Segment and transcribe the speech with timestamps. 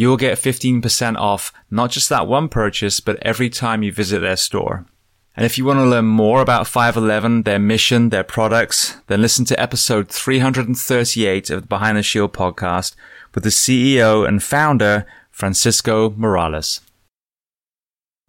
[0.00, 4.20] you will get 15% off not just that one purchase, but every time you visit
[4.20, 4.86] their store.
[5.36, 9.44] And if you want to learn more about 511, their mission, their products, then listen
[9.44, 12.96] to episode 338 of the Behind the Shield podcast
[13.34, 16.80] with the CEO and founder, Francisco Morales.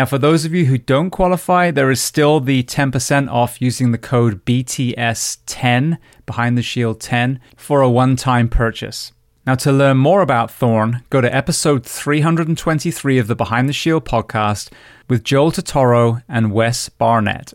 [0.00, 3.92] Now, for those of you who don't qualify, there is still the 10% off using
[3.92, 9.12] the code BTS10, Behind the Shield 10, for a one time purchase.
[9.46, 14.06] Now, to learn more about Thorne, go to episode 323 of the Behind the Shield
[14.06, 14.70] podcast
[15.10, 17.52] with Joel Totoro and Wes Barnett.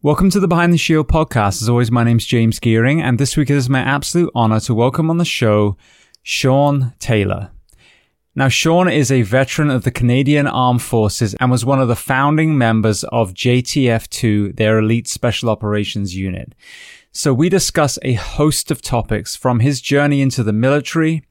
[0.00, 1.60] Welcome to the Behind the Shield podcast.
[1.60, 4.72] As always, my name's James Geering, and this week it is my absolute honor to
[4.72, 5.76] welcome on the show
[6.22, 7.50] Shaun Taylor.
[8.36, 11.94] Now, Shaun is a veteran of the Canadian Armed Forces and was one of the
[11.94, 16.52] founding members of JTF2, their elite special operations unit.
[17.12, 21.22] So we discuss a host of topics from his journey into the military,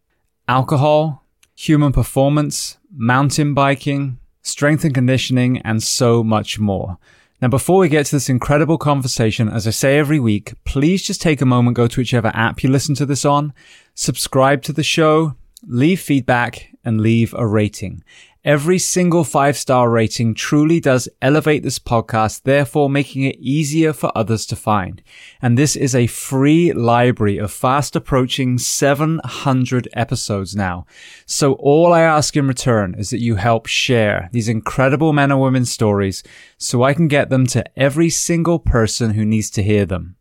[0.47, 6.97] alcohol, human performance, mountain biking, strength and conditioning, and so much more.
[7.41, 11.21] Now, before we get to this incredible conversation, as I say every week, please just
[11.21, 13.51] take a moment, go to whichever app you listen to this on,
[13.93, 15.35] subscribe to the show,
[15.67, 18.03] leave feedback, and leave a rating.
[18.45, 24.11] Every single five star rating truly does elevate this podcast, therefore making it easier for
[24.13, 25.01] others to find.
[25.41, 30.85] And this is a free library of fast approaching 700 episodes now.
[31.25, 35.39] So all I ask in return is that you help share these incredible men and
[35.39, 36.21] women stories
[36.57, 40.17] so I can get them to every single person who needs to hear them.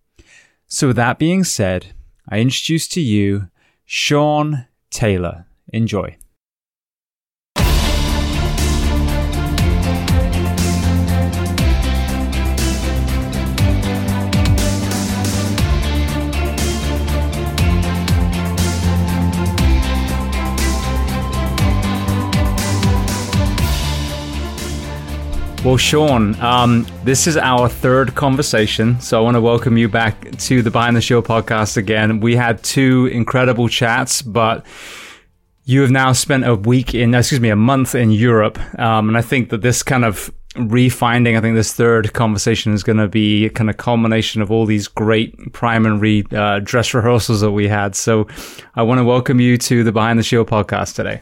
[0.68, 1.92] So with that being said,
[2.28, 3.48] I introduce to you
[3.84, 5.46] Shaun Taylor.
[5.72, 6.16] Enjoy.
[25.64, 29.00] Well, Shaun, um, this is our third conversation.
[29.00, 32.18] So I want to welcome you back to the Behind the Shield podcast again.
[32.18, 34.66] We had two incredible chats, but
[35.64, 38.58] you have now spent a week in, excuse me, a month in Europe.
[38.76, 42.82] Um, and I think that this kind of refinding, I think this third conversation is
[42.82, 47.40] going to be a kind of culmination of all these great read uh, dress rehearsals
[47.40, 47.94] that we had.
[47.94, 48.26] So
[48.74, 51.20] I want to welcome you to the Behind the Shield podcast today.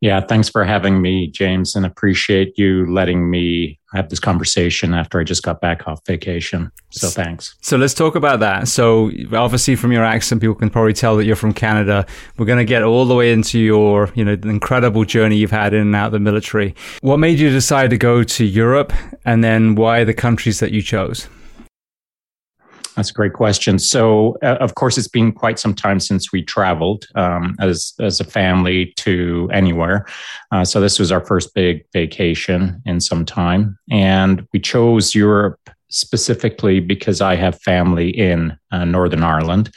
[0.00, 5.18] Yeah, thanks for having me, James, and appreciate you letting me have this conversation after
[5.18, 6.70] I just got back off vacation.
[6.90, 7.56] So thanks.
[7.62, 8.68] So let's talk about that.
[8.68, 12.06] So obviously from your accent, people can probably tell that you're from Canada.
[12.36, 15.50] We're going to get all the way into your, you know, the incredible journey you've
[15.50, 16.76] had in and out of the military.
[17.00, 18.92] What made you decide to go to Europe
[19.24, 21.28] and then why the countries that you chose?
[22.98, 23.78] That's a great question.
[23.78, 28.18] So, uh, of course, it's been quite some time since we traveled um, as as
[28.18, 30.04] a family to anywhere.
[30.50, 35.60] Uh, so, this was our first big vacation in some time, and we chose Europe
[35.90, 39.72] specifically because I have family in uh, Northern Ireland.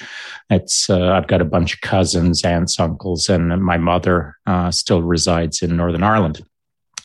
[0.50, 5.04] It's uh, I've got a bunch of cousins, aunts, uncles, and my mother uh, still
[5.04, 6.42] resides in Northern Ireland.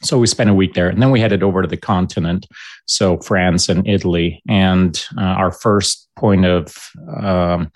[0.02, 2.46] So we spent a week there, and then we headed over to the continent,
[2.86, 4.42] so France and Italy.
[4.48, 6.74] And uh, our first point of
[7.22, 7.70] um,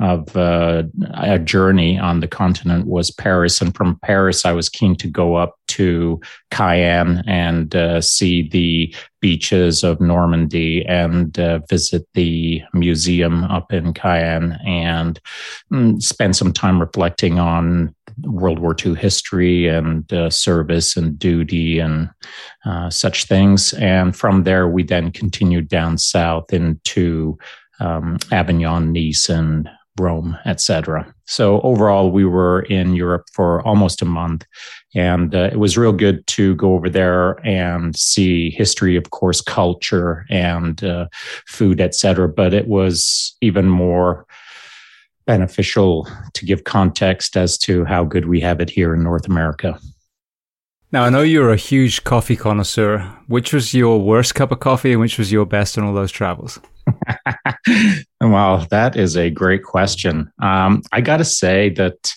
[0.00, 0.82] of uh,
[1.14, 5.36] a journey on the continent was Paris, and from Paris, I was keen to go
[5.36, 6.20] up to
[6.50, 13.94] Caen and uh, see the beaches of Normandy and uh, visit the museum up in
[13.94, 15.18] Caen and
[15.72, 21.78] mm, spend some time reflecting on World War II history and uh, service and duty
[21.78, 22.10] and
[22.64, 23.72] uh, such things.
[23.74, 27.38] And from there, we then continued down south into
[27.80, 29.68] um, Avignon, Nice, and
[29.98, 31.14] Rome, etc.
[31.26, 34.44] So overall, we were in Europe for almost a month,
[34.94, 39.40] and uh, it was real good to go over there and see history, of course,
[39.40, 41.06] culture and uh,
[41.46, 42.28] food, etc.
[42.28, 44.26] But it was even more
[45.26, 49.78] beneficial to give context as to how good we have it here in North America.
[50.94, 53.00] Now, I know you're a huge coffee connoisseur.
[53.26, 56.12] Which was your worst cup of coffee and which was your best in all those
[56.12, 56.60] travels?
[58.20, 60.30] well, that is a great question.
[60.40, 62.14] Um, I got to say that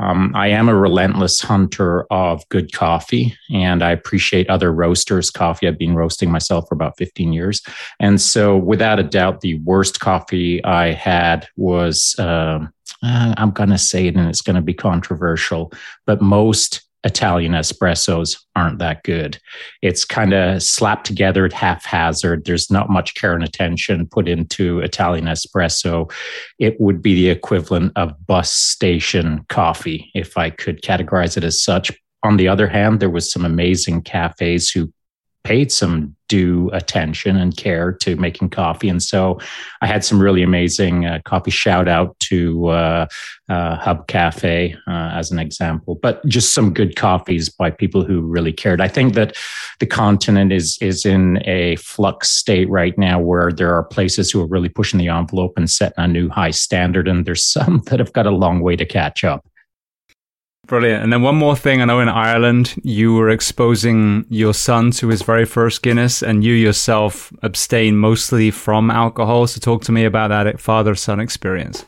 [0.00, 5.68] um, I am a relentless hunter of good coffee, and I appreciate other roasters' coffee.
[5.68, 7.62] I've been roasting myself for about 15 years.
[8.00, 12.58] And so, without a doubt, the worst coffee I had was uh,
[13.04, 15.72] I'm going to say it, and it's going to be controversial,
[16.06, 19.38] but most Italian espressos aren't that good.
[19.80, 22.44] It's kind of slapped together haphazard.
[22.44, 26.12] There's not much care and attention put into Italian espresso.
[26.58, 31.62] It would be the equivalent of bus station coffee, if I could categorize it as
[31.62, 31.90] such.
[32.22, 34.92] On the other hand, there was some amazing cafes who
[35.42, 38.88] paid some due attention and care to making coffee.
[38.88, 39.40] And so
[39.82, 43.06] I had some really amazing uh, coffee shout out to uh,
[43.48, 48.20] uh, Hub Cafe uh, as an example, but just some good coffees by people who
[48.20, 48.80] really cared.
[48.80, 49.36] I think that
[49.80, 54.40] the continent is, is in a flux state right now where there are places who
[54.40, 57.08] are really pushing the envelope and setting a new high standard.
[57.08, 59.49] And there's some that have got a long way to catch up.
[60.70, 61.02] Brilliant.
[61.02, 61.82] And then one more thing.
[61.82, 66.44] I know in Ireland, you were exposing your son to his very first Guinness, and
[66.44, 69.48] you yourself abstain mostly from alcohol.
[69.48, 71.84] So, talk to me about that father son experience.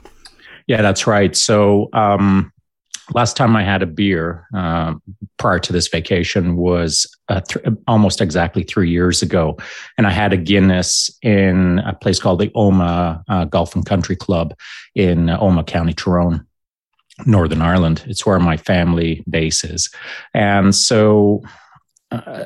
[0.66, 1.36] Yeah, that's right.
[1.36, 2.52] So, um,
[3.14, 4.94] last time I had a beer uh,
[5.36, 9.56] prior to this vacation was uh, th- almost exactly three years ago.
[9.96, 14.16] And I had a Guinness in a place called the Omagh uh, Golf and Country
[14.16, 14.54] Club
[14.96, 16.44] in Omagh County, Tyrone.
[17.26, 18.04] Northern Ireland.
[18.06, 19.90] It's where my family base is.
[20.34, 21.42] And so
[22.10, 22.44] uh,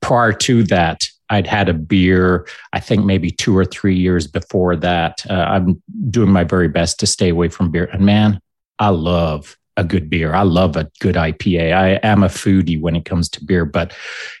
[0.00, 4.76] prior to that, I'd had a beer, I think maybe two or three years before
[4.76, 5.24] that.
[5.28, 7.88] Uh, I'm doing my very best to stay away from beer.
[7.92, 8.40] And man,
[8.78, 10.34] I love a good beer.
[10.34, 11.72] I love a good IPA.
[11.72, 13.92] I am a foodie when it comes to beer, but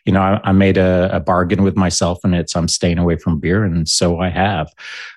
[0.04, 3.16] you know, I, I made a, a, bargain with myself, and it's I'm staying away
[3.16, 4.72] from beer, and so I have.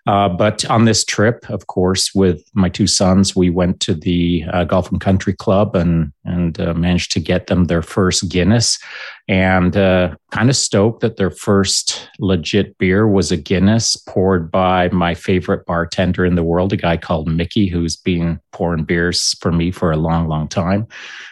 [0.08, 4.46] Uh, but on this trip, of course, with my two sons, we went to the
[4.52, 8.80] uh, Golf and Country Club and and uh, managed to get them their first Guinness
[9.27, 14.88] and uh, kind of stoked that their first legit beer was a Guinness poured by
[14.89, 19.51] my favorite bartender in the world, a guy called Mickey, who's been pouring beers for
[19.51, 20.88] me for a long, long time.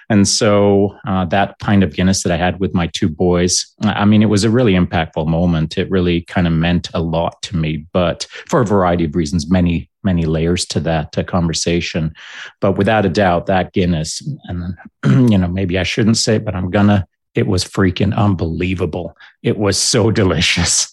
[0.09, 4.03] And so uh, that pint of Guinness that I had with my two boys, I
[4.03, 5.77] mean, it was a really impactful moment.
[5.77, 9.49] It really kind of meant a lot to me, but for a variety of reasons,
[9.49, 12.13] many many layers to that uh, conversation.
[12.61, 14.77] But without a doubt, that Guinness, and
[15.31, 19.15] you know, maybe I shouldn't say it, but I'm gonna it was freaking unbelievable.
[19.44, 20.92] It was so delicious.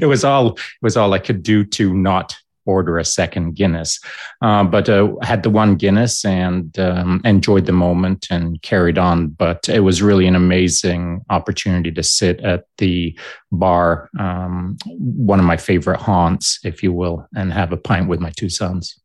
[0.00, 4.00] it was all it was all I could do to not order a second Guinness.
[4.40, 9.28] Uh, but uh, had the one Guinness and um, enjoyed the moment and carried on.
[9.28, 13.18] But it was really an amazing opportunity to sit at the
[13.50, 18.20] bar, um, one of my favorite haunts, if you will, and have a pint with
[18.20, 18.98] my two sons.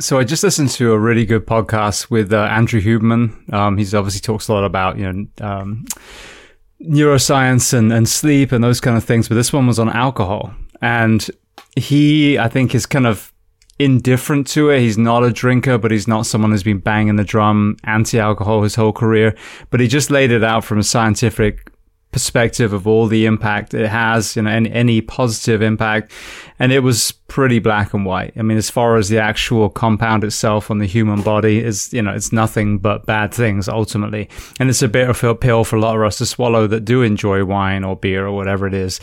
[0.00, 3.52] So I just listened to a really good podcast with uh, Andrew Huberman.
[3.52, 5.86] Um, he's obviously talks a lot about you know um,
[6.80, 10.54] neuroscience and, and sleep and those kind of things, but this one was on alcohol,
[10.80, 11.28] and
[11.74, 13.32] he I think is kind of
[13.80, 14.80] indifferent to it.
[14.80, 18.76] He's not a drinker, but he's not someone who's been banging the drum anti-alcohol his
[18.76, 19.36] whole career.
[19.70, 21.72] But he just laid it out from a scientific
[22.10, 26.12] perspective of all the impact it has, you know, any, any positive impact.
[26.58, 28.32] And it was pretty black and white.
[28.36, 32.02] I mean, as far as the actual compound itself on the human body is, you
[32.02, 34.28] know, it's nothing but bad things ultimately.
[34.58, 37.44] And it's a bitter pill for a lot of us to swallow that do enjoy
[37.44, 39.00] wine or beer or whatever it is.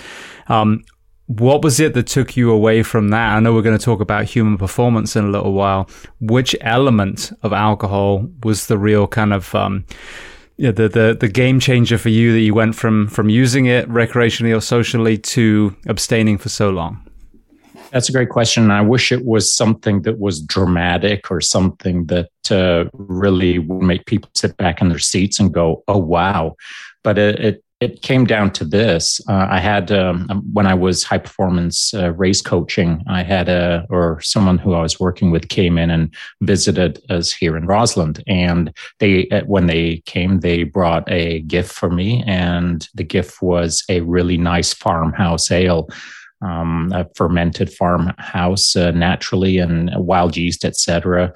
[0.48, 0.84] Um,
[1.28, 3.36] what was it that took you away from that?
[3.36, 5.90] I know we're going to talk about human performance in a little while.
[6.20, 9.86] Which element of alcohol was the real kind of, um,
[10.58, 13.90] yeah, the, the the game changer for you that you went from from using it
[13.90, 17.02] recreationally or socially to abstaining for so long?
[17.92, 18.72] That's a great question.
[18.72, 24.06] I wish it was something that was dramatic or something that uh, really would make
[24.06, 26.56] people sit back in their seats and go, "Oh wow!"
[27.04, 29.20] But it, it it came down to this.
[29.28, 33.50] Uh, I had um, um, when I was high performance uh, race coaching, I had
[33.50, 37.68] a or someone who I was working with came in and visited us here in
[37.68, 43.04] Rossland, and they uh, when they came, they brought a gift for me, and the
[43.04, 45.90] gift was a really nice farmhouse ale.
[46.42, 51.34] Um, a fermented farmhouse uh, naturally and wild yeast, etc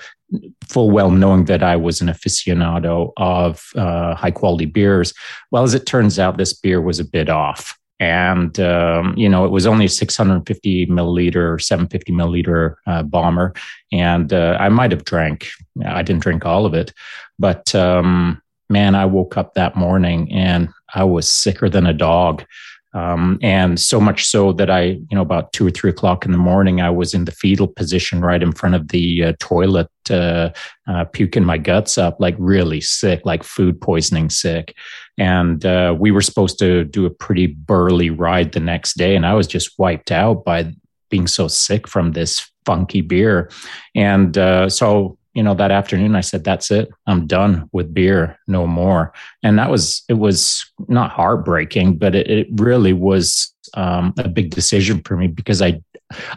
[0.67, 5.13] full well knowing that I was an aficionado of uh, high quality beers.
[5.51, 7.77] Well, as it turns out, this beer was a bit off.
[8.00, 13.53] And, um, you know, it was only a 650 milliliter, 750 milliliter uh, bomber.
[13.91, 15.50] And uh, I might have drank,
[15.86, 16.93] I didn't drink all of it.
[17.39, 22.45] But um, man, I woke up that morning and I was sicker than a dog.
[22.93, 26.31] Um, and so much so that I, you know, about two or three o'clock in
[26.31, 29.89] the morning, I was in the fetal position right in front of the uh, toilet,
[30.10, 30.50] uh,
[30.88, 34.75] uh, puking my guts up, like really sick, like food poisoning sick.
[35.19, 39.25] And uh, we were supposed to do a pretty burly ride the next day, and
[39.25, 40.74] I was just wiped out by
[41.10, 43.51] being so sick from this funky beer.
[43.96, 46.89] And uh, so you know that afternoon i said that's it.
[47.07, 49.13] I'm done with beer no more.
[49.43, 54.50] And that was it was not heartbreaking but it, it really was um, a big
[54.50, 55.79] decision for me because i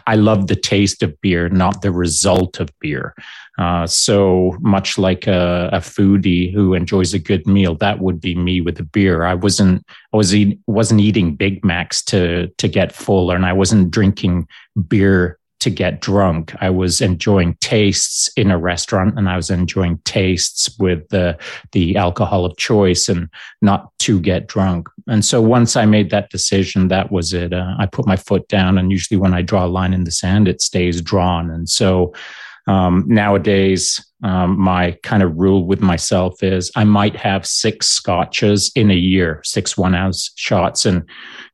[0.05, 3.15] i love the taste of beer not the result of beer.
[3.59, 8.33] Uh, so much like a, a, foodie who enjoys a good meal that would be
[8.33, 9.25] me with a beer.
[9.25, 13.53] I wasn't i was eat, wasn't eating big macs to to get full and i
[13.53, 14.47] wasn't drinking
[14.87, 16.53] beer to get drunk.
[16.59, 21.37] I was enjoying tastes in a restaurant and I was enjoying tastes with the,
[21.71, 23.29] the alcohol of choice and
[23.61, 24.89] not to get drunk.
[25.07, 27.53] And so once I made that decision, that was it.
[27.53, 28.77] Uh, I put my foot down.
[28.77, 31.49] And usually when I draw a line in the sand, it stays drawn.
[31.49, 32.13] And so
[32.67, 38.71] um, nowadays, um, my kind of rule with myself is I might have six scotches
[38.73, 40.85] in a year, six one ounce shots.
[40.85, 41.03] And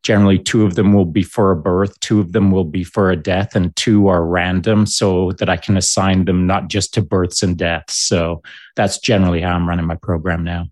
[0.04, 3.10] generally, two of them will be for a birth, two of them will be for
[3.10, 7.02] a death, and two are random so that I can assign them not just to
[7.02, 7.96] births and deaths.
[7.96, 8.44] So
[8.76, 10.68] that's generally how I'm running my program now.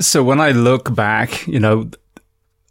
[0.00, 1.90] So when I look back, you know,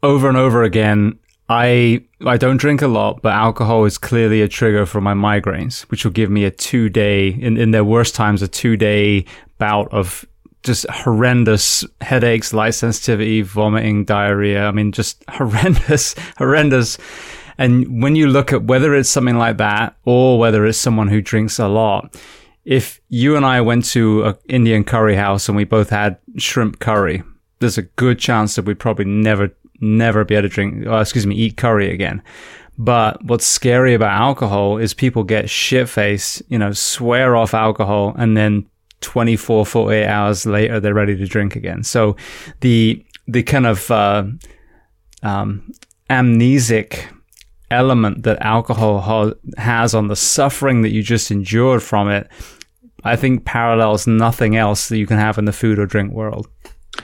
[0.02, 4.48] over and over again, I I don't drink a lot, but alcohol is clearly a
[4.48, 8.14] trigger for my migraines, which will give me a two day in, in their worst
[8.16, 9.26] times, a two day
[9.58, 10.26] bout of
[10.64, 14.66] just horrendous headaches, light sensitivity, vomiting, diarrhea.
[14.66, 16.98] I mean, just horrendous, horrendous.
[17.58, 21.22] And when you look at whether it's something like that or whether it's someone who
[21.22, 22.16] drinks a lot,
[22.64, 26.80] if you and I went to an Indian curry house and we both had shrimp
[26.80, 27.24] curry,
[27.60, 29.52] there's a good chance that we'd probably never,
[29.82, 32.22] never be able to drink, or excuse me, eat curry again.
[32.78, 38.16] But what's scary about alcohol is people get shit faced, you know, swear off alcohol
[38.18, 38.66] and then
[39.02, 41.84] 24, 48 hours later, they're ready to drink again.
[41.84, 42.16] So
[42.62, 44.24] the, the kind of, uh,
[45.24, 45.72] um,
[46.10, 47.06] amnesic
[47.70, 52.30] element that alcohol ha- has on the suffering that you just endured from it,
[53.04, 56.48] I think parallels nothing else that you can have in the food or drink world.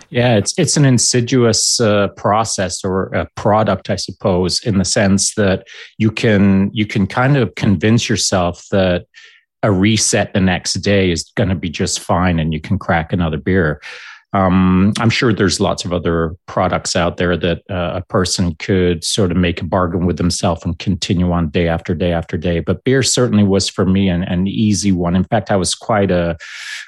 [0.09, 5.35] Yeah, it's it's an insidious uh, process or a product, I suppose, in the sense
[5.35, 9.05] that you can you can kind of convince yourself that
[9.63, 13.11] a reset the next day is going to be just fine, and you can crack
[13.13, 13.81] another beer.
[14.35, 19.01] Um, I'm sure there's lots of other products out there that uh, a person could
[19.01, 22.59] sort of make a bargain with themselves and continue on day after day after day.
[22.59, 25.15] But beer certainly was for me an, an easy one.
[25.15, 26.37] In fact, I was quite a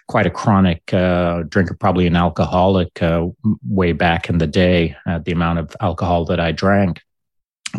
[0.09, 3.27] quite a chronic uh, drinker, probably an alcoholic uh,
[3.65, 4.97] way back in the day.
[5.05, 7.01] Uh, the amount of alcohol that I drank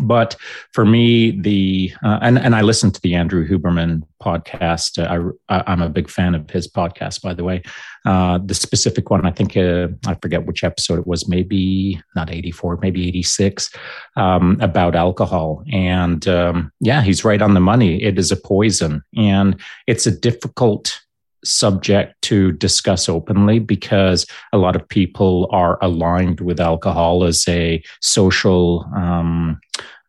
[0.01, 0.35] but
[0.71, 5.01] for me the uh, and and I listened to the Andrew Huberman podcast.
[5.01, 7.63] Uh, I I'm a big fan of his podcast, by the way.
[8.05, 11.27] Uh, the specific one, I think uh, I forget which episode it was.
[11.27, 13.73] Maybe not 84, maybe 86,
[14.15, 15.63] um, about alcohol.
[15.71, 18.01] And um, yeah, he's right on the money.
[18.03, 21.01] It is a poison, and it's a difficult
[21.43, 27.81] subject to discuss openly because a lot of people are aligned with alcohol as a
[28.01, 29.59] social um,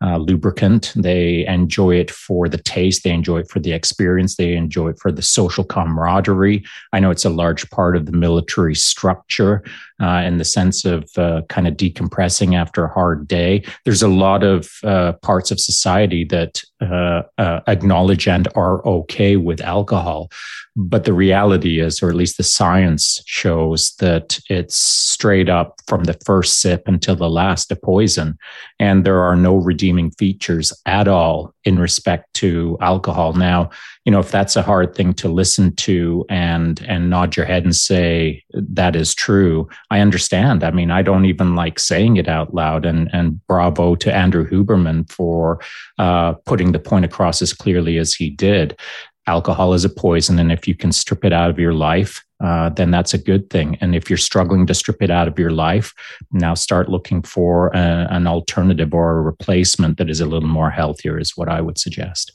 [0.02, 0.92] uh, lubricant.
[0.96, 3.04] They enjoy it for the taste.
[3.04, 4.36] They enjoy it for the experience.
[4.36, 6.64] They enjoy it for the social camaraderie.
[6.92, 9.62] I know it's a large part of the military structure
[10.00, 13.62] uh, in the sense of uh, kind of decompressing after a hard day.
[13.84, 19.36] There's a lot of uh, parts of society that uh, uh, acknowledge and are okay
[19.36, 20.30] with alcohol.
[20.76, 26.04] But the reality is, or at least the science shows, that it's straight up from
[26.04, 28.38] the first sip until the last a poison.
[28.78, 33.32] And there are no redeeming features at all in respect to alcohol.
[33.32, 33.70] Now,
[34.04, 37.64] you know, if that's a hard thing to listen to and and nod your head
[37.64, 40.62] and say that is true, I understand.
[40.62, 42.86] I mean, I don't even like saying it out loud.
[42.86, 45.60] And and bravo to Andrew Huberman for
[45.98, 48.78] uh, putting the point across as clearly as he did.
[49.26, 52.70] Alcohol is a poison, and if you can strip it out of your life, uh,
[52.70, 53.76] then that's a good thing.
[53.80, 55.94] And if you're struggling to strip it out of your life,
[56.32, 60.70] now start looking for a, an alternative or a replacement that is a little more
[60.70, 62.32] healthier, is what I would suggest.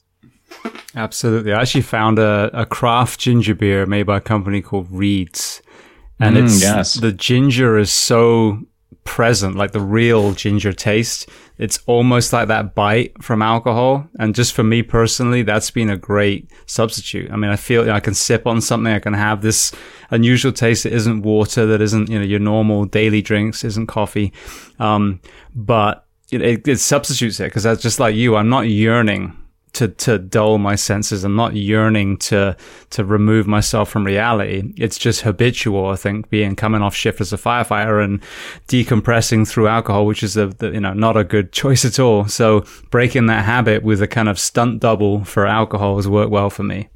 [0.95, 1.53] Absolutely.
[1.53, 5.61] I actually found a, a craft ginger beer made by a company called Reed's.
[6.19, 6.93] And mm, it's yes.
[6.93, 8.59] the ginger is so
[9.03, 11.27] present, like the real ginger taste.
[11.57, 14.07] It's almost like that bite from alcohol.
[14.19, 17.31] And just for me personally, that's been a great substitute.
[17.31, 18.91] I mean, I feel I can sip on something.
[18.91, 19.71] I can have this
[20.11, 24.33] unusual taste that isn't water, that isn't, you know, your normal daily drinks, isn't coffee.
[24.79, 25.21] Um,
[25.55, 28.35] but it, it, it substitutes it because that's just like you.
[28.35, 29.37] I'm not yearning
[29.75, 31.23] to to dull my senses.
[31.23, 32.57] I'm not yearning to
[32.91, 34.73] to remove myself from reality.
[34.77, 35.87] It's just habitual.
[35.87, 38.21] I think being coming off shift as a firefighter and
[38.67, 42.27] decompressing through alcohol, which is a the, you know not a good choice at all.
[42.27, 46.49] So breaking that habit with a kind of stunt double for alcohol has worked well
[46.49, 46.89] for me.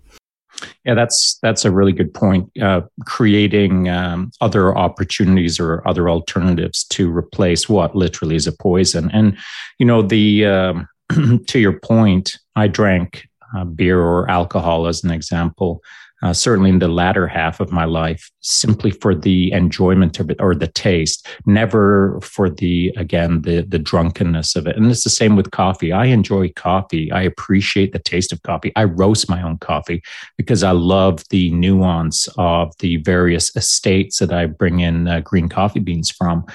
[0.85, 2.49] Yeah, that's that's a really good point.
[2.61, 9.09] Uh, creating um, other opportunities or other alternatives to replace what literally is a poison,
[9.11, 9.37] and
[9.77, 10.87] you know the um,
[11.47, 15.81] to your point, I drank uh, beer or alcohol as an example,
[16.21, 20.37] uh, certainly in the latter half of my life, simply for the enjoyment of it
[20.41, 24.75] or the taste, never for the, again, the, the drunkenness of it.
[24.75, 25.93] And it's the same with coffee.
[25.93, 27.09] I enjoy coffee.
[27.11, 28.73] I appreciate the taste of coffee.
[28.75, 30.03] I roast my own coffee
[30.37, 35.47] because I love the nuance of the various estates that I bring in uh, green
[35.47, 36.45] coffee beans from.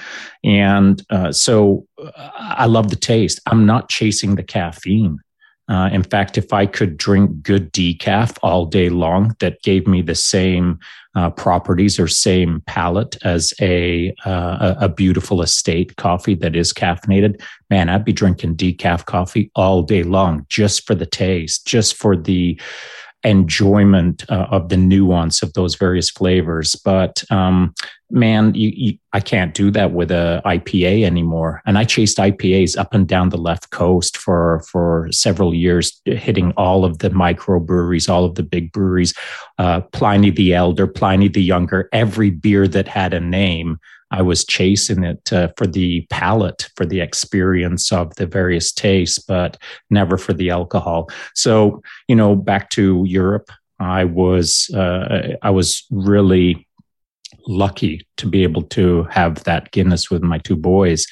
[0.43, 3.39] And uh, so uh, I love the taste.
[3.47, 5.19] I'm not chasing the caffeine.
[5.67, 10.01] Uh, in fact, if I could drink good decaf all day long that gave me
[10.01, 10.79] the same
[11.15, 17.41] uh, properties or same palate as a, uh, a beautiful estate coffee that is caffeinated,
[17.69, 22.15] man, I'd be drinking decaf coffee all day long just for the taste, just for
[22.15, 22.59] the
[23.25, 26.75] enjoyment uh, of the nuance of those various flavors.
[26.75, 27.73] But um,
[28.09, 31.61] man, you, you, I can't do that with a IPA anymore.
[31.65, 36.51] And I chased IPAs up and down the left coast for for several years, hitting
[36.55, 39.13] all of the microbreweries, all of the big breweries,
[39.57, 43.79] uh, Pliny the Elder, Pliny the Younger, every beer that had a name.
[44.15, 49.19] I was chasing it uh, for the palate, for the experience of the various tastes,
[49.19, 49.57] but
[49.89, 51.09] never for the alcohol.
[51.33, 53.49] So, you know, back to Europe,
[53.79, 56.65] I was uh, I was really
[57.47, 61.05] lucky to be able to have that Guinness with my two boys.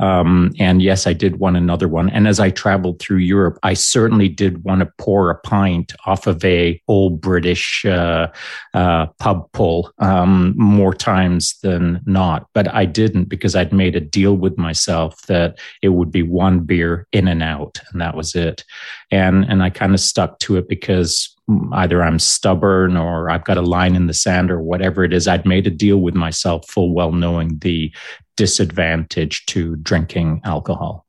[0.00, 2.10] Um, and yes, I did want another one.
[2.10, 6.26] And as I traveled through Europe, I certainly did want to pour a pint off
[6.26, 8.28] of a old British uh,
[8.74, 12.48] uh, pub pull um, more times than not.
[12.54, 16.60] But I didn't because I'd made a deal with myself that it would be one
[16.60, 18.64] beer in and out, and that was it.
[19.10, 21.36] And and I kind of stuck to it because
[21.72, 25.28] either I'm stubborn or I've got a line in the sand or whatever it is.
[25.28, 27.92] I'd made a deal with myself full well knowing the
[28.36, 31.06] disadvantage to drinking alcohol.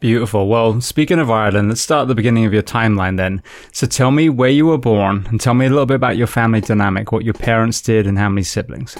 [0.00, 0.48] Beautiful.
[0.48, 3.42] Well, speaking of Ireland, let's start at the beginning of your timeline then.
[3.72, 6.26] So tell me where you were born and tell me a little bit about your
[6.26, 8.98] family dynamic, what your parents did and how many siblings.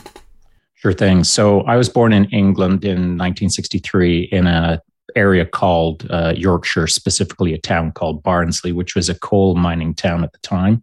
[0.72, 1.24] Sure thing.
[1.24, 4.80] So I was born in England in 1963 in a
[5.16, 10.24] area called uh, Yorkshire, specifically a town called Barnsley, which was a coal mining town
[10.24, 10.82] at the time.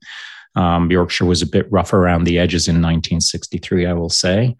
[0.55, 4.55] Um, Yorkshire was a bit rough around the edges in 1963, I will say.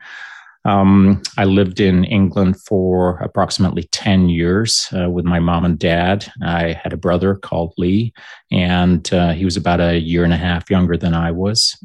[0.63, 6.32] Um, I lived in England for approximately 10 years uh, with my mom and dad.
[6.43, 8.13] I had a brother called Lee,
[8.52, 11.76] and uh, he was about a year and a half younger than I was.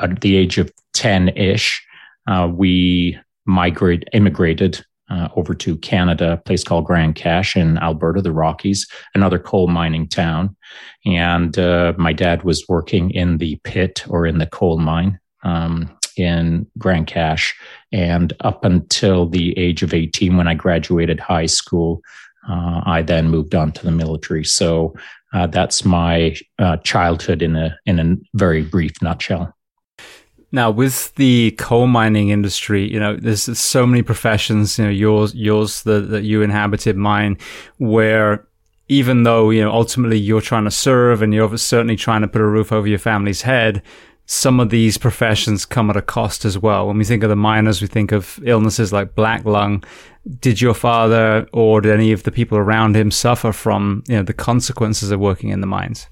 [0.00, 1.86] At the age of 10 ish,
[2.26, 8.22] uh, we migrated, immigrated uh, over to Canada, a place called Grand Cache in Alberta,
[8.22, 10.56] the Rockies, another coal mining town.
[11.04, 15.18] And uh, my dad was working in the pit or in the coal mine.
[15.42, 17.54] Um, in Grand Cache.
[17.90, 22.02] And up until the age of 18, when I graduated high school,
[22.48, 24.44] uh, I then moved on to the military.
[24.44, 24.94] So
[25.32, 29.54] uh, that's my uh, childhood in a in a very brief nutshell.
[30.54, 34.78] Now, with the coal mining industry, you know, there's so many professions.
[34.78, 37.38] You know, yours, yours, that you inhabited, mine,
[37.78, 38.46] where
[38.88, 42.42] even though you know ultimately you're trying to serve and you're certainly trying to put
[42.42, 43.82] a roof over your family's head,
[44.26, 46.86] some of these professions come at a cost as well.
[46.86, 49.82] When we think of the miners, we think of illnesses like black lung.
[50.40, 54.22] Did your father or did any of the people around him suffer from you know
[54.22, 56.08] the consequences of working in the mines?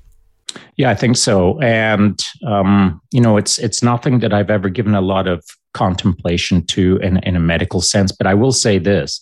[0.77, 1.61] Yeah, I think so.
[1.61, 6.67] And um, you know, it's it's nothing that I've ever given a lot of contemplation
[6.67, 8.13] to in, in a medical sense.
[8.13, 9.21] But I will say this: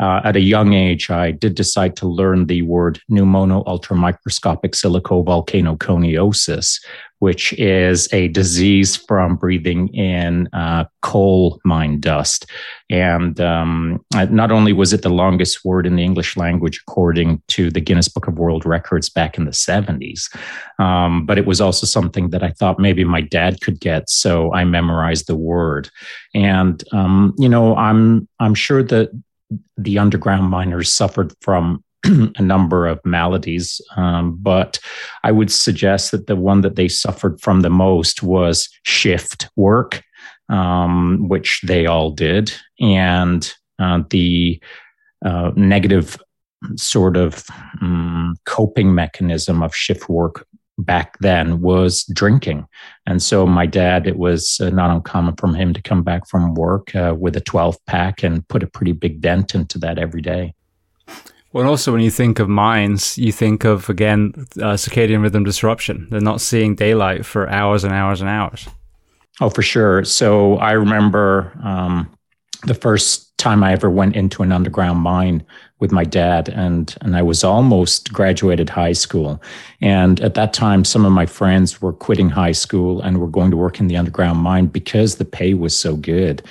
[0.00, 6.84] uh, at a young age, I did decide to learn the word pneumono ultramicroscopic silicovolcanoconiosis,
[7.20, 12.50] which is a disease from breathing in uh, coal mine dust.
[12.90, 17.70] And um, not only was it the longest word in the English language, according to
[17.70, 20.28] the Guinness Book of World Records back in the 70s,
[20.78, 24.10] um, but it was also something that I thought maybe my dad could get.
[24.10, 25.88] So I memorized the word.
[26.34, 29.10] And, um, you know, I'm, I'm sure that
[29.76, 34.78] the underground miners suffered from a number of maladies, um, but
[35.22, 40.02] I would suggest that the one that they suffered from the most was shift work,
[40.48, 44.60] um, which they all did, and uh, the
[45.24, 46.18] uh, negative
[46.76, 47.44] sort of
[47.80, 50.46] um, coping mechanism of shift work
[50.78, 52.66] back then was drinking.
[53.06, 56.54] And so my dad, it was uh, not uncommon for him to come back from
[56.54, 60.22] work uh, with a 12 pack and put a pretty big dent into that every
[60.22, 60.54] day.
[61.52, 66.08] Well, also when you think of mines, you think of again uh, circadian rhythm disruption.
[66.10, 68.66] They're not seeing daylight for hours and hours and hours.
[69.40, 70.04] Oh, for sure.
[70.04, 72.10] So I remember um,
[72.64, 75.44] the first time I ever went into an underground mine
[75.84, 79.30] with my dad and and I was almost graduated high school.
[79.82, 83.50] And at that time some of my friends were quitting high school and were going
[83.50, 86.42] to work in the underground mine because the pay was so good.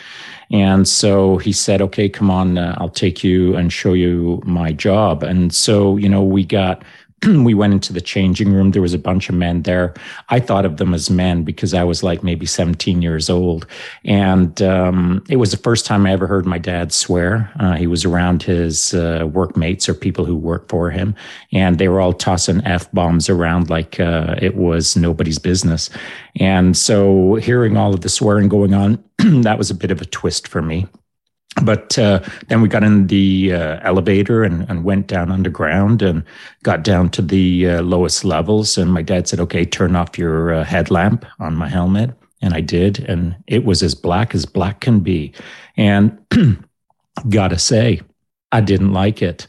[0.52, 4.72] And so he said okay come on uh, I'll take you and show you my
[4.72, 5.24] job.
[5.24, 6.84] And so you know we got
[7.44, 8.72] we went into the changing room.
[8.72, 9.94] There was a bunch of men there.
[10.30, 13.66] I thought of them as men because I was like maybe 17 years old.
[14.04, 17.52] And um, it was the first time I ever heard my dad swear.
[17.60, 21.16] Uh, he was around his uh, workmates or people who worked for him,
[21.52, 25.90] and they were all tossing F bombs around like uh, it was nobody's business.
[26.38, 30.06] And so hearing all of the swearing going on, that was a bit of a
[30.06, 30.88] twist for me
[31.62, 36.24] but uh, then we got in the uh, elevator and, and, went down underground and
[36.64, 38.78] got down to the uh, lowest levels.
[38.78, 42.12] And my dad said, "Okay, turn off your uh, headlamp on my helmet."
[42.42, 45.32] And I did, and it was as black as black can be.
[45.78, 46.18] And
[47.30, 48.02] gotta say,
[48.52, 49.48] I didn't like it.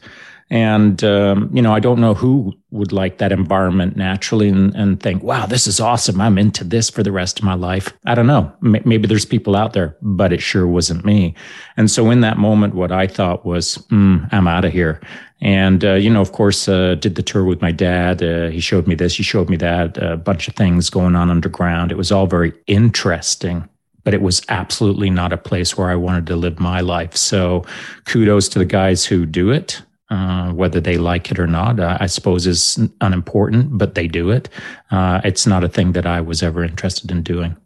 [0.51, 5.01] And, um, you know, I don't know who would like that environment naturally and, and
[5.01, 6.21] think, wow, this is awesome.
[6.21, 7.91] I'm into this for the rest of my life.
[8.05, 8.53] I don't know.
[8.63, 11.33] M- maybe there's people out there, but it sure wasn't me.
[11.77, 15.01] And so in that moment, what I thought was, mm, I'm out of here.
[15.41, 18.21] And, uh, you know, of course, uh, did the tour with my dad.
[18.21, 21.31] Uh, he showed me this, he showed me that, a bunch of things going on
[21.31, 21.91] underground.
[21.91, 23.67] It was all very interesting
[24.05, 27.17] but it was absolutely not a place where I wanted to live my life.
[27.17, 27.65] So
[28.05, 29.81] kudos to the guys who do it.
[30.11, 34.29] Uh, whether they like it or not, uh, I suppose is unimportant, but they do
[34.29, 34.49] it.
[34.91, 37.57] Uh, it's not a thing that I was ever interested in doing.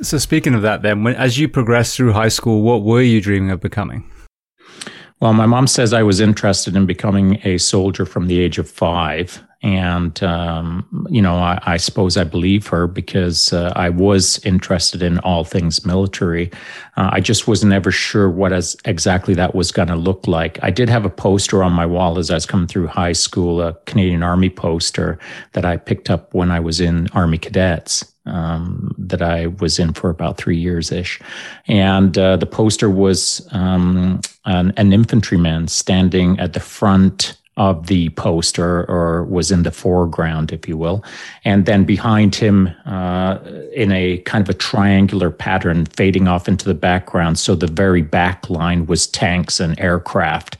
[0.00, 3.20] So, speaking of that, then, when, as you progressed through high school, what were you
[3.20, 4.10] dreaming of becoming?
[5.20, 8.68] Well, my mom says I was interested in becoming a soldier from the age of
[8.68, 9.40] five.
[9.62, 15.02] And, um, you know, I, I, suppose I believe her because uh, I was interested
[15.02, 16.50] in all things military.
[16.96, 20.58] Uh, I just was never sure what as exactly that was going to look like.
[20.64, 23.62] I did have a poster on my wall as I was coming through high school,
[23.62, 25.16] a Canadian Army poster
[25.52, 28.08] that I picked up when I was in Army Cadets.
[28.24, 31.20] Um, that I was in for about three years ish.
[31.66, 38.08] And uh, the poster was um, an, an infantryman standing at the front of the
[38.10, 41.04] poster or was in the foreground, if you will.
[41.44, 43.38] And then behind him, uh,
[43.74, 47.38] in a kind of a triangular pattern, fading off into the background.
[47.38, 50.56] So the very back line was tanks and aircraft.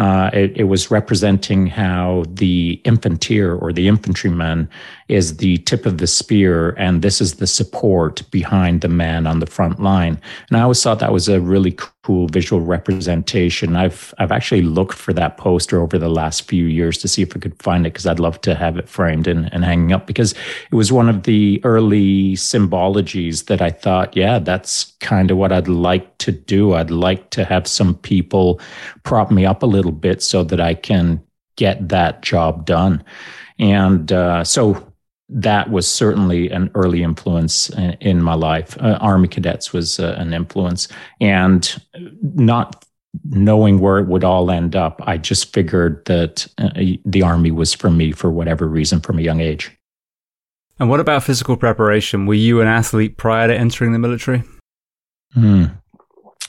[0.00, 4.66] Uh, it, it, was representing how the infanteer or the infantryman
[5.08, 9.40] is the tip of the spear, and this is the support behind the man on
[9.40, 10.18] the front line.
[10.48, 13.76] And I always thought that was a really cool visual representation.
[13.76, 17.36] I've I've actually looked for that poster over the last few years to see if
[17.36, 20.06] I could find it because I'd love to have it framed and, and hanging up
[20.06, 25.36] because it was one of the early symbologies that I thought, yeah, that's kind of
[25.36, 26.74] what I'd like to do.
[26.74, 28.60] I'd like to have some people
[29.02, 31.22] prop me up a little bit so that I can
[31.56, 33.04] get that job done.
[33.58, 34.92] And uh, so
[35.28, 38.76] that was certainly an early influence in my life.
[38.80, 40.88] Uh, Army cadets was uh, an influence,
[41.20, 41.80] and
[42.22, 42.84] not
[43.24, 46.70] knowing where it would all end up, I just figured that uh,
[47.04, 49.76] the Army was for me for whatever reason from a young age.
[50.78, 52.26] And what about physical preparation?
[52.26, 54.42] Were you an athlete prior to entering the military?
[55.34, 55.66] Hmm.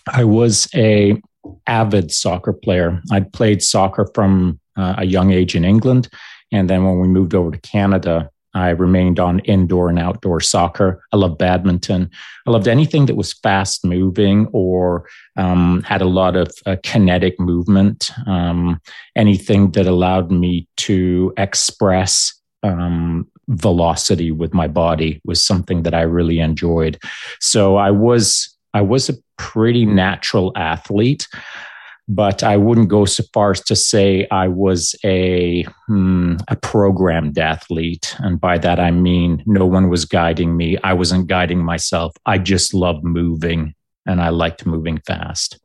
[0.08, 1.22] I was a
[1.68, 3.02] avid soccer player.
[3.12, 6.10] I'd played soccer from uh, a young age in England,
[6.52, 11.02] and then when we moved over to Canada, I remained on indoor and outdoor soccer.
[11.14, 12.10] I loved badminton.
[12.46, 17.40] I loved anything that was fast moving or um, had a lot of uh, kinetic
[17.40, 18.12] movement.
[18.28, 18.82] Um,
[19.16, 26.02] anything that allowed me to express um, velocity with my body was something that I
[26.02, 27.00] really enjoyed.
[27.40, 31.28] So I was I was a pretty natural athlete
[32.14, 37.40] but I wouldn't go so far as to say I was a hmm, a programmed
[37.40, 40.78] athlete, and by that I mean no one was guiding me.
[40.84, 42.14] I wasn't guiding myself.
[42.26, 45.60] I just loved moving, and I liked moving fast.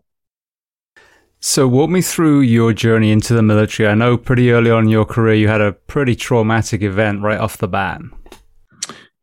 [1.40, 3.88] So, walk me through your journey into the military.
[3.88, 7.38] I know pretty early on in your career you had a pretty traumatic event right
[7.38, 8.00] off the bat.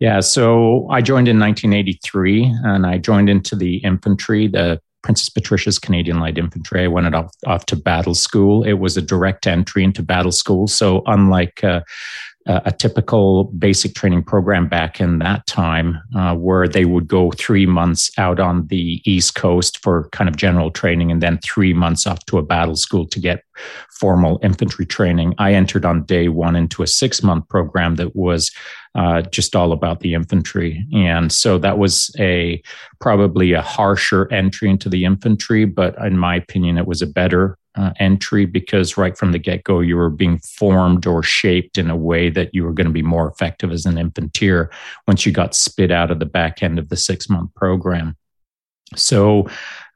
[0.04, 5.80] Yeah, so I joined in 1983 and I joined into the infantry, the Princess Patricia's
[5.80, 6.84] Canadian Light Infantry.
[6.84, 8.66] I went off, off to battle school.
[8.66, 10.68] It was a direct entry into battle school.
[10.68, 11.84] So, unlike uh,
[12.46, 17.66] a typical basic training program back in that time, uh, where they would go three
[17.66, 22.06] months out on the East Coast for kind of general training and then three months
[22.06, 23.44] off to a battle school to get
[23.92, 25.34] formal infantry training.
[25.38, 28.52] I entered on day one into a six month program that was
[28.96, 30.86] uh, just all about the infantry.
[30.94, 32.62] And so that was a
[33.00, 37.58] probably a harsher entry into the infantry, but in my opinion, it was a better
[37.76, 41.90] uh, entry because right from the get go, you were being formed or shaped in
[41.90, 44.70] a way that you were going to be more effective as an infanteer
[45.08, 48.16] once you got spit out of the back end of the six month program.
[48.96, 49.48] So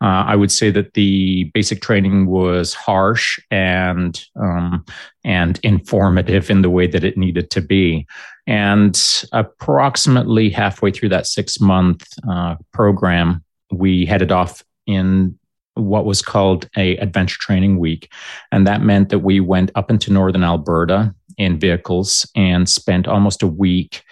[0.01, 4.85] uh, I would say that the basic training was harsh and um,
[5.23, 8.07] and informative in the way that it needed to be.
[8.47, 8.99] And
[9.33, 15.37] approximately halfway through that six month uh, program, we headed off in
[15.77, 18.11] what was called a adventure training week.
[18.51, 23.43] And that meant that we went up into northern alberta in vehicles and spent almost
[23.43, 24.03] a week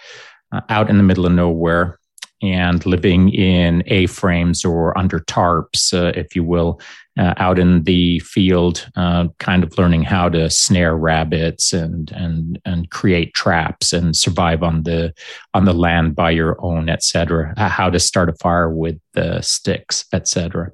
[0.52, 1.98] uh, out in the middle of nowhere
[2.42, 6.80] and living in A frames or under tarps, uh, if you will,
[7.16, 12.60] uh, out in the field, uh, kind of learning how to snare rabbits and and
[12.64, 15.14] and create traps and survive on the
[15.54, 17.54] on the land by your own, etc.
[17.56, 20.70] How to start a fire with the sticks, etc.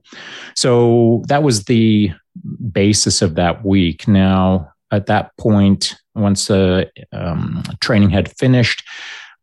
[0.57, 2.13] So that was the
[2.73, 4.09] basis of that week.
[4.09, 8.83] Now, at that point, once the um, training had finished,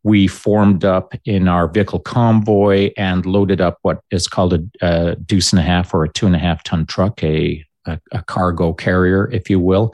[0.04, 5.16] we formed up in our vehicle convoy and loaded up what is called a, a
[5.16, 8.24] deuce and a half or a two and a half ton truck, a, a, a
[8.24, 9.94] cargo carrier, if you will.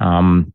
[0.00, 0.52] Um,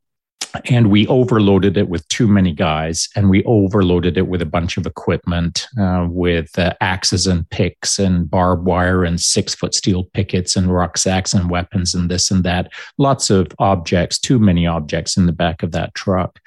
[0.66, 4.78] and we overloaded it with too many guys and we overloaded it with a bunch
[4.78, 10.04] of equipment uh, with uh, axes and picks and barbed wire and six foot steel
[10.14, 15.16] pickets and rucksacks and weapons and this and that lots of objects too many objects
[15.16, 16.40] in the back of that truck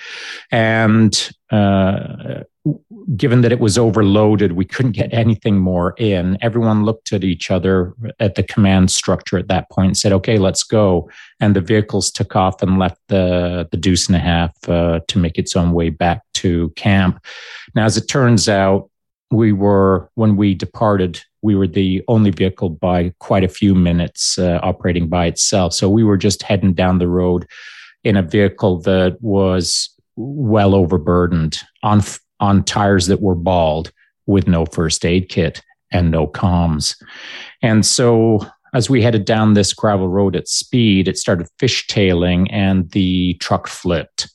[0.51, 2.43] and uh,
[3.17, 6.39] given that it was overloaded, we couldn't get anything more in.
[6.41, 10.39] Everyone looked at each other at the command structure at that point and said, okay,
[10.39, 11.11] let's go.
[11.41, 15.19] And the vehicles took off and left the, the deuce and a half uh, to
[15.19, 17.23] make its own way back to camp.
[17.75, 18.91] Now, as it turns out,
[19.31, 24.39] we were, when we departed, we were the only vehicle by quite a few minutes
[24.39, 25.75] uh, operating by itself.
[25.75, 27.47] So we were just heading down the road
[28.05, 32.01] in a vehicle that was well overburdened on
[32.41, 33.93] on tires that were bald
[34.27, 36.97] with no first aid kit and no comms.
[37.63, 42.91] And so as we headed down this gravel road at speed, it started fishtailing and
[42.91, 44.29] the truck flipped.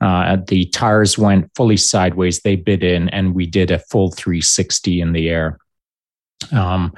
[0.00, 2.40] Uh, the tires went fully sideways.
[2.40, 5.58] They bit in, and we did a full 360 in the air.
[6.52, 6.92] Um,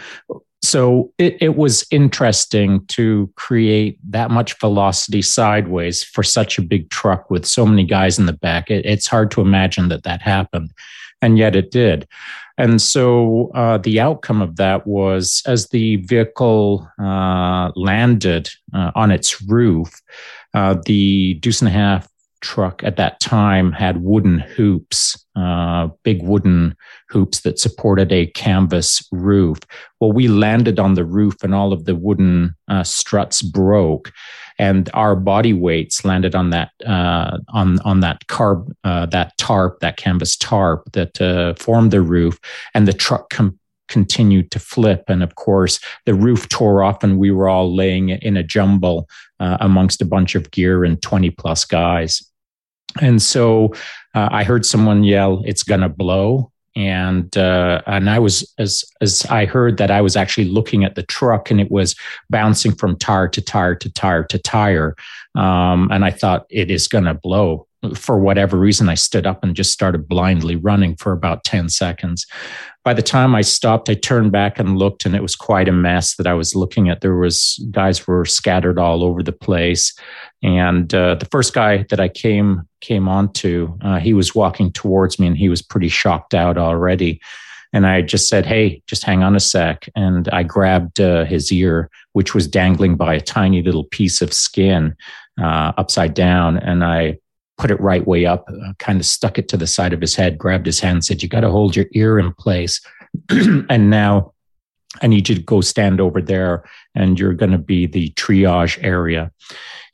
[0.62, 6.90] so it, it was interesting to create that much velocity sideways for such a big
[6.90, 8.71] truck with so many guys in the back.
[8.71, 10.73] It, it's hard to imagine that that happened,
[11.23, 12.09] and yet it did.
[12.59, 19.11] And so uh, the outcome of that was as the vehicle uh, landed uh, on
[19.11, 20.01] its roof,
[20.55, 22.09] uh, the deuce and a half
[22.40, 26.75] truck at that time had wooden hoops, uh, big wooden
[27.11, 29.59] hoops that supported a canvas roof.
[30.01, 34.12] Well, we landed on the roof and all of the wooden uh, struts broke.
[34.59, 39.81] And our body weights landed on that uh, on on that carb uh, that tarp
[39.81, 42.40] that canvas tarp that uh, formed the roof,
[42.72, 45.05] and the truck com- continued to flip.
[45.09, 49.11] And of course, the roof tore off, and we were all laying in a jumble
[49.38, 52.22] amongst a bunch of gear and 20 plus guys.
[53.01, 53.75] And so
[54.15, 59.25] uh, I heard someone yell, "It's gonna blow!" And uh, and I was as as
[59.27, 61.95] I heard that I was actually looking at the truck and it was
[62.29, 64.95] bouncing from tire to tire to tire to tire,
[65.35, 69.55] um, and I thought it is gonna blow for whatever reason, I stood up and
[69.55, 72.27] just started blindly running for about 10 seconds.
[72.85, 75.73] By the time I stopped, I turned back and looked, and it was quite a
[75.73, 77.01] mess that I was looking at.
[77.01, 79.95] There was guys were scattered all over the place.
[80.43, 85.19] And uh, the first guy that I came came onto, uh, he was walking towards
[85.19, 87.21] me and he was pretty shocked out already.
[87.73, 89.89] And I just said, Hey, just hang on a sec.
[89.97, 94.33] And I grabbed uh, his ear, which was dangling by a tiny little piece of
[94.33, 94.95] skin
[95.41, 96.57] uh, upside down.
[96.59, 97.19] And I
[97.59, 100.14] put it right way up, uh, kind of stuck it to the side of his
[100.14, 102.81] head, grabbed his hand, said, You got to hold your ear in place.
[103.31, 104.33] and now
[105.03, 106.64] I need you to go stand over there,
[106.95, 109.33] and you're going to be the triage area.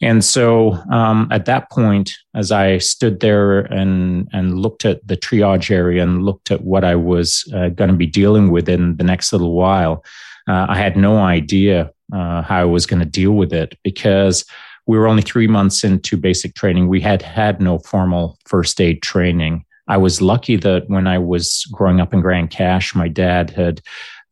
[0.00, 5.16] And so um, at that point, as I stood there and, and looked at the
[5.16, 8.96] triage area and looked at what I was uh, going to be dealing with in
[8.96, 10.04] the next little while,
[10.48, 14.44] uh, I had no idea uh, how I was going to deal with it because
[14.86, 16.88] we were only three months into basic training.
[16.88, 19.64] We had had no formal first aid training.
[19.88, 23.80] I was lucky that when I was growing up in Grande Cache, my dad had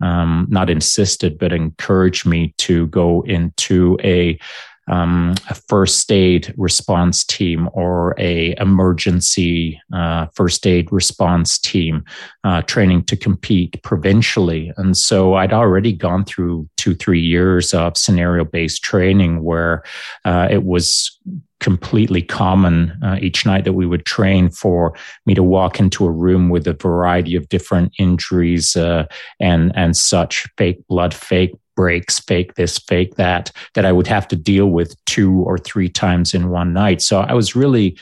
[0.01, 4.39] um, not insisted, but encouraged me to go into a
[4.89, 12.05] um, a first aid response team or a emergency uh, first aid response team
[12.45, 14.73] uh, training to compete provincially.
[14.77, 19.83] And so i'd already gone through two three years of scenario based training where
[20.25, 21.19] uh, it was
[21.61, 24.95] completely common uh, each night that we would train for
[25.27, 29.05] me to walk into a room with a variety of different injuries uh,
[29.39, 34.29] and and such fake blood fake breaks, fake this, fake that, that I would have
[34.29, 37.01] to deal with two or three times in one night.
[37.01, 37.97] So I was really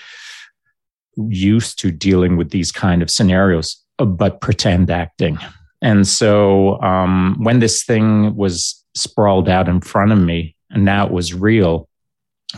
[1.17, 5.38] used to dealing with these kind of scenarios, uh, but pretend acting.
[5.81, 11.07] And so um, when this thing was sprawled out in front of me, and now
[11.07, 11.88] it was real,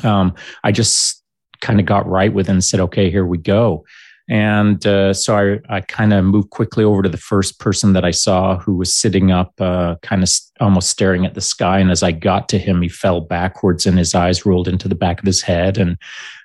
[0.03, 1.23] um, I just
[1.61, 3.85] kind of got right with it and said, okay, here we go.
[4.31, 8.05] And uh, so I, I kind of moved quickly over to the first person that
[8.05, 11.81] I saw who was sitting up, uh, kind of st- almost staring at the sky.
[11.81, 14.95] And as I got to him, he fell backwards and his eyes rolled into the
[14.95, 15.77] back of his head.
[15.79, 15.99] And,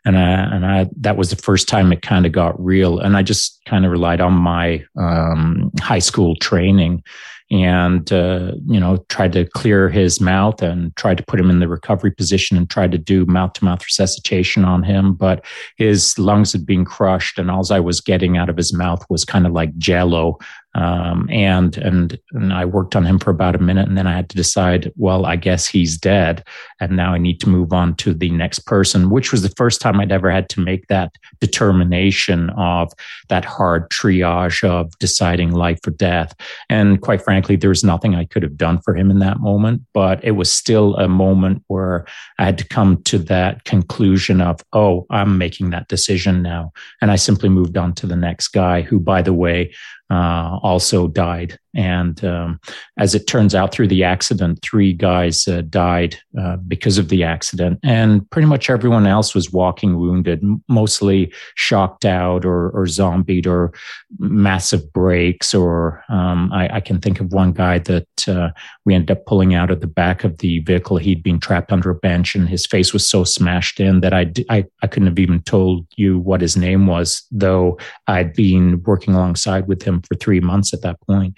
[0.05, 3.17] and I, and I that was the first time it kind of got real, and
[3.17, 7.03] I just kind of relied on my um, high school training
[7.51, 11.59] and uh, you know tried to clear his mouth and tried to put him in
[11.59, 15.13] the recovery position and tried to do mouth to mouth resuscitation on him.
[15.13, 15.45] But
[15.77, 19.25] his lungs had been crushed and all i was getting out of his mouth was
[19.25, 20.37] kind of like jello
[20.75, 24.15] um, and and and I worked on him for about a minute, and then I
[24.15, 24.91] had to decide.
[24.97, 26.43] Well, I guess he's dead,
[26.79, 29.79] and now I need to move on to the next person, which was the first
[29.81, 32.91] time I'd ever had to make that determination of
[33.29, 36.35] that hard triage of deciding life or death.
[36.69, 39.81] And quite frankly, there was nothing I could have done for him in that moment,
[39.93, 42.05] but it was still a moment where
[42.37, 47.11] I had to come to that conclusion of, oh, I'm making that decision now, and
[47.11, 49.71] I simply moved on to the next guy, who, by the way
[50.09, 51.59] uh, also died.
[51.75, 52.59] And um,
[52.97, 57.23] as it turns out, through the accident, three guys uh, died uh, because of the
[57.23, 57.79] accident.
[57.83, 63.73] And pretty much everyone else was walking wounded, mostly shocked out or, or zombied or
[64.17, 65.53] massive breaks.
[65.53, 68.51] Or um, I, I, can think of one guy that uh,
[68.85, 70.97] we ended up pulling out of the back of the vehicle.
[70.97, 74.31] He'd been trapped under a bench and his face was so smashed in that I,
[74.49, 79.13] I, I couldn't have even told you what his name was, though I'd been working
[79.13, 81.37] alongside with him for three months at that point.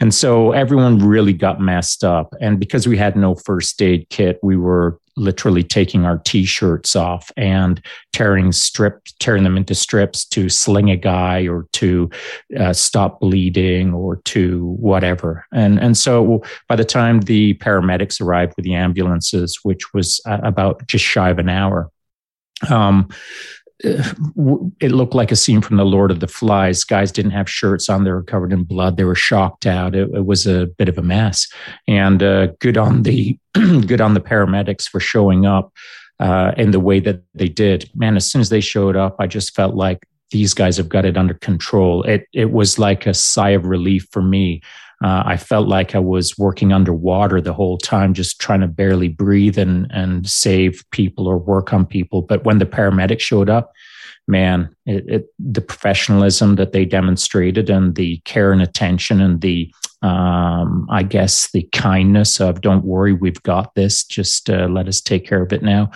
[0.00, 2.34] And so everyone really got messed up.
[2.40, 7.30] And because we had no first aid kit, we were literally taking our t-shirts off
[7.36, 7.80] and
[8.12, 12.10] tearing strips tearing them into strips to sling a guy or to
[12.58, 18.54] uh, stop bleeding or to whatever and and so by the time the paramedics arrived
[18.56, 21.90] with the ambulances which was about just shy of an hour
[22.70, 23.08] um,
[23.80, 26.84] it looked like a scene from the Lord of the Flies.
[26.84, 28.96] Guys didn't have shirts on; they were covered in blood.
[28.96, 29.94] They were shocked out.
[29.94, 31.48] It, it was a bit of a mess.
[31.88, 35.72] And uh, good on the good on the paramedics for showing up
[36.20, 37.90] uh, in the way that they did.
[37.94, 41.04] Man, as soon as they showed up, I just felt like these guys have got
[41.04, 42.02] it under control.
[42.04, 44.62] It it was like a sigh of relief for me
[45.04, 49.08] uh, I felt like I was working underwater the whole time, just trying to barely
[49.08, 52.22] breathe and and save people or work on people.
[52.22, 53.70] But when the paramedics showed up,
[54.26, 59.70] man, it, it, the professionalism that they demonstrated and the care and attention and the
[60.00, 64.04] um, I guess the kindness of "Don't worry, we've got this.
[64.04, 65.90] Just uh, let us take care of it now."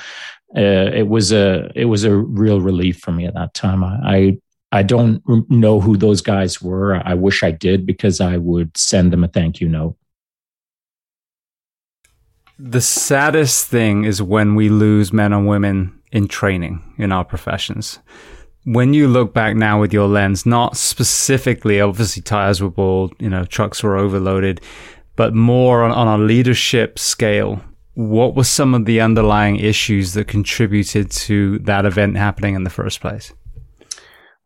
[0.54, 3.82] Uh, it was a it was a real relief for me at that time.
[3.82, 4.38] I, I
[4.70, 7.00] I don't know who those guys were.
[7.04, 9.96] I wish I did because I would send them a thank you note.
[12.58, 18.00] The saddest thing is when we lose men and women in training in our professions.
[18.64, 23.30] When you look back now with your lens, not specifically, obviously tires were bald, you
[23.30, 24.60] know, trucks were overloaded,
[25.16, 27.62] but more on, on a leadership scale,
[27.94, 32.70] what were some of the underlying issues that contributed to that event happening in the
[32.70, 33.32] first place?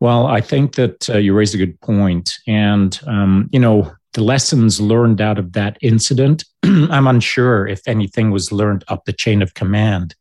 [0.02, 2.32] Well, I think that uh, you raised a good point.
[2.48, 8.32] And, um, you know, the lessons learned out of that incident, I'm unsure if anything
[8.32, 10.16] was learned up the chain of command,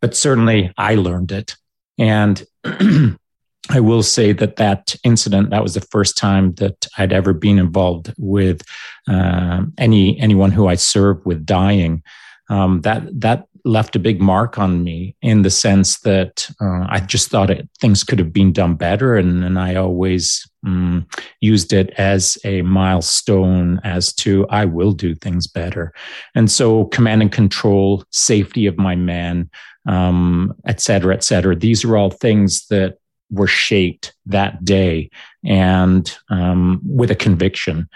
[0.00, 1.56] but certainly I learned it.
[1.98, 7.32] And I will say that that incident, that was the first time that I'd ever
[7.32, 8.62] been involved with
[9.08, 12.04] uh, any anyone who I served with dying.
[12.50, 17.00] Um, that that left a big mark on me in the sense that uh, I
[17.00, 19.16] just thought it, things could have been done better.
[19.16, 21.06] And, and I always um,
[21.40, 25.92] used it as a milestone as to I will do things better.
[26.34, 29.50] And so command and control, safety of my men,
[29.86, 31.56] um, et cetera, et cetera.
[31.56, 32.98] These are all things that
[33.30, 35.10] were shaped that day
[35.44, 37.88] and um, with a conviction.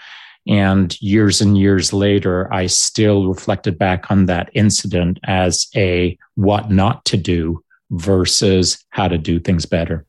[0.47, 6.69] And years and years later, I still reflected back on that incident as a what
[6.69, 10.05] not to do versus how to do things better.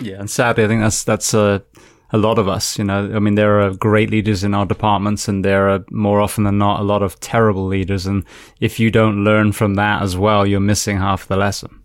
[0.00, 1.62] Yeah, and sadly, I think that's that's a
[2.12, 2.78] a lot of us.
[2.78, 6.20] You know, I mean, there are great leaders in our departments, and there are more
[6.20, 8.06] often than not a lot of terrible leaders.
[8.06, 8.24] And
[8.60, 11.82] if you don't learn from that as well, you're missing half the lesson.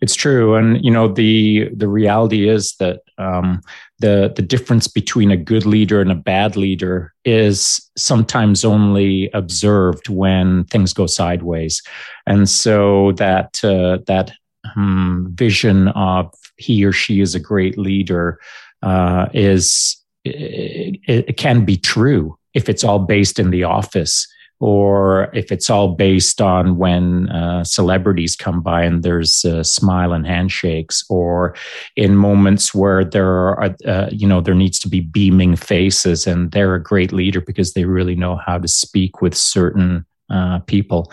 [0.00, 3.60] It's true, and you know the the reality is that um,
[3.98, 10.08] the the difference between a good leader and a bad leader is sometimes only observed
[10.08, 11.82] when things go sideways,
[12.26, 14.32] and so that uh, that
[14.76, 18.38] um, vision of he or she is a great leader
[18.82, 24.26] uh, is it, it can be true if it's all based in the office
[24.60, 30.12] or if it's all based on when uh, celebrities come by and there's a smile
[30.12, 31.54] and handshakes, or
[31.96, 36.52] in moments where there are, uh, you know, there needs to be beaming faces, and
[36.52, 41.12] they're a great leader because they really know how to speak with certain uh, people.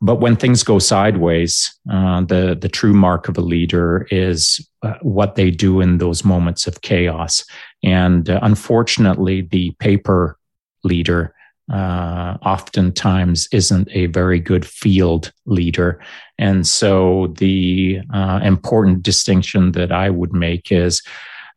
[0.00, 4.94] But when things go sideways, uh, the the true mark of a leader is uh,
[5.02, 7.44] what they do in those moments of chaos.
[7.84, 10.38] And uh, unfortunately, the paper
[10.82, 11.34] leader
[11.72, 16.00] uh, oftentimes isn't a very good field leader.
[16.38, 21.02] And so the uh, important distinction that I would make is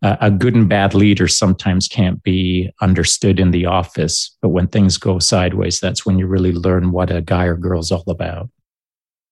[0.01, 4.67] uh, a good and bad leader sometimes can't be understood in the office, but when
[4.67, 8.49] things go sideways, that's when you really learn what a guy or girl's all about.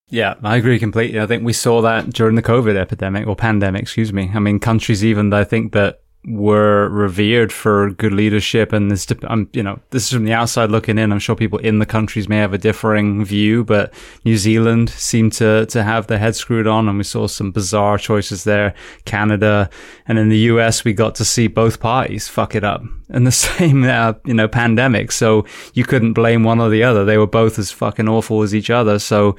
[0.09, 1.19] Yeah, I agree completely.
[1.19, 4.31] I think we saw that during the COVID epidemic or pandemic, excuse me.
[4.33, 9.49] I mean, countries even, I think that were revered for good leadership and this um,
[9.53, 11.13] you know this is from the outside looking in.
[11.13, 13.93] I'm sure people in the countries may have a differing view but
[14.25, 17.97] new zealand seemed to to have their head screwed on and we saw some bizarre
[17.97, 18.73] choices there.
[19.05, 19.69] Canada
[20.07, 23.31] and in the us we got to see both parties fuck it up in the
[23.47, 25.11] same uh, you know pandemic.
[25.13, 27.05] So you couldn't blame one or the other.
[27.05, 28.99] They were both as fucking awful as each other.
[28.99, 29.35] So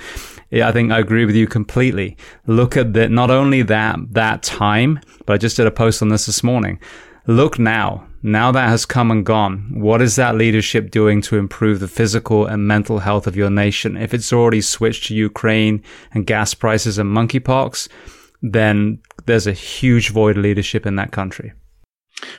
[0.51, 2.17] yeah, I think I agree with you completely.
[2.47, 6.09] Look at that, not only that, that time, but I just did a post on
[6.09, 6.81] this this morning.
[7.27, 9.71] Look now, now that has come and gone.
[9.81, 13.97] What is that leadership doing to improve the physical and mental health of your nation?
[13.97, 15.83] If it's already switched to Ukraine
[16.13, 17.89] and gas prices and monkeypox,
[18.43, 21.53] then there's a huge void of leadership in that country.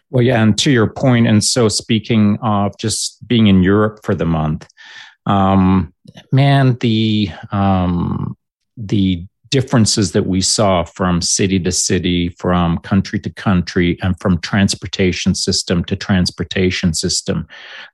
[0.10, 4.14] Well, yeah, and to your point, and so speaking of just being in Europe for
[4.14, 4.68] the month,
[5.26, 5.94] um,
[6.32, 8.36] man, the um,
[8.78, 14.40] the differences that we saw from city to city, from country to country, and from
[14.40, 17.46] transportation system to transportation system,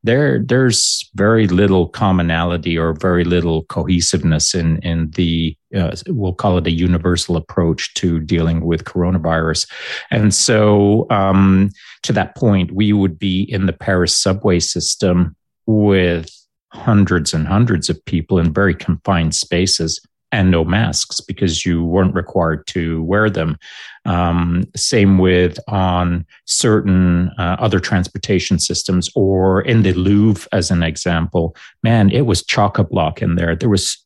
[0.03, 6.57] there there's very little commonality or very little cohesiveness in in the uh, we'll call
[6.57, 9.69] it a universal approach to dealing with coronavirus.
[10.11, 11.71] And so, um,
[12.03, 16.29] to that point, we would be in the Paris subway system with
[16.73, 19.99] hundreds and hundreds of people in very confined spaces
[20.31, 23.57] and no masks because you weren't required to wear them.
[24.05, 30.83] Um, same with on certain uh, other transportation systems or in the Louvre, as an
[30.83, 31.55] example.
[31.83, 33.55] Man, it was chock a block in there.
[33.55, 33.97] There was,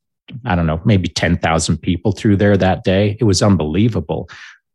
[0.45, 3.18] I don't know, maybe 10,000 people through there that day.
[3.20, 4.30] It was unbelievable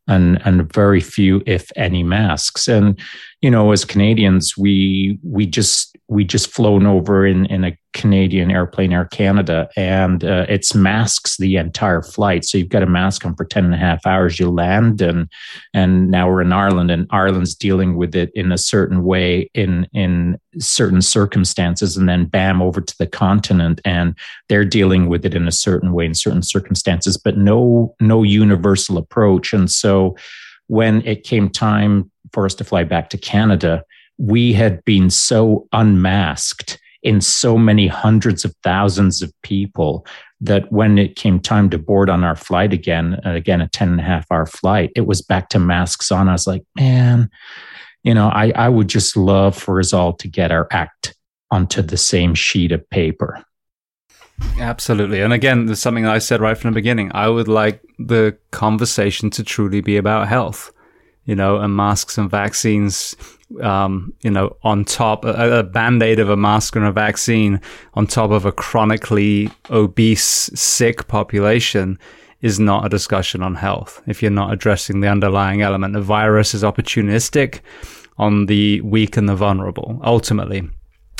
[0.08, 2.96] and and very few if any masks and
[3.40, 8.50] you know as canadians we we just we just flown over in in a Canadian
[8.50, 12.44] airplane, Air Canada, and uh, it's masks the entire flight.
[12.44, 14.38] So you've got a mask on for 10 and a half hours.
[14.38, 15.28] You land, and
[15.74, 19.88] and now we're in Ireland, and Ireland's dealing with it in a certain way in
[19.92, 24.16] in certain circumstances, and then bam over to the continent, and
[24.48, 28.96] they're dealing with it in a certain way in certain circumstances, but no no universal
[28.96, 29.52] approach.
[29.52, 30.16] And so
[30.68, 33.82] when it came time for us to fly back to Canada,
[34.18, 40.06] we had been so unmasked in so many hundreds of thousands of people
[40.40, 43.90] that when it came time to board on our flight again, uh, again, a 10
[43.90, 46.28] and a half hour flight, it was back to masks on.
[46.28, 47.30] I was like, man,
[48.02, 51.14] you know, I, I would just love for us all to get our act
[51.50, 53.42] onto the same sheet of paper.
[54.58, 55.20] Absolutely.
[55.20, 57.10] And again, there's something I said right from the beginning.
[57.14, 60.72] I would like the conversation to truly be about health,
[61.26, 63.14] you know, and masks and vaccines
[63.60, 67.60] um, you know, on top a, a band aid of a mask and a vaccine
[67.94, 71.98] on top of a chronically obese, sick population
[72.42, 74.02] is not a discussion on health.
[74.06, 77.60] If you're not addressing the underlying element, the virus is opportunistic
[78.18, 80.00] on the weak and the vulnerable.
[80.04, 80.68] Ultimately,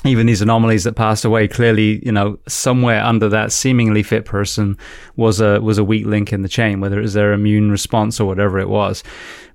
[0.04, 4.76] even these anomalies that passed away, clearly, you know, somewhere under that seemingly fit person
[5.16, 8.20] was a was a weak link in the chain, whether it was their immune response
[8.20, 9.02] or whatever it was.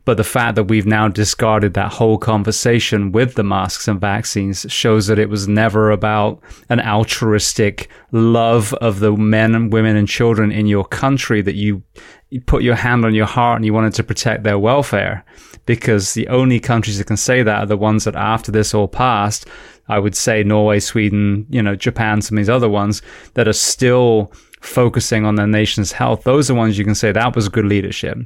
[0.04, 4.66] But the fact that we've now discarded that whole conversation with the masks and vaccines
[4.68, 10.08] shows that it was never about an altruistic love of the men and women and
[10.08, 11.84] children in your country that you,
[12.32, 15.24] you put your hand on your heart and you wanted to protect their welfare.
[15.68, 18.88] Because the only countries that can say that are the ones that after this all
[18.88, 19.48] passed,
[19.88, 23.02] I would say Norway, Sweden, you know, Japan, some of these other ones
[23.34, 26.24] that are still focusing on their nation's health.
[26.24, 28.18] Those are the ones you can say that was good leadership.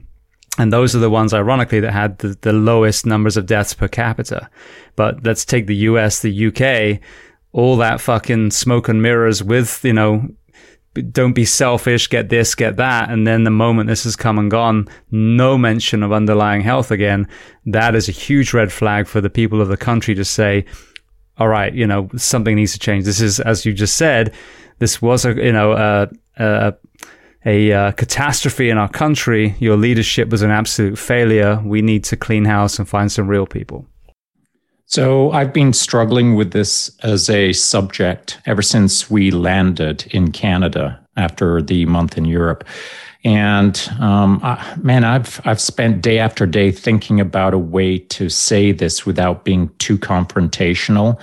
[0.57, 3.87] And those are the ones, ironically, that had the, the lowest numbers of deaths per
[3.87, 4.49] capita.
[4.95, 7.01] But let's take the US, the UK,
[7.51, 10.29] all that fucking smoke and mirrors with, you know,
[11.11, 13.09] don't be selfish, get this, get that.
[13.09, 17.27] And then the moment this has come and gone, no mention of underlying health again.
[17.65, 20.65] That is a huge red flag for the people of the country to say,
[21.37, 23.05] all right, you know, something needs to change.
[23.05, 24.33] This is, as you just said,
[24.79, 26.73] this was a, you know, a, a
[27.45, 29.55] a uh, catastrophe in our country.
[29.59, 31.61] Your leadership was an absolute failure.
[31.63, 33.85] We need to clean house and find some real people.
[34.87, 40.99] So I've been struggling with this as a subject ever since we landed in Canada
[41.17, 42.63] after the month in Europe.
[43.25, 48.29] And um, I, man, I've I've spent day after day thinking about a way to
[48.29, 51.19] say this without being too confrontational,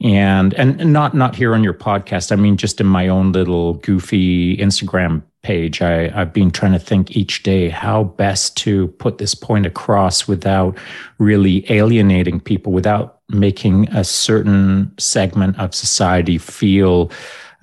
[0.00, 2.32] and and not not here on your podcast.
[2.32, 5.80] I mean, just in my own little goofy Instagram page.
[5.80, 10.26] I, I've been trying to think each day how best to put this point across
[10.26, 10.76] without
[11.18, 17.12] really alienating people, without making a certain segment of society feel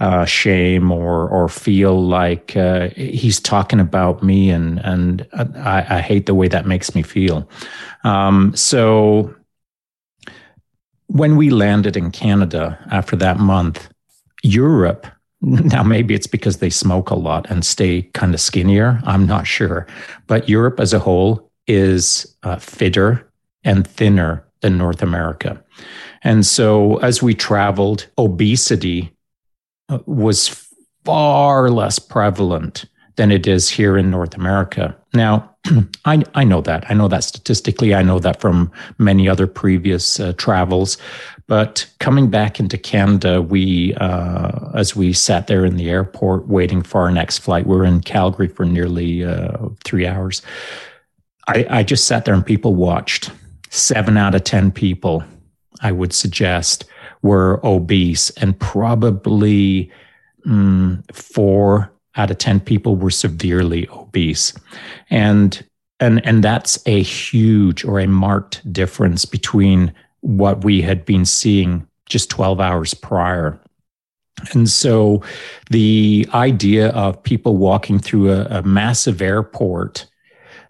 [0.02, 6.02] uh, shame or or feel like uh, he's talking about me, and and I, I,
[6.02, 7.47] hate the way that makes me feel.
[8.04, 9.36] Um, so
[11.06, 13.89] when we landed in Canada after that month,
[14.43, 15.08] Europe.
[15.43, 19.02] Now, maybe it's because they smoke a lot and stay kind of skinnier.
[19.06, 19.88] I'm not sure.
[20.28, 23.28] But Europe as a whole is uh, fitter
[23.64, 25.60] and thinner than North America.
[26.22, 29.12] And so as we traveled, obesity
[30.06, 30.68] was
[31.04, 32.86] far less prevalent
[33.16, 34.96] than it is here in North America.
[35.14, 35.56] Now,
[36.06, 36.89] I, I know that.
[36.89, 37.94] I know that statistically.
[37.94, 40.98] I know that from many other previous uh, travels.
[41.48, 46.82] But coming back into Canada, we, uh, as we sat there in the airport waiting
[46.82, 50.42] for our next flight, we are in Calgary for nearly uh, three hours.
[51.48, 53.32] I, I just sat there and people watched.
[53.70, 55.24] Seven out of 10 people,
[55.82, 56.86] I would suggest,
[57.22, 59.91] were obese, and probably
[60.45, 64.53] mm, four out of 10 people were severely obese.
[65.09, 65.63] And
[65.99, 71.88] and and that's a huge or a marked difference between what we had been seeing
[72.07, 73.61] just 12 hours prior
[74.53, 75.22] and so
[75.69, 80.07] the idea of people walking through a, a massive airport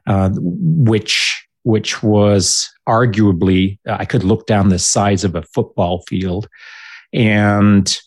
[0.08, 6.48] uh, which which was arguably, I could look down the size of a football field
[7.14, 8.00] and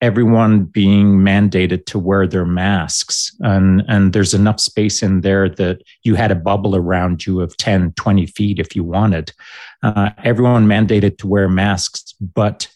[0.00, 3.36] everyone being mandated to wear their masks.
[3.40, 7.56] And, and there's enough space in there that you had a bubble around you of
[7.58, 9.32] 10, 20 feet if you wanted.
[9.82, 12.68] Uh, everyone mandated to wear masks, but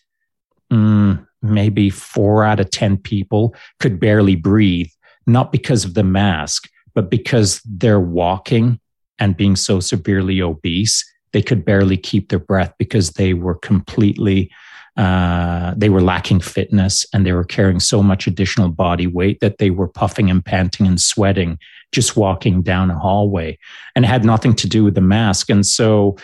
[0.70, 4.90] mm, maybe four out of 10 people could barely breathe,
[5.26, 8.78] not because of the mask, but because they're walking
[9.18, 14.50] and being so severely obese, they could barely keep their breath because they were completely
[14.96, 19.58] uh, they were lacking fitness and they were carrying so much additional body weight that
[19.58, 21.58] they were puffing and panting and sweating
[21.90, 23.58] just walking down a hallway
[23.96, 25.50] and it had nothing to do with the mask.
[25.50, 26.16] And so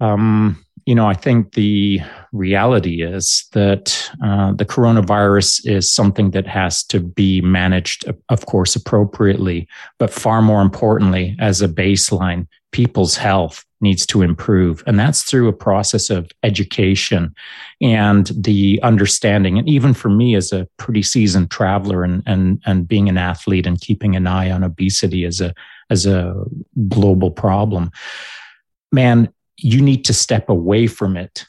[0.00, 2.00] um, you know, I think the
[2.32, 8.74] reality is that uh, the coronavirus is something that has to be managed, of course,
[8.74, 9.68] appropriately,
[9.98, 14.82] but far more importantly, as a baseline, people's health needs to improve.
[14.86, 17.34] And that's through a process of education
[17.82, 19.58] and the understanding.
[19.58, 23.66] And even for me as a pretty seasoned traveler and, and, and being an athlete
[23.66, 25.52] and keeping an eye on obesity as a,
[25.90, 26.34] as a
[26.88, 27.90] global problem,
[28.90, 29.28] man,
[29.58, 31.44] you need to step away from it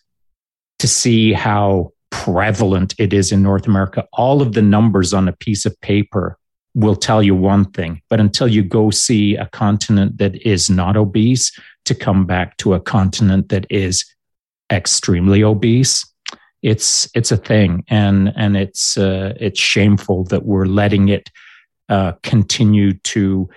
[0.80, 4.06] to see how prevalent it is in North America.
[4.14, 6.38] All of the numbers on a piece of paper
[6.76, 10.98] will tell you one thing, but until you go see a continent that is not
[10.98, 11.52] obese,
[11.86, 14.06] to come back to a continent that is
[14.72, 16.06] extremely obese,
[16.62, 21.32] it's it's a thing, and and it's uh, it's shameful that we're letting it
[21.88, 23.50] uh, continue to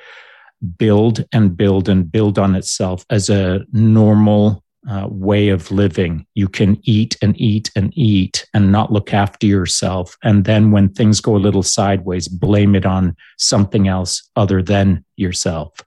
[0.79, 6.27] build and build and build on itself as a normal uh, way of living.
[6.35, 10.17] You can eat and eat and eat and not look after yourself.
[10.23, 15.05] And then when things go a little sideways, blame it on something else other than
[15.17, 15.81] yourself.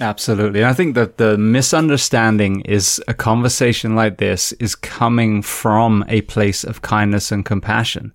[0.00, 0.64] Absolutely.
[0.64, 6.62] I think that the misunderstanding is a conversation like this is coming from a place
[6.62, 8.12] of kindness and compassion.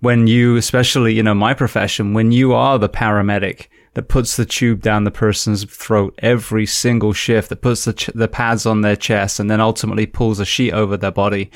[0.00, 4.46] When you, especially, you know, my profession, when you are the paramedic, that puts the
[4.46, 8.80] tube down the person's throat every single shift, that puts the, ch- the pads on
[8.80, 11.50] their chest and then ultimately pulls a sheet over their body.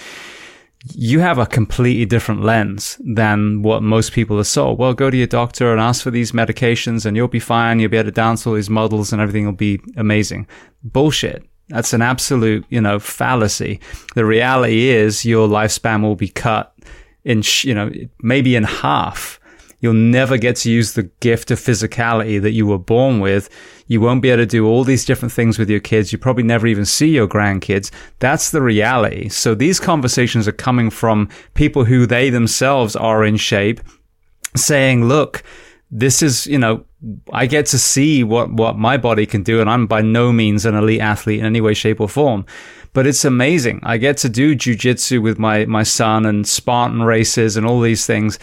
[0.94, 4.78] You have a completely different lens than what most people are sold.
[4.78, 7.80] Well, go to your doctor and ask for these medications and you'll be fine.
[7.80, 10.46] You'll be able to dance all these models and everything will be amazing.
[10.84, 11.42] Bullshit.
[11.68, 13.80] That's an absolute, you know, fallacy.
[14.14, 16.72] The reality is your lifespan will be cut
[17.24, 17.90] in, you know,
[18.22, 19.40] maybe in half
[19.86, 23.48] You'll never get to use the gift of physicality that you were born with.
[23.86, 26.10] You won't be able to do all these different things with your kids.
[26.10, 27.92] You probably never even see your grandkids.
[28.18, 29.28] That's the reality.
[29.28, 33.80] So these conversations are coming from people who they themselves are in shape
[34.56, 35.44] saying, look,
[35.88, 36.84] this is, you know,
[37.32, 39.60] I get to see what, what my body can do.
[39.60, 42.44] And I'm by no means an elite athlete in any way, shape or form,
[42.92, 43.78] but it's amazing.
[43.84, 48.04] I get to do jujitsu with my, my son and Spartan races and all these
[48.04, 48.40] things.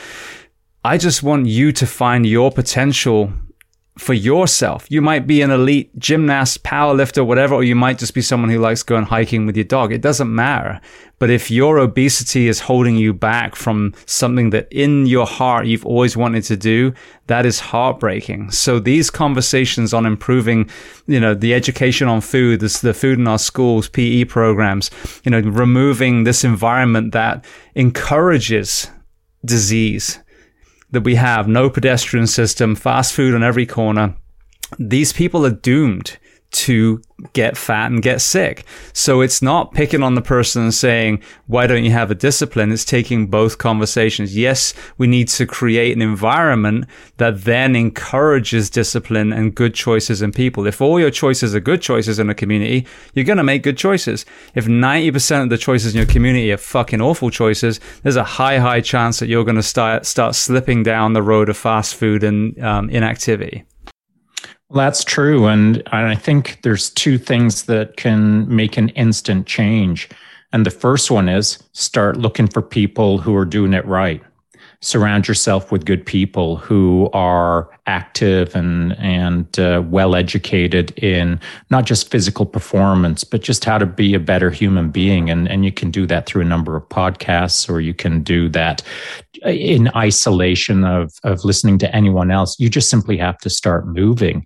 [0.86, 3.32] I just want you to find your potential
[3.98, 4.86] for yourself.
[4.90, 8.60] You might be an elite gymnast, powerlifter, whatever, or you might just be someone who
[8.60, 9.94] likes going hiking with your dog.
[9.94, 10.82] It doesn't matter.
[11.20, 15.86] But if your obesity is holding you back from something that in your heart you've
[15.86, 16.94] always wanted to do,
[17.28, 18.52] that is heartbreaking.
[18.52, 20.70] So these conversations on improving,
[21.08, 24.92] you know, the education on food, this, the food in our schools, PE programs,
[25.24, 28.90] you know, removing this environment that encourages
[29.46, 30.20] disease
[30.94, 34.16] that we have no pedestrian system, fast food on every corner.
[34.80, 36.18] These people are doomed
[36.54, 37.02] to
[37.34, 38.66] get fat and get sick.
[38.92, 42.72] So it's not picking on the person and saying, why don't you have a discipline?
[42.72, 44.36] It's taking both conversations.
[44.36, 46.86] Yes, we need to create an environment
[47.18, 50.68] that then encourages discipline and good choices in people.
[50.68, 53.78] If all your choices are good choices in a community, you're going to make good
[53.78, 54.26] choices.
[54.56, 58.60] If 90% of the choices in your community are fucking awful choices, there's a high,
[58.60, 62.24] high chance that you're going to start, start slipping down the road of fast food
[62.24, 63.64] and um, inactivity.
[64.74, 65.46] That's true.
[65.46, 70.10] And I think there's two things that can make an instant change.
[70.52, 74.22] And the first one is start looking for people who are doing it right.
[74.84, 81.86] Surround yourself with good people who are active and and uh, well educated in not
[81.86, 85.30] just physical performance, but just how to be a better human being.
[85.30, 88.50] And and you can do that through a number of podcasts, or you can do
[88.50, 88.84] that
[89.46, 92.60] in isolation of of listening to anyone else.
[92.60, 94.46] You just simply have to start moving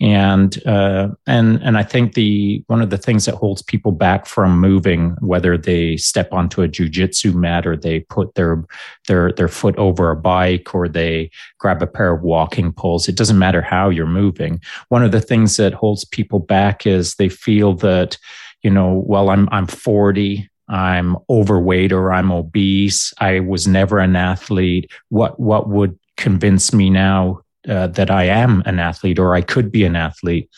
[0.00, 4.26] and uh, and and I think the one of the things that holds people back
[4.26, 8.64] from moving, whether they step onto a jujitsu mat or they put their
[9.08, 13.16] their their foot over a bike or they grab a pair of walking poles, it
[13.16, 14.60] doesn't matter how you're moving.
[14.88, 18.18] One of the things that holds people back is they feel that
[18.62, 23.12] you know, well, I'm I'm 40, I'm overweight or I'm obese.
[23.18, 24.92] I was never an athlete.
[25.08, 29.70] What what would convince me now uh, that I am an athlete or I could
[29.70, 30.48] be an athlete.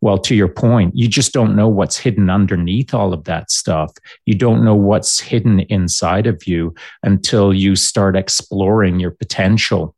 [0.00, 3.92] Well, to your point, you just don't know what's hidden underneath all of that stuff.
[4.26, 9.94] You don't know what's hidden inside of you until you start exploring your potential.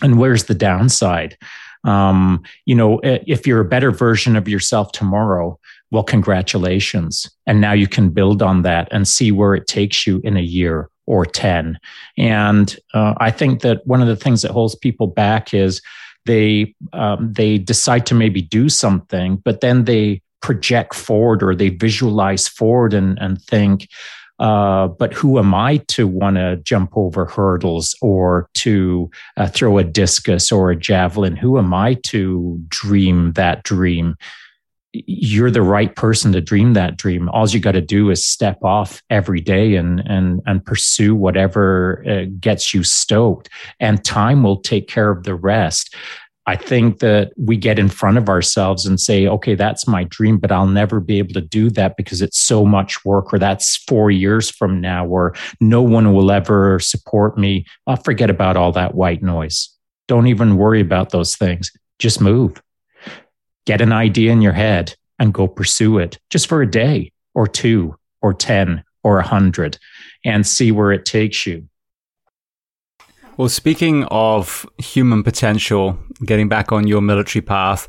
[0.00, 1.36] And where's the downside?
[1.84, 5.58] Um, you know, if you're a better version of yourself tomorrow,
[5.90, 7.30] well, congratulations.
[7.46, 10.42] And now you can build on that and see where it takes you in a
[10.42, 11.78] year or 10.
[12.16, 15.82] And uh, I think that one of the things that holds people back is
[16.26, 21.68] they um, they decide to maybe do something, but then they project forward or they
[21.68, 23.88] visualize forward and and think.
[24.38, 29.78] Uh, but who am I to want to jump over hurdles or to uh, throw
[29.78, 31.36] a discus or a javelin?
[31.36, 34.16] Who am I to dream that dream?
[34.92, 37.28] You're the right person to dream that dream.
[37.30, 42.04] All you got to do is step off every day and and and pursue whatever
[42.08, 43.48] uh, gets you stoked,
[43.80, 45.94] and time will take care of the rest.
[46.44, 50.38] I think that we get in front of ourselves and say, okay, that's my dream,
[50.38, 53.76] but I'll never be able to do that because it's so much work, or that's
[53.84, 57.64] four years from now, or no one will ever support me.
[57.86, 59.68] I'll forget about all that white noise.
[60.08, 61.70] Don't even worry about those things.
[62.00, 62.60] Just move
[63.66, 67.46] get an idea in your head and go pursue it just for a day or
[67.46, 69.78] two or 10 or a 100
[70.24, 71.68] and see where it takes you.
[73.36, 77.88] Well, speaking of human potential, getting back on your military path,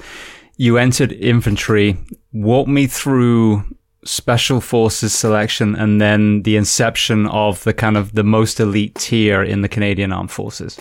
[0.57, 1.97] you entered infantry.
[2.32, 3.63] Walk me through
[4.05, 9.41] special forces selection and then the inception of the kind of the most elite tier
[9.43, 10.80] in the Canadian Armed Forces.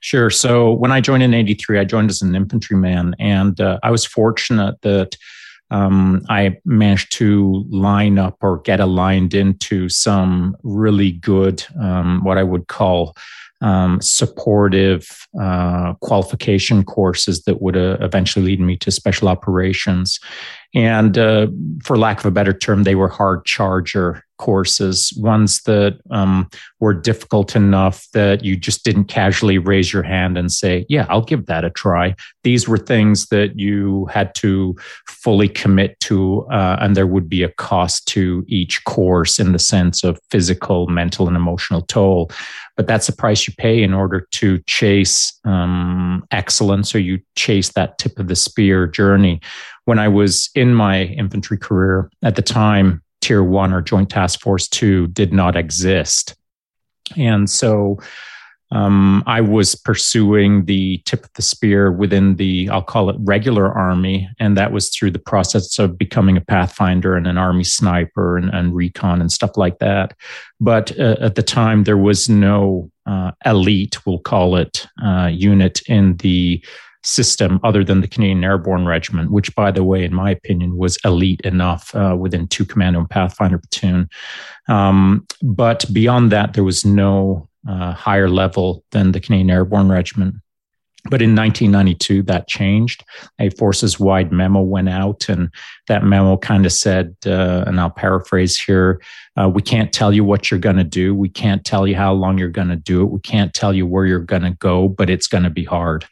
[0.00, 0.30] Sure.
[0.30, 4.04] So when I joined in 83, I joined as an infantryman, and uh, I was
[4.04, 5.16] fortunate that
[5.70, 12.38] um, I managed to line up or get aligned into some really good, um, what
[12.38, 13.16] I would call
[13.60, 20.20] um, supportive uh, qualification courses that would uh, eventually lead me to special operations.
[20.74, 21.46] And uh,
[21.84, 26.48] for lack of a better term, they were hard charger courses, ones that um,
[26.80, 31.22] were difficult enough that you just didn't casually raise your hand and say, Yeah, I'll
[31.22, 32.16] give that a try.
[32.42, 34.74] These were things that you had to
[35.06, 39.58] fully commit to, uh, and there would be a cost to each course in the
[39.58, 42.30] sense of physical, mental, and emotional toll.
[42.76, 47.70] But that's the price you pay in order to chase um, excellence or you chase
[47.70, 49.40] that tip of the spear journey
[49.84, 54.40] when I was in my infantry career at the time, Tier One or Joint Task
[54.40, 56.36] Force Two did not exist.
[57.16, 57.98] And so
[58.70, 63.70] um, I was pursuing the tip of the spear within the, I'll call it regular
[63.70, 64.28] army.
[64.40, 68.50] And that was through the process of becoming a Pathfinder and an army sniper and,
[68.52, 70.16] and recon and stuff like that.
[70.60, 75.82] But uh, at the time, there was no uh, elite, we'll call it, uh, unit
[75.86, 76.64] in the
[77.04, 80.98] system other than the Canadian Airborne Regiment, which, by the way, in my opinion, was
[81.04, 84.08] elite enough uh, within two Commando and Pathfinder platoon.
[84.68, 90.36] Um, but beyond that, there was no uh, higher level than the Canadian Airborne Regiment.
[91.10, 93.04] But in 1992, that changed.
[93.38, 95.50] A forces wide memo went out, and
[95.86, 99.00] that memo kind of said, uh, and I'll paraphrase here
[99.40, 101.14] uh, we can't tell you what you're going to do.
[101.14, 103.10] We can't tell you how long you're going to do it.
[103.10, 106.04] We can't tell you where you're going to go, but it's going to be hard.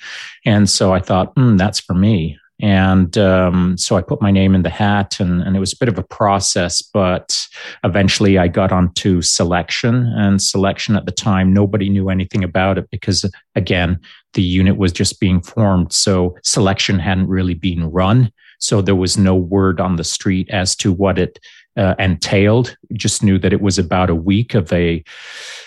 [0.44, 2.38] And so I thought, mm, that's for me.
[2.60, 5.78] And um, so I put my name in the hat, and, and, it was a
[5.78, 7.36] bit of a process, but
[7.82, 10.06] eventually I got onto selection.
[10.16, 13.98] And selection at the time, nobody knew anything about it because, again,
[14.34, 15.92] the unit was just being formed.
[15.92, 18.32] So selection hadn't really been run.
[18.58, 21.38] So there was no word on the street as to what it
[21.76, 22.76] uh, entailed.
[22.92, 25.04] Just knew that it was about a week of a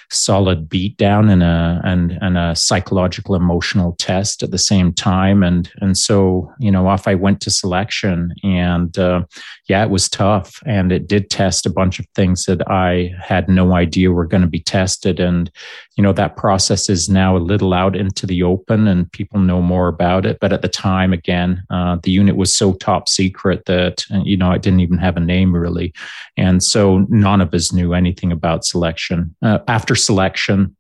[0.10, 5.44] solid beatdown and a and and a psychological emotional test at the same time.
[5.44, 9.24] And and so you know off I went to selection and uh,
[9.68, 10.62] yeah it was tough.
[10.66, 14.42] And it did test a bunch of things that I had no idea were going
[14.42, 15.20] to be tested.
[15.20, 15.52] And
[15.96, 19.62] you know that process is now a little out into the open and people know
[19.62, 20.38] more about it.
[20.40, 24.52] But at the time again uh, the unit was so top secret that you know
[24.52, 25.94] I didn't even have a name really.
[26.38, 29.36] And so none of us knew anything about selection.
[29.42, 30.76] Uh, after after selection,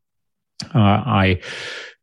[0.73, 1.41] uh, I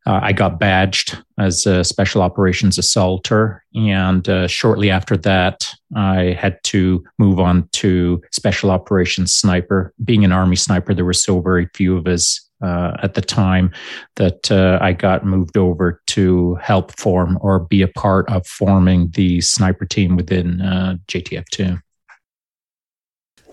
[0.05, 6.37] uh, I got badged as a special operations assaulter, and uh, shortly after that, I
[6.37, 9.93] had to move on to special operations sniper.
[10.03, 13.71] Being an army sniper, there were so very few of us uh, at the time
[14.17, 19.09] that uh, I got moved over to help form or be a part of forming
[19.11, 21.77] the sniper team within uh, JTF two.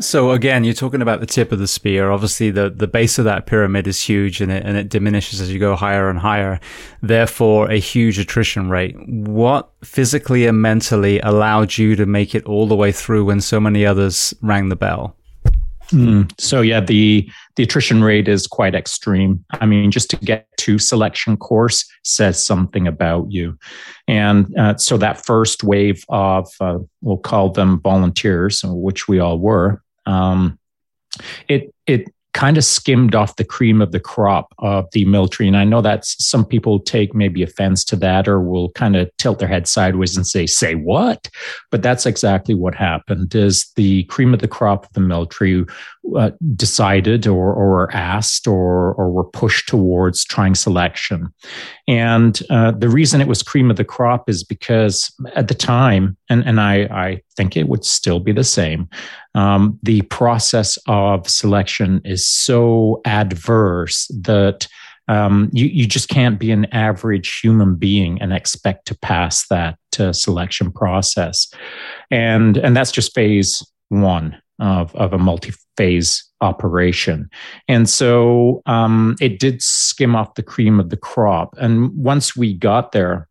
[0.01, 2.11] So again, you're talking about the tip of the spear.
[2.11, 5.53] Obviously, the, the base of that pyramid is huge and it, and it diminishes as
[5.53, 6.59] you go higher and higher.
[7.03, 8.97] Therefore, a huge attrition rate.
[9.07, 13.61] What physically and mentally allowed you to make it all the way through when so
[13.61, 15.17] many others rang the bell?
[15.93, 16.33] Mm.
[16.41, 19.45] So yeah, the the attrition rate is quite extreme.
[19.55, 23.59] I mean, just to get to selection course says something about you,
[24.07, 29.41] and uh, so that first wave of uh, we'll call them volunteers, which we all
[29.41, 30.59] were, um,
[31.49, 35.49] it it kind of skimmed off the cream of the crop of the military.
[35.49, 39.11] And I know that some people take maybe offense to that or will kind of
[39.19, 41.29] tilt their head sideways and say, say what?
[41.71, 45.65] But that's exactly what happened is the cream of the crop of the military
[46.17, 51.33] uh, decided or, or asked or, or were pushed towards trying selection.
[51.87, 56.17] And uh, the reason it was cream of the crop is because at the time,
[56.29, 58.89] and, and I, I think it would still be the same,
[59.35, 64.67] um, the process of selection is so adverse that
[65.09, 69.77] um, you, you just can't be an average human being and expect to pass that
[69.99, 71.53] uh, selection process.
[72.11, 77.29] And, and that's just phase one of, of a multi phase operation.
[77.69, 81.55] And so um, it did skim off the cream of the crop.
[81.59, 83.29] And once we got there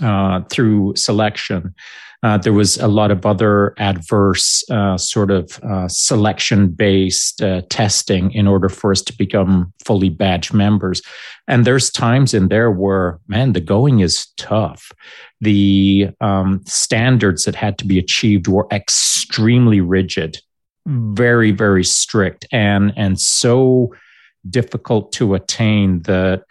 [0.00, 1.74] uh, through selection,
[2.22, 7.62] uh, there was a lot of other adverse uh, sort of uh, selection based uh,
[7.70, 11.00] testing in order for us to become fully badge members.
[11.46, 14.90] And there's times in there where, man, the going is tough.
[15.40, 20.38] The um, standards that had to be achieved were extremely rigid,
[20.86, 23.94] very, very strict, and, and so
[24.50, 26.42] difficult to attain that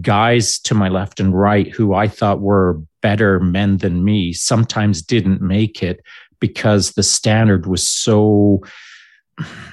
[0.00, 5.02] guys to my left and right who I thought were better men than me sometimes
[5.02, 6.00] didn't make it
[6.38, 8.60] because the standard was so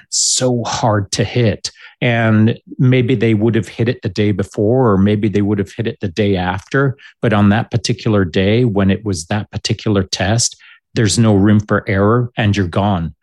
[0.10, 1.72] so hard to hit.
[2.00, 5.72] And maybe they would have hit it the day before or maybe they would have
[5.72, 6.96] hit it the day after.
[7.22, 10.56] But on that particular day when it was that particular test
[10.94, 13.14] there's no room for error and you're gone.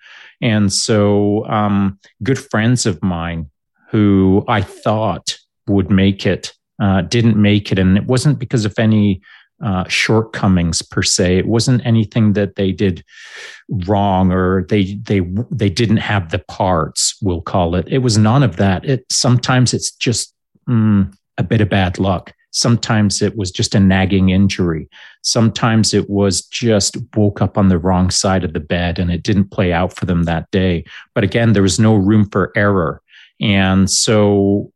[0.40, 3.50] And so um, good friends of mine
[3.90, 5.38] who i thought
[5.68, 9.20] would make it uh, didn't make it and it wasn't because of any
[9.62, 11.38] uh, shortcomings per se.
[11.38, 13.04] It wasn't anything that they did
[13.86, 15.20] wrong or they they
[15.50, 17.16] they didn't have the parts.
[17.22, 17.86] We'll call it.
[17.88, 18.84] It was none of that.
[18.84, 20.34] It sometimes it's just
[20.68, 22.32] mm, a bit of bad luck.
[22.50, 24.88] Sometimes it was just a nagging injury.
[25.22, 29.22] Sometimes it was just woke up on the wrong side of the bed and it
[29.22, 30.84] didn't play out for them that day.
[31.14, 33.02] But again, there was no room for error.
[33.40, 34.72] And so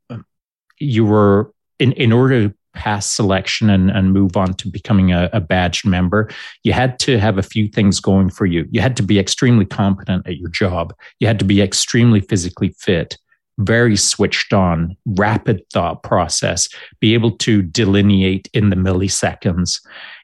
[0.80, 5.28] you were in, in order to pass selection and, and move on to becoming a,
[5.32, 6.30] a badged member,
[6.62, 8.66] you had to have a few things going for you.
[8.70, 10.94] You had to be extremely competent at your job.
[11.18, 13.16] You had to be extremely physically fit
[13.58, 16.68] very switched on, rapid thought process,
[17.00, 19.80] be able to delineate in the milliseconds.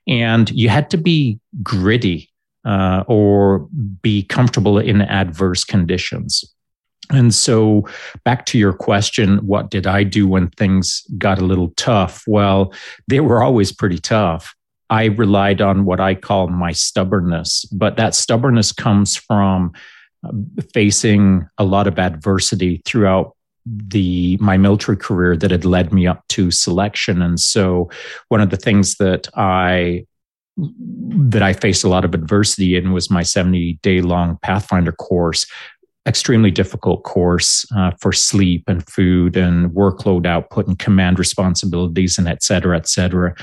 [0.07, 2.31] And you had to be gritty
[2.65, 3.69] uh, or
[4.03, 6.45] be comfortable in adverse conditions.
[7.11, 7.87] And so,
[8.25, 12.25] back to your question, what did I do when things got a little tough?
[12.27, 12.73] Well,
[13.09, 14.55] they were always pretty tough.
[14.91, 19.73] I relied on what I call my stubbornness, but that stubbornness comes from
[20.25, 20.31] uh,
[20.73, 23.35] facing a lot of adversity throughout
[23.67, 27.91] the my military career that had led me up to selection and so
[28.29, 30.05] one of the things that i
[30.59, 35.47] that i faced a lot of adversity in was my 70 day long pathfinder course
[36.07, 42.29] extremely difficult course uh, for sleep and food and workload output and command responsibilities and
[42.29, 43.35] et cetera, et cetera.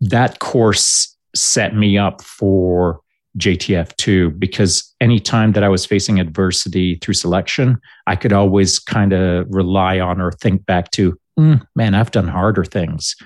[0.00, 3.00] That course set me up for
[3.38, 9.46] JTF2 because anytime that I was facing adversity through selection, I could always kind of
[9.50, 13.16] rely on or think back to, mm, man, I've done harder things.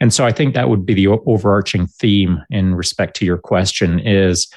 [0.00, 3.98] And so I think that would be the overarching theme in respect to your question
[3.98, 4.48] is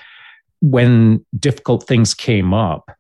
[0.62, 2.92] when difficult things came up,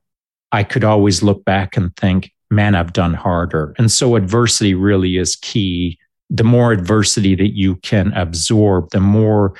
[0.51, 3.73] I could always look back and think, man, I've done harder.
[3.77, 5.97] And so adversity really is key.
[6.29, 9.53] The more adversity that you can absorb, the more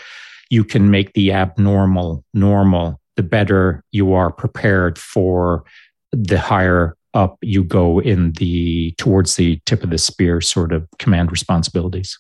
[0.50, 5.64] you can make the abnormal normal, the better you are prepared for
[6.12, 10.88] the higher up you go in the towards the tip of the spear sort of
[11.00, 12.20] command responsibilities.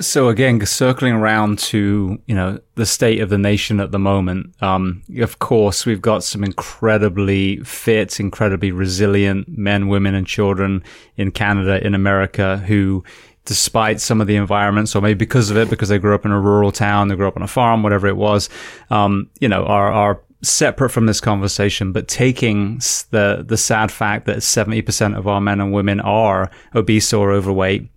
[0.00, 4.54] So again, circling around to you know the state of the nation at the moment.
[4.60, 10.82] Um, of course, we've got some incredibly fit, incredibly resilient men, women, and children
[11.16, 13.04] in Canada, in America, who,
[13.44, 16.32] despite some of the environments, or maybe because of it, because they grew up in
[16.32, 18.48] a rural town, they grew up on a farm, whatever it was,
[18.90, 22.78] um, you know, are are separate from this conversation, but taking
[23.10, 27.30] the the sad fact that seventy percent of our men and women are obese or
[27.30, 27.88] overweight.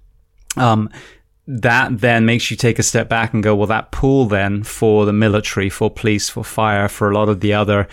[0.58, 0.90] Um,
[1.48, 5.06] that then makes you take a step back and go, well, that pool then for
[5.06, 7.88] the military, for police, for fire, for a lot of the other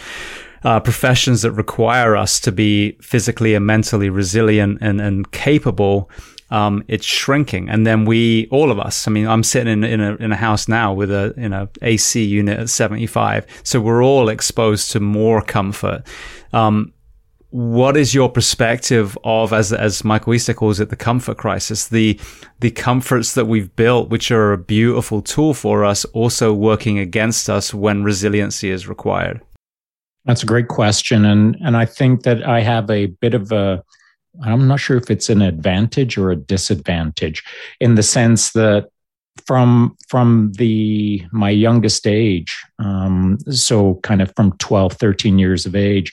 [0.64, 6.10] uh, professions that require us to be physically and mentally resilient and, and capable,
[6.50, 7.68] um, it's shrinking.
[7.68, 10.36] And then we, all of us, I mean, I'm sitting in, in a, in a
[10.36, 13.46] house now with a, you know, AC unit at 75.
[13.62, 16.02] So we're all exposed to more comfort.
[16.52, 16.92] Um,
[17.54, 21.86] what is your perspective of as as Michael Easter calls it the comfort crisis?
[21.86, 22.18] The
[22.58, 27.48] the comforts that we've built which are a beautiful tool for us also working against
[27.48, 29.40] us when resiliency is required.
[30.24, 33.84] That's a great question and and I think that I have a bit of a
[34.42, 37.44] I'm not sure if it's an advantage or a disadvantage
[37.78, 38.88] in the sense that
[39.46, 45.76] from from the my youngest age um, so kind of from 12 13 years of
[45.76, 46.12] age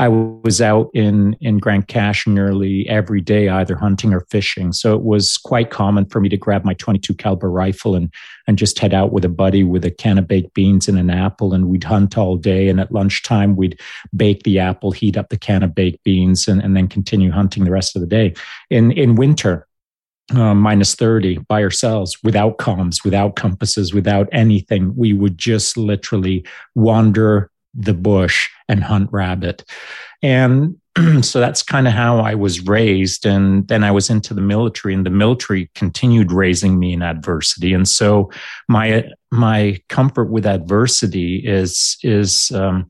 [0.00, 4.72] I was out in in Grande Cache nearly every day, either hunting or fishing.
[4.72, 8.10] So it was quite common for me to grab my 22 caliber rifle and
[8.46, 11.10] and just head out with a buddy with a can of baked beans and an
[11.10, 12.70] apple, and we'd hunt all day.
[12.70, 13.78] And at lunchtime, we'd
[14.16, 17.64] bake the apple, heat up the can of baked beans, and, and then continue hunting
[17.64, 18.32] the rest of the day.
[18.70, 19.68] In in winter,
[20.34, 24.96] uh, minus 30 by ourselves without comms, without compasses, without anything.
[24.96, 29.64] We would just literally wander the bush and hunt rabbit.
[30.22, 30.76] And
[31.22, 33.24] so that's kind of how I was raised.
[33.24, 37.72] And then I was into the military, and the military continued raising me in adversity.
[37.72, 38.30] And so
[38.68, 42.88] my my comfort with adversity is is um,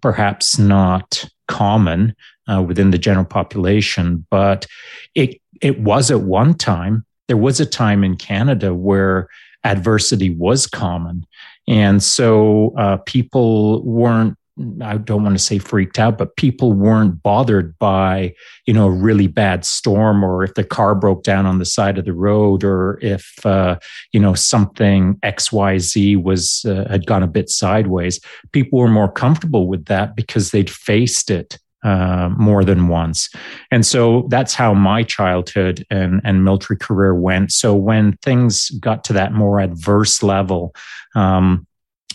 [0.00, 2.14] perhaps not common
[2.50, 4.66] uh, within the general population, but
[5.14, 7.04] it it was at one time.
[7.28, 9.28] There was a time in Canada where
[9.64, 11.26] adversity was common.
[11.68, 14.36] And so uh, people weren't
[14.80, 18.90] I don't want to say freaked out, but people weren't bothered by, you know, a
[18.90, 22.64] really bad storm or if the car broke down on the side of the road
[22.64, 23.78] or if, uh,
[24.12, 28.18] you know, something XYZ was, uh, had gone a bit sideways.
[28.52, 33.30] People were more comfortable with that because they'd faced it uh, more than once.
[33.70, 37.52] And so that's how my childhood and, and military career went.
[37.52, 40.74] So when things got to that more adverse level,
[41.14, 41.64] um,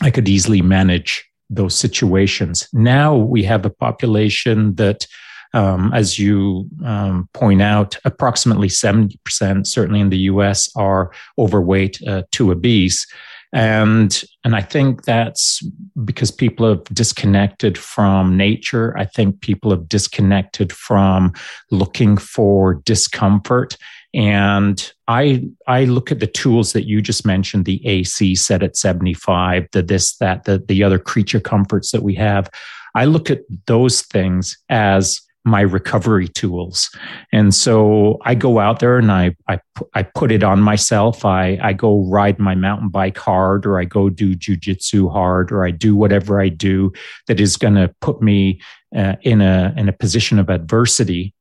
[0.02, 2.68] I could easily manage those situations.
[2.74, 5.08] Now we have a population that,
[5.54, 12.24] um, as you um, point out, approximately 70%, certainly in the US, are overweight uh,
[12.34, 13.08] to obese.
[13.54, 15.62] And, and I think that's
[16.04, 18.98] because people have disconnected from nature.
[18.98, 21.34] I think people have disconnected from
[21.70, 23.78] looking for discomfort.
[24.14, 28.78] And I, I look at the tools that you just mentioned, the AC set at
[28.78, 32.50] 75, the this, that, the, the other creature comforts that we have.
[32.96, 36.90] I look at those things as my recovery tools.
[37.34, 39.60] And so I go out there and I, I,
[39.96, 41.26] I put it on myself.
[41.26, 45.66] I, I go ride my mountain bike hard, or I go do jujitsu hard, or
[45.66, 46.92] I do whatever I do
[47.28, 48.62] that is going to put me
[48.96, 51.34] uh, in a, in a position of adversity.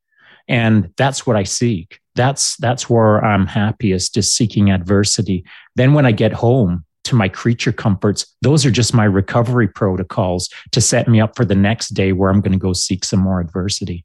[0.48, 2.00] And that's what I seek.
[2.14, 5.44] That's, that's where I'm happiest is seeking adversity.
[5.76, 10.48] Then when I get home, to my creature comforts, those are just my recovery protocols
[10.70, 13.20] to set me up for the next day where I'm going to go seek some
[13.20, 14.04] more adversity.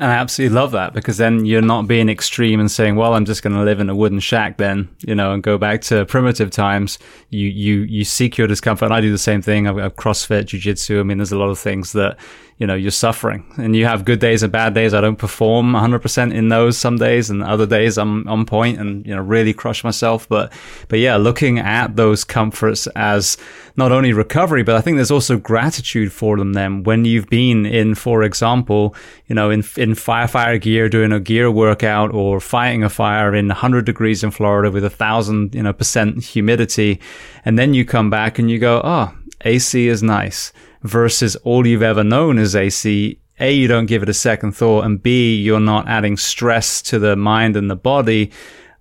[0.00, 3.24] And I absolutely love that because then you're not being extreme and saying, "Well, I'm
[3.24, 6.04] just going to live in a wooden shack," then you know, and go back to
[6.06, 7.00] primitive times.
[7.30, 8.86] You you you seek your discomfort.
[8.86, 9.66] And I do the same thing.
[9.66, 11.00] I've got CrossFit, Jiu-Jitsu.
[11.00, 12.16] I mean, there's a lot of things that
[12.58, 15.72] you know you're suffering and you have good days and bad days i don't perform
[15.72, 19.54] 100% in those some days and other days i'm on point and you know really
[19.54, 20.52] crush myself but
[20.88, 23.36] but yeah looking at those comforts as
[23.76, 27.64] not only recovery but i think there's also gratitude for them then when you've been
[27.64, 28.94] in for example
[29.26, 33.48] you know in in firefighter gear doing a gear workout or fighting a fire in
[33.48, 37.00] 100 degrees in florida with a thousand you know percent humidity
[37.44, 39.12] and then you come back and you go oh
[39.44, 44.08] ac is nice versus all you've ever known as AC, A, you don't give it
[44.08, 48.30] a second thought, and B, you're not adding stress to the mind and the body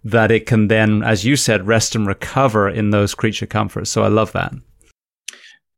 [0.04, 3.90] that it can then, as you said, rest and recover in those creature comforts.
[3.90, 4.54] So I love that.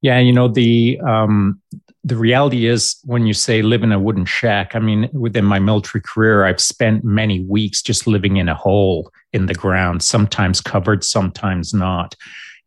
[0.01, 1.61] Yeah, you know, the um
[2.03, 5.59] the reality is when you say live in a wooden shack, I mean, within my
[5.59, 10.61] military career, I've spent many weeks just living in a hole in the ground, sometimes
[10.61, 12.15] covered, sometimes not.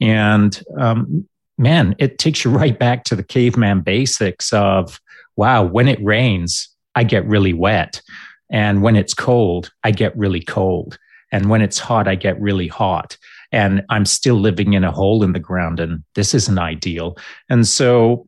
[0.01, 1.27] And um,
[1.57, 5.01] man, it takes you right back to the caveman basics of,
[5.37, 8.03] wow, when it rains, I get really wet.
[8.51, 10.99] And when it's cold, I get really cold.
[11.31, 13.17] And when it's hot, I get really hot.
[13.51, 15.81] And I'm still living in a hole in the ground.
[15.81, 17.17] And this isn't ideal.
[17.49, 18.27] And so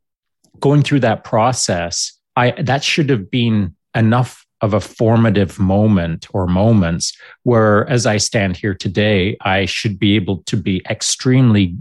[0.65, 6.47] going through that process, I, that should have been enough of a formative moment or
[6.47, 7.12] moments
[7.43, 11.77] where, as I stand here today, I should be able to be extremely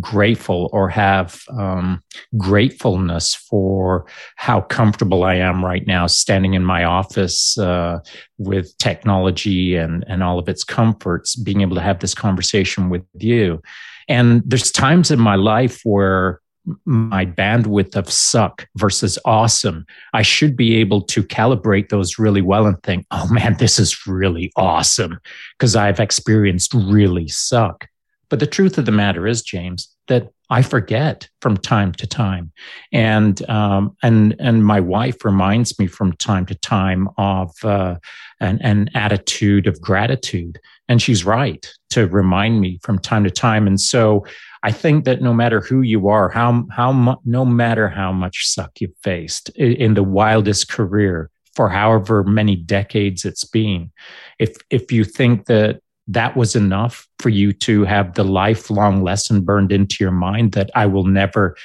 [0.00, 2.02] grateful or have um,
[2.36, 8.00] gratefulness for how comfortable I am right now standing in my office uh,
[8.38, 13.04] with technology and, and all of its comforts, being able to have this conversation with
[13.14, 13.62] you.
[14.08, 16.40] And there's times in my life where
[16.84, 22.66] my bandwidth of suck versus awesome, I should be able to calibrate those really well
[22.66, 25.18] and think, oh man, this is really awesome
[25.58, 27.88] because I've experienced really suck.
[28.28, 32.52] But the truth of the matter is, James, that I forget from time to time,
[32.92, 37.96] and um, and and my wife reminds me from time to time of uh,
[38.40, 43.66] an, an attitude of gratitude, and she's right to remind me from time to time.
[43.66, 44.24] And so
[44.66, 48.48] I think that no matter who you are, how how mu- no matter how much
[48.48, 53.92] suck you've faced in, in the wildest career for however many decades it's been,
[54.40, 59.42] if if you think that that was enough for you to have the lifelong lesson
[59.42, 61.56] burned into your mind that I will never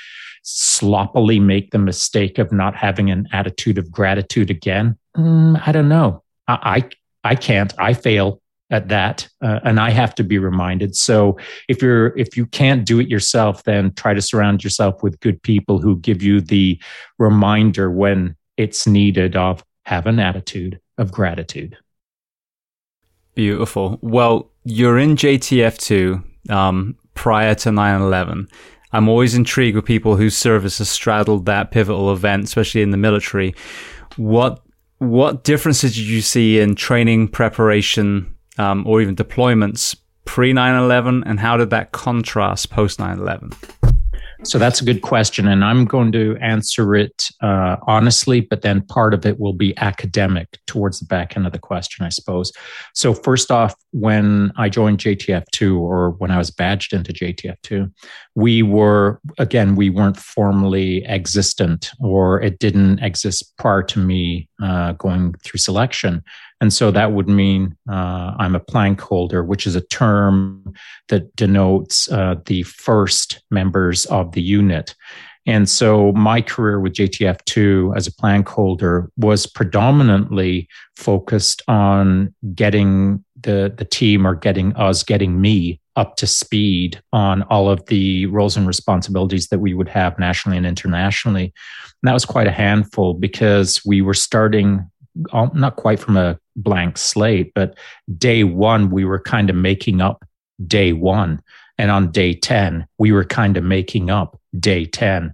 [0.44, 4.96] sloppily make the mistake of not having an attitude of gratitude again.
[5.18, 6.22] Mm, I don't know.
[6.48, 6.84] I,
[7.24, 7.74] I I can't.
[7.80, 8.41] I fail
[8.72, 10.96] at that uh, and i have to be reminded.
[10.96, 15.20] So if you're if you can't do it yourself then try to surround yourself with
[15.20, 16.82] good people who give you the
[17.20, 21.78] reminder when it's needed of have an attitude of gratitude.
[23.36, 24.00] Beautiful.
[24.02, 28.50] Well you're in jtf2 um, prior to 9-11
[28.94, 32.98] i'm always intrigued with people whose service has straddled that pivotal event especially in the
[32.98, 33.54] military.
[34.16, 34.64] What
[35.00, 41.24] what differences did you see in training preparation um, or even deployments pre 9 11,
[41.26, 43.52] and how did that contrast post 9 11?
[44.44, 45.48] So that's a good question.
[45.48, 49.78] And I'm going to answer it uh, honestly, but then part of it will be
[49.78, 52.52] academic towards the back end of the question, I suppose.
[52.96, 57.92] So, first off, when I joined JTF2 or when I was badged into JTF2,
[58.34, 64.94] we were, again, we weren't formally existent or it didn't exist prior to me uh,
[64.94, 66.24] going through selection.
[66.62, 70.74] And so that would mean uh, I'm a plank holder, which is a term
[71.10, 74.94] that denotes uh, the first members of the unit.
[75.48, 83.26] And so my career with JTF2 as a plank holder was predominantly focused on getting
[83.42, 88.28] the, the team or getting us, getting me up to speed on all of the
[88.28, 91.46] roles and responsibilities that we would have nationally and internationally.
[91.46, 96.98] And that was quite a handful because we were starting not quite from a blank
[96.98, 97.78] slate, but
[98.18, 100.24] day one, we were kind of making up
[100.66, 101.42] day one.
[101.78, 105.34] And on day 10, we were kind of making up day 10.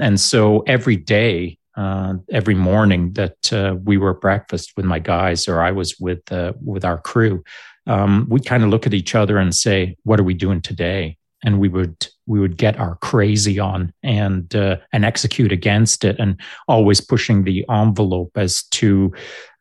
[0.00, 4.98] And so every day, uh, every morning that uh, we were at breakfast with my
[4.98, 7.44] guys or I was with uh, with our crew,
[7.86, 11.17] um, we'd kind of look at each other and say, "What are we doing today?"
[11.44, 16.18] And we would we would get our crazy on and uh, and execute against it,
[16.18, 19.12] and always pushing the envelope as to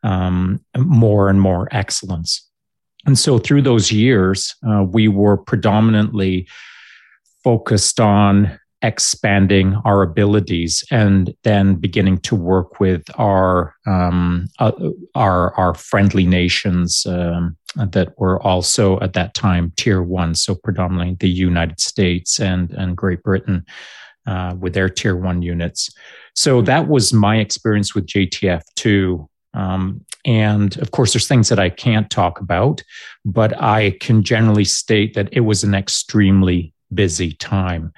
[0.04, 2.48] um, more and more excellence.
[3.06, 6.48] And so through those years, uh, we were predominantly
[7.44, 14.72] focused on expanding our abilities and then beginning to work with our um, uh,
[15.16, 21.18] our our friendly nations um, that were also at that time tier one, so predominantly
[21.20, 23.66] the United States and and Great Britain
[24.28, 25.90] uh, with their tier one units.
[26.36, 29.28] So that was my experience with JTF two.
[29.54, 32.84] Um, and of course, there's things that I can't talk about,
[33.26, 37.91] but I can generally state that it was an extremely busy time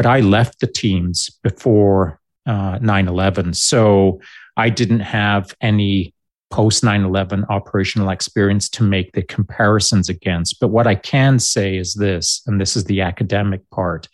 [0.00, 3.52] but I left the teams before uh, 9 11.
[3.52, 4.18] So
[4.56, 6.14] I didn't have any
[6.50, 10.58] post 9 11 operational experience to make the comparisons against.
[10.58, 14.08] But what I can say is this, and this is the academic part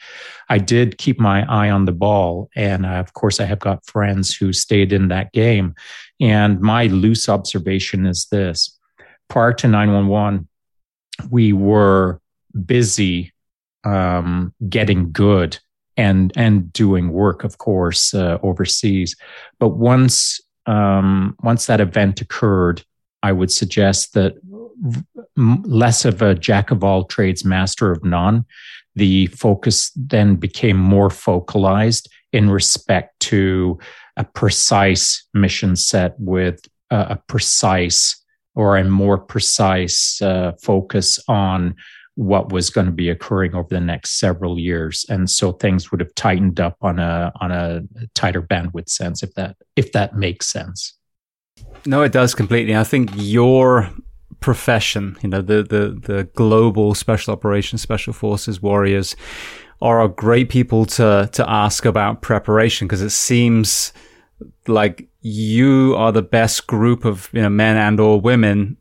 [0.48, 2.50] I did keep my eye on the ball.
[2.56, 5.76] And of course, I have got friends who stayed in that game.
[6.20, 8.76] And my loose observation is this
[9.28, 10.48] prior to 9/11,
[11.30, 12.20] we were
[12.66, 13.32] busy
[13.84, 15.60] um, getting good
[15.96, 19.16] and and doing work, of course, uh, overseas.
[19.58, 22.82] But once um, once that event occurred,
[23.22, 24.34] I would suggest that
[25.36, 28.44] less of a jack of all trades, master of none.
[28.94, 33.78] The focus then became more focalized in respect to
[34.16, 36.60] a precise mission set with
[36.90, 38.22] a, precise
[38.54, 41.74] or a more precise uh, focus on
[42.16, 45.04] what was going to be occurring over the next several years.
[45.08, 47.82] And so things would have tightened up on a on a
[48.14, 50.94] tighter bandwidth sense if that if that makes sense.
[51.84, 52.74] No it does completely.
[52.74, 53.90] I think your
[54.40, 59.16] profession you know the the the global special operations special forces warriors
[59.80, 63.92] are great people to to ask about preparation because it seems
[64.66, 68.76] like you are the best group of you know men and or women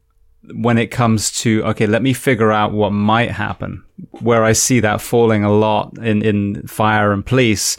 [0.53, 3.83] when it comes to okay, let me figure out what might happen.
[4.21, 7.77] Where I see that falling a lot in in fire and police,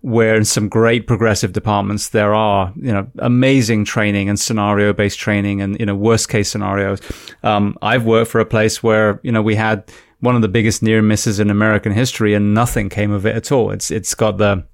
[0.00, 5.18] where in some great progressive departments there are you know amazing training and scenario based
[5.18, 7.00] training and you know worst case scenarios.
[7.42, 9.90] Um, I've worked for a place where you know we had
[10.20, 13.50] one of the biggest near misses in American history and nothing came of it at
[13.52, 13.70] all.
[13.70, 14.64] It's it's got the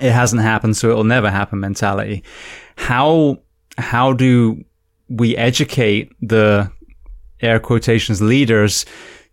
[0.00, 2.22] it hasn't happened so it'll never happen mentality.
[2.76, 3.38] How
[3.78, 4.64] how do
[5.08, 6.70] we educate the
[7.40, 8.84] air quotations leaders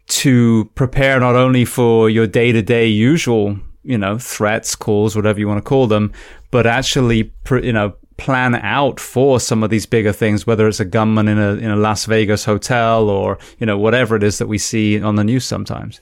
[0.08, 5.40] to prepare not only for your day to day usual, you know, threats, calls, whatever
[5.40, 6.12] you want to call them,
[6.52, 10.86] but actually, you know, plan out for some of these bigger things, whether it's a
[10.86, 14.48] gunman in a in a Las Vegas hotel or you know whatever it is that
[14.48, 16.02] we see on the news sometimes.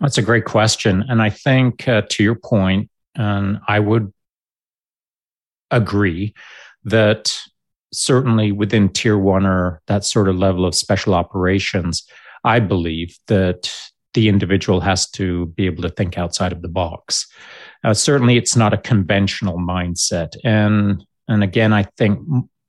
[0.00, 4.12] That's a great question, and I think uh, to your point, and I would
[5.70, 6.34] agree
[6.84, 7.38] that
[7.92, 12.06] certainly within tier one or that sort of level of special operations,
[12.44, 13.74] I believe that
[14.14, 17.26] the individual has to be able to think outside of the box.
[17.84, 22.20] Uh, certainly, it's not a conventional mindset, and and again, I think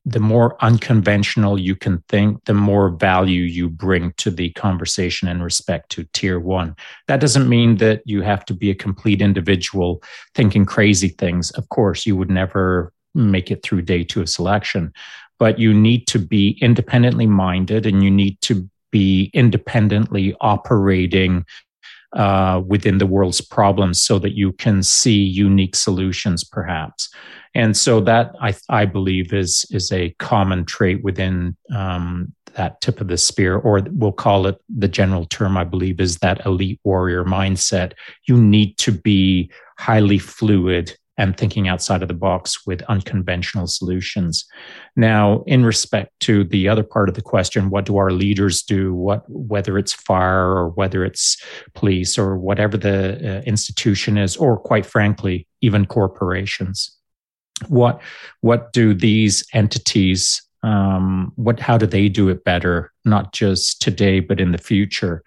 [0.08, 5.42] the more unconventional you can think, the more value you bring to the conversation in
[5.42, 6.76] respect to tier one.
[7.10, 10.02] That doesn't mean that you have to be a complete individual
[10.34, 11.52] thinking crazy things.
[11.52, 14.94] Of course, you would never make it through day two of selection.
[15.40, 21.46] But you need to be independently minded and you need to be independently operating
[22.14, 27.10] uh, within the world's problems so that you can see unique solutions perhaps
[27.54, 33.02] and so that i, I believe is is a common trait within um, that tip
[33.02, 36.80] of the spear or we'll call it the general term i believe is that elite
[36.86, 37.92] warrior mindset
[38.26, 44.46] you need to be highly fluid and thinking outside of the box with unconventional solutions.
[44.96, 48.94] Now, in respect to the other part of the question, what do our leaders do?
[48.94, 51.42] What, whether it's fire or whether it's
[51.74, 56.96] police or whatever the uh, institution is, or quite frankly, even corporations.
[57.68, 58.02] What,
[58.42, 64.20] what do these entities um, what how do they do it better not just today
[64.20, 65.24] but in the future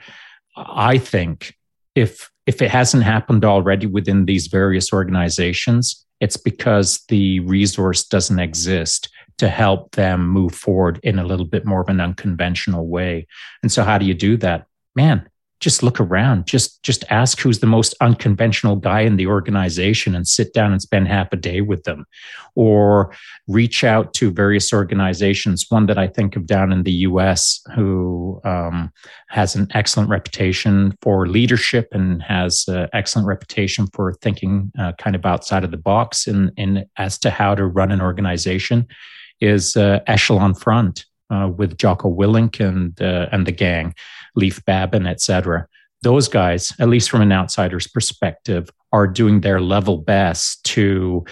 [0.57, 1.55] I think
[1.95, 8.39] if if it hasn't happened already within these various organizations, it's because the resource doesn't
[8.39, 9.09] exist
[9.39, 13.27] to help them move forward in a little bit more of an unconventional way.
[13.63, 14.67] And so, how do you do that?
[14.95, 15.30] Man,
[15.61, 16.47] just look around.
[16.47, 20.81] Just just ask who's the most unconventional guy in the organization and sit down and
[20.81, 22.07] spend half a day with them.
[22.55, 23.15] Or
[23.47, 25.67] reach out to various organizations.
[25.69, 28.91] One that i think of down in the us who um,
[29.29, 35.15] has an excellent reputation for leadership and has an excellent reputation for thinking uh, kind
[35.15, 38.87] of outside of the box in, in as to how to run an organization
[39.41, 43.95] is uh, echelon front uh, with Jocko Willink and uh, and the gang,
[44.37, 45.67] Leif Babin, etc.
[46.03, 51.25] Those guys, at least from an outsider's perspective, are doing their level best to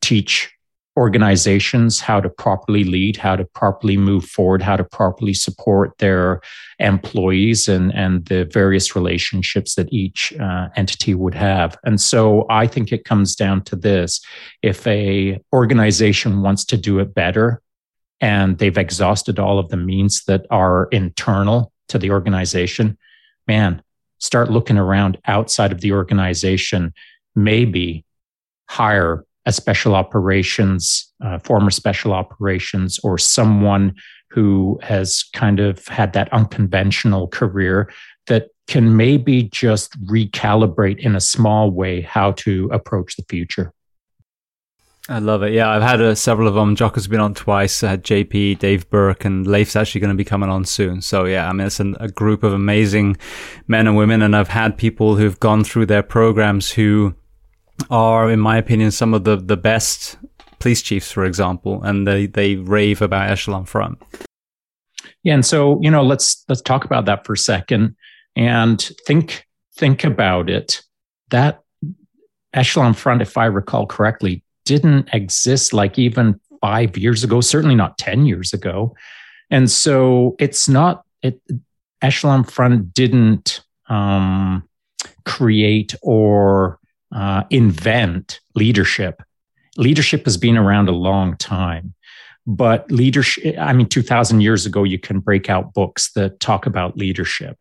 [0.00, 0.50] teach
[0.98, 6.40] organizations how to properly lead, how to properly move forward, how to properly support their
[6.80, 11.78] employees and, and the various relationships that each uh, entity would have.
[11.84, 14.20] And so I think it comes down to this.
[14.62, 17.62] If a organization wants to do it better,
[18.20, 22.96] and they've exhausted all of the means that are internal to the organization,
[23.46, 23.82] man,
[24.18, 26.92] start looking around outside of the organization.
[27.34, 28.04] Maybe
[28.68, 33.94] hire a special operations, uh, former special operations, or someone
[34.30, 37.90] who has kind of had that unconventional career
[38.26, 43.72] that can maybe just recalibrate in a small way how to approach the future.
[45.10, 45.52] I love it.
[45.52, 46.76] Yeah, I've had uh, several of them.
[46.76, 47.82] Jock has been on twice.
[47.82, 51.00] I had JP, Dave Berke, and Leif's actually going to be coming on soon.
[51.00, 53.16] So yeah, I mean, it's an, a group of amazing
[53.66, 54.20] men and women.
[54.20, 57.14] And I've had people who've gone through their programs who
[57.90, 60.18] are, in my opinion, some of the, the best
[60.58, 64.02] police chiefs, for example, and they, they rave about Echelon Front.
[65.22, 65.34] Yeah.
[65.34, 67.96] And so, you know, let's, let's talk about that for a second
[68.36, 70.82] and think, think about it.
[71.30, 71.60] That
[72.52, 77.96] Echelon Front, if I recall correctly, didn't exist like even five years ago, certainly not
[77.96, 78.94] 10 years ago.
[79.50, 81.40] And so it's not, it,
[82.02, 84.68] Echelon Front didn't um,
[85.24, 86.78] create or
[87.10, 89.22] uh, invent leadership.
[89.78, 91.94] Leadership has been around a long time.
[92.46, 96.98] But leadership, I mean, 2000 years ago, you can break out books that talk about
[96.98, 97.56] leadership.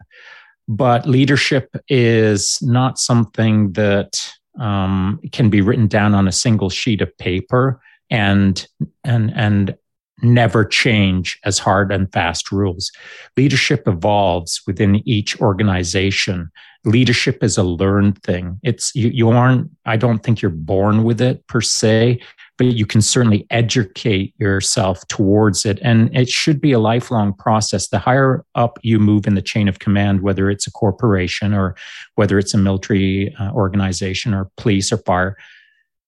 [0.67, 4.29] But leadership is not something that
[4.59, 7.79] um, can be written down on a single sheet of paper
[8.09, 8.67] and
[9.03, 9.75] and and
[10.23, 12.91] never change as hard and fast rules.
[13.35, 16.49] Leadership evolves within each organization.
[16.85, 18.59] Leadership is a learned thing.
[18.63, 22.19] It's you, you aren't, I don't think you're born with it per se,
[22.57, 25.79] but you can certainly educate yourself towards it.
[25.81, 27.87] And it should be a lifelong process.
[27.87, 31.75] The higher up you move in the chain of command, whether it's a corporation or
[32.15, 35.37] whether it's a military uh, organization or police or fire,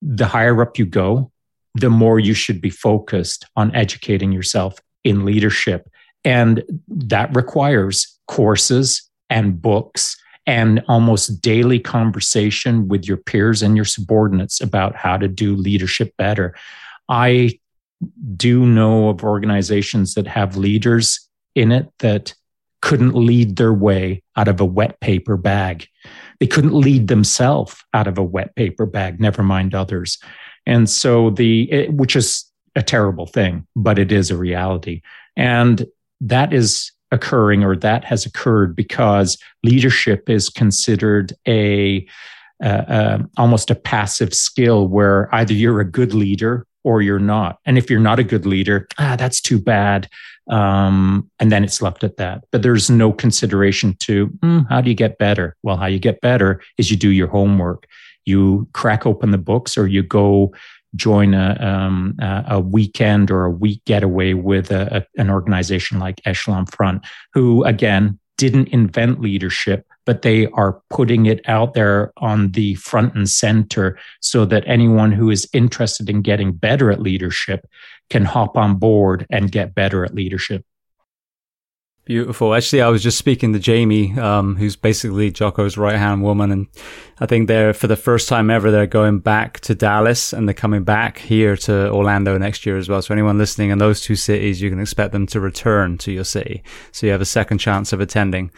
[0.01, 1.31] the higher up you go,
[1.75, 5.89] the more you should be focused on educating yourself in leadership.
[6.25, 10.18] And that requires courses and books
[10.49, 16.11] and almost daily conversation with your peers and your subordinates about how to do leadership
[16.17, 16.55] better.
[17.07, 17.59] I
[18.35, 22.33] do know of organizations that have leaders in it that
[22.81, 25.85] couldn't lead their way out of a wet paper bag.
[26.39, 30.17] They couldn't lead themselves out of a wet paper bag, never mind others.
[30.65, 35.03] And so the, it, which is a terrible thing, but it is a reality.
[35.37, 35.85] And
[36.21, 42.05] that is occurring or that has occurred because leadership is considered a
[42.61, 47.57] uh, uh, almost a passive skill where either you're a good leader or you're not.
[47.65, 50.09] And if you're not a good leader, ah, that's too bad.
[50.49, 52.43] Um, and then it's left at that.
[52.51, 55.55] But there's no consideration to mm, how do you get better?
[55.63, 57.87] Well, how you get better is you do your homework.
[58.25, 60.53] You crack open the books or you go
[60.95, 62.15] join a, um,
[62.47, 67.63] a weekend or a week getaway with a, a, an organization like Echelon Front, who
[67.63, 73.29] again didn't invent leadership, but they are putting it out there on the front and
[73.29, 77.67] center so that anyone who is interested in getting better at leadership
[78.09, 80.65] can hop on board and get better at leadership.
[82.09, 82.55] Beautiful.
[82.55, 86.51] Actually, I was just speaking to Jamie, um, who's basically Jocko's right hand woman.
[86.51, 86.67] And
[87.19, 90.55] I think they're, for the first time ever, they're going back to Dallas and they're
[90.55, 92.99] coming back here to Orlando next year as well.
[93.03, 96.23] So anyone listening in those two cities, you can expect them to return to your
[96.23, 96.63] city.
[96.91, 98.49] So you have a second chance of attending.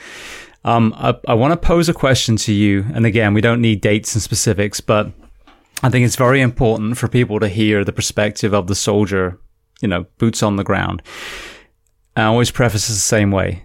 [0.63, 2.85] Um, I, I want to pose a question to you.
[2.93, 5.11] And again, we don't need dates and specifics, but
[5.83, 9.37] I think it's very important for people to hear the perspective of the soldier,
[9.81, 11.01] you know, boots on the ground.
[12.15, 13.63] I always preface it the same way.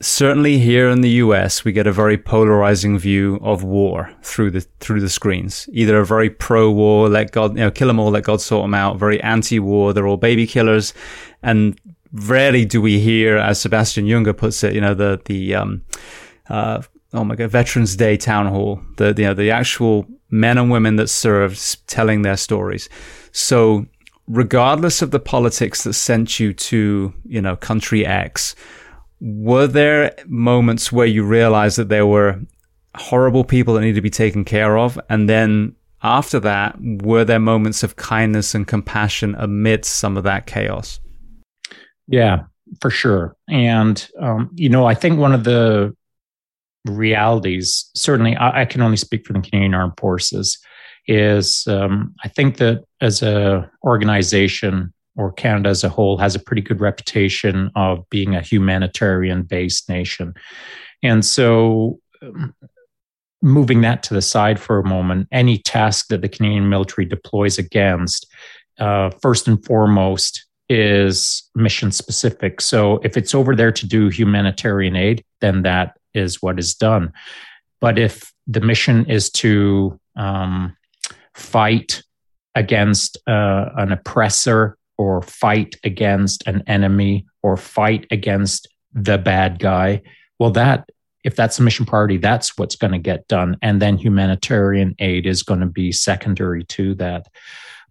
[0.00, 4.62] certainly here in the US, we get a very polarizing view of war through the
[4.80, 5.68] through the screens.
[5.72, 8.74] Either a very pro-war, let God, you know, kill them all, let God sort them
[8.74, 8.98] out.
[8.98, 10.94] Very anti-war, they're all baby killers,
[11.42, 11.78] and
[12.12, 15.82] rarely do we hear, as Sebastian Junger puts it, you know, the the um,
[16.48, 20.70] uh, oh my god, Veterans Day town hall, the you know the actual men and
[20.70, 22.88] women that served telling their stories.
[23.32, 23.86] So
[24.30, 28.54] regardless of the politics that sent you to you know country X
[29.20, 32.40] were there moments where you realized that there were
[32.96, 34.98] horrible people that need to be taken care of?
[35.08, 40.46] And then after that, were there moments of kindness and compassion amidst some of that
[40.46, 41.00] chaos?
[42.06, 42.44] Yeah,
[42.80, 43.36] for sure.
[43.48, 45.94] And, um, you know, I think one of the
[46.86, 50.58] realities, certainly I, I, can only speak for the Canadian Armed Forces,
[51.06, 56.38] is um, I think that as a organization, or Canada as a whole has a
[56.38, 60.34] pretty good reputation of being a humanitarian based nation.
[61.02, 62.54] And so, um,
[63.42, 67.58] moving that to the side for a moment, any task that the Canadian military deploys
[67.58, 68.26] against,
[68.78, 72.60] uh, first and foremost, is mission specific.
[72.60, 77.12] So if it's over there to do humanitarian aid, then that is what is done.
[77.80, 80.76] But if the mission is to um,
[81.34, 82.02] fight
[82.54, 90.02] against uh, an oppressor or fight against an enemy or fight against the bad guy.
[90.38, 90.88] Well, that
[91.24, 93.56] if that's a mission priority, that's what's going to get done.
[93.62, 97.26] And then humanitarian aid is going to be secondary to that.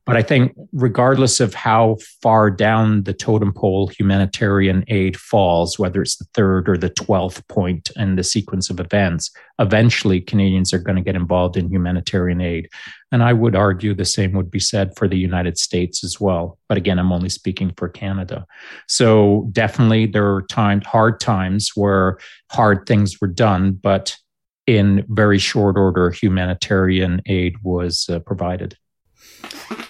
[0.10, 6.02] But I think, regardless of how far down the totem pole humanitarian aid falls, whether
[6.02, 9.30] it's the third or the 12th point in the sequence of events,
[9.60, 12.70] eventually Canadians are going to get involved in humanitarian aid.
[13.12, 16.58] And I would argue the same would be said for the United States as well.
[16.68, 18.48] But again, I'm only speaking for Canada.
[18.88, 22.18] So definitely there are times, hard times where
[22.50, 24.18] hard things were done, but
[24.66, 28.76] in very short order, humanitarian aid was uh, provided.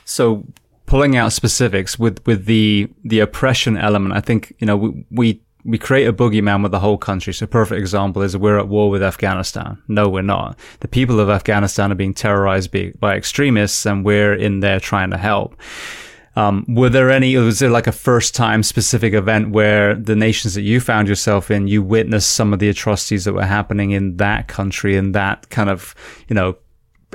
[0.05, 0.45] So
[0.85, 5.41] pulling out specifics with with the the oppression element, I think you know we we,
[5.63, 7.33] we create a boogeyman with the whole country.
[7.33, 9.81] So perfect example is we're at war with Afghanistan.
[9.87, 10.57] No, we're not.
[10.79, 15.17] The people of Afghanistan are being terrorized by, extremists, and we're in there trying to
[15.17, 15.55] help.
[16.35, 20.53] Um, were there any, was there like a first time specific event where the nations
[20.53, 24.17] that you found yourself in, you witnessed some of the atrocities that were happening in
[24.17, 25.93] that country and that kind of,
[26.29, 26.55] you know,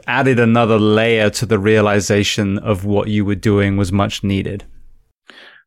[0.07, 4.65] added another layer to the realization of what you were doing was much needed?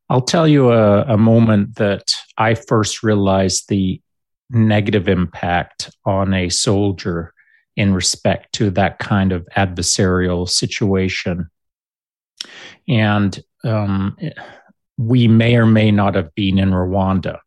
[0.09, 4.01] I'll tell you a, a moment that I first realized the
[4.49, 7.33] negative impact on a soldier
[7.75, 11.49] in respect to that kind of adversarial situation.
[12.87, 14.17] And um,
[14.97, 17.39] we may or may not have been in Rwanda.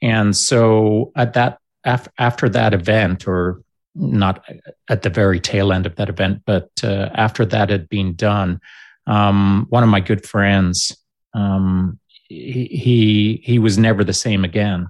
[0.00, 3.60] And so at that af- after that event, or
[3.98, 4.44] not
[4.88, 8.60] at the very tail end of that event, but uh, after that had been done,
[9.06, 10.96] um, one of my good friends,
[11.34, 11.98] um,
[12.28, 14.88] he, he was never the same again,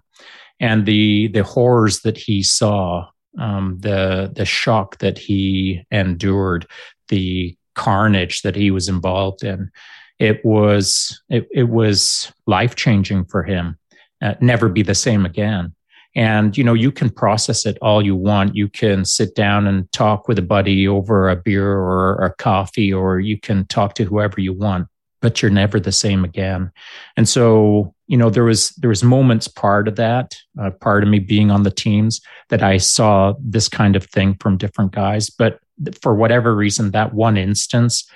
[0.60, 3.06] and the the horrors that he saw,
[3.38, 6.66] um, the the shock that he endured,
[7.08, 9.70] the carnage that he was involved in,
[10.18, 13.78] it was it, it was life changing for him.
[14.20, 15.72] Uh, never be the same again.
[16.16, 18.56] And, you know, you can process it all you want.
[18.56, 22.92] You can sit down and talk with a buddy over a beer or a coffee,
[22.92, 24.88] or you can talk to whoever you want,
[25.20, 26.72] but you're never the same again.
[27.16, 31.08] And so, you know, there was, there was moments part of that, uh, part of
[31.08, 35.30] me being on the teams that I saw this kind of thing from different guys.
[35.30, 35.60] But
[36.00, 38.10] for whatever reason, that one instance,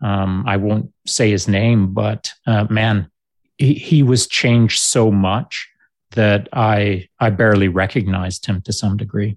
[0.00, 3.10] um, I won't say his name, but uh, man,
[3.56, 5.68] he, he was changed so much
[6.12, 9.36] that I I barely recognized him to some degree.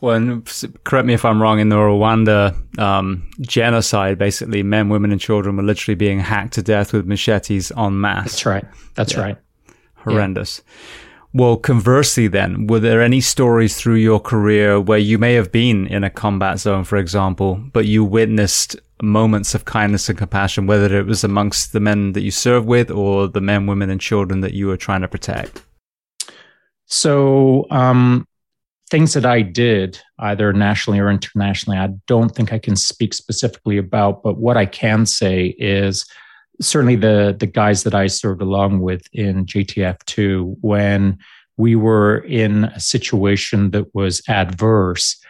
[0.00, 0.42] Well,
[0.84, 1.60] correct me if I'm wrong.
[1.60, 6.62] In the Rwanda um, genocide, basically, men, women, and children were literally being hacked to
[6.62, 8.24] death with machetes en masse.
[8.24, 8.64] That's right.
[8.94, 9.20] That's yeah.
[9.20, 9.38] right.
[9.96, 10.62] Horrendous.
[10.64, 11.09] Yeah.
[11.32, 15.86] Well, conversely, then, were there any stories through your career where you may have been
[15.86, 20.98] in a combat zone, for example, but you witnessed moments of kindness and compassion, whether
[20.98, 24.40] it was amongst the men that you serve with or the men, women, and children
[24.40, 25.62] that you were trying to protect?
[26.86, 28.26] So, um,
[28.90, 33.78] things that I did, either nationally or internationally, I don't think I can speak specifically
[33.78, 36.04] about, but what I can say is
[36.60, 41.18] certainly the the guys that I served along with in JTF two when
[41.56, 45.20] we were in a situation that was adverse.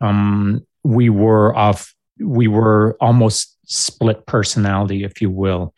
[0.00, 1.94] Um, we were off.
[2.18, 5.74] We were almost split personality, if you will,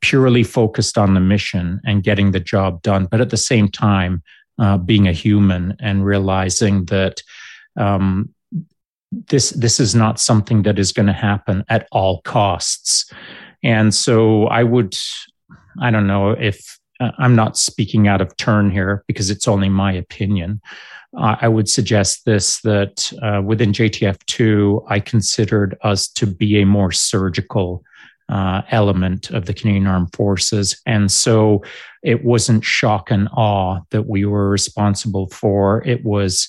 [0.00, 3.06] purely focused on the mission and getting the job done.
[3.06, 4.22] But at the same time,
[4.58, 7.22] uh, being a human and realizing that
[7.76, 8.32] um,
[9.10, 13.10] this this is not something that is going to happen at all costs.
[13.62, 14.96] And so I would,
[15.80, 19.68] I don't know if uh, I'm not speaking out of turn here because it's only
[19.68, 20.60] my opinion.
[21.16, 26.66] Uh, I would suggest this that uh, within JTF2, I considered us to be a
[26.66, 27.84] more surgical
[28.28, 30.80] uh, element of the Canadian Armed Forces.
[30.86, 31.62] And so
[32.02, 35.86] it wasn't shock and awe that we were responsible for.
[35.86, 36.48] It was,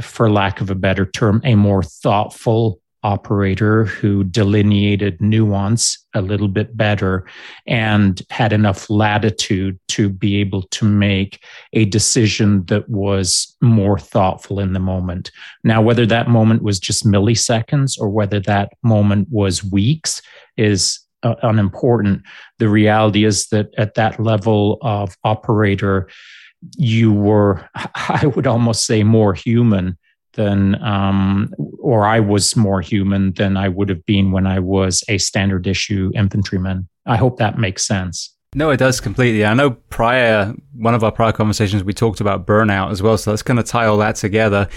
[0.00, 6.48] for lack of a better term, a more thoughtful operator who delineated nuance a little
[6.48, 7.26] bit better
[7.66, 14.60] and had enough latitude to be able to make a decision that was more thoughtful
[14.60, 15.30] in the moment.
[15.64, 20.22] Now, whether that moment was just milliseconds or whether that moment was weeks
[20.56, 22.22] is uh, unimportant.
[22.58, 26.08] The reality is that at that level of operator,
[26.76, 29.98] you were, I would almost say, more human
[30.34, 35.04] than, um, or I was more human than I would have been when I was
[35.08, 36.88] a standard issue infantryman.
[37.06, 38.34] I hope that makes sense.
[38.54, 39.44] No, it does completely.
[39.44, 43.16] I know prior, one of our prior conversations, we talked about burnout as well.
[43.16, 44.68] So let's kind of tie all that together.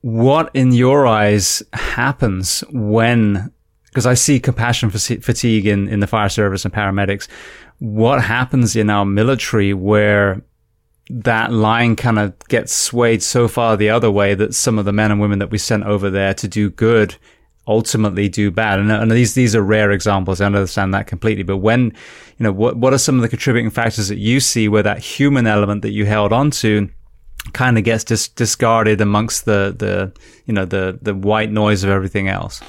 [0.00, 3.52] What in your eyes happens when
[3.96, 7.28] because I see compassion fatigue in, in the fire service and paramedics.
[7.78, 10.42] What happens in our military where
[11.08, 14.92] that line kind of gets swayed so far the other way that some of the
[14.92, 17.16] men and women that we sent over there to do good
[17.68, 18.78] ultimately do bad.
[18.78, 20.40] And, and, these these are rare examples.
[20.40, 21.42] I understand that completely.
[21.42, 24.68] But when, you know, what what are some of the contributing factors that you see
[24.68, 26.88] where that human element that you held onto
[27.52, 30.12] kind of gets dis- discarded amongst the the
[30.46, 32.60] you know the the white noise of everything else?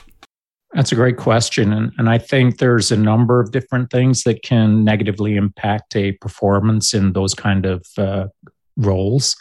[0.74, 1.72] That's a great question.
[1.72, 6.12] And, and I think there's a number of different things that can negatively impact a
[6.14, 8.28] performance in those kind of uh,
[8.76, 9.36] roles.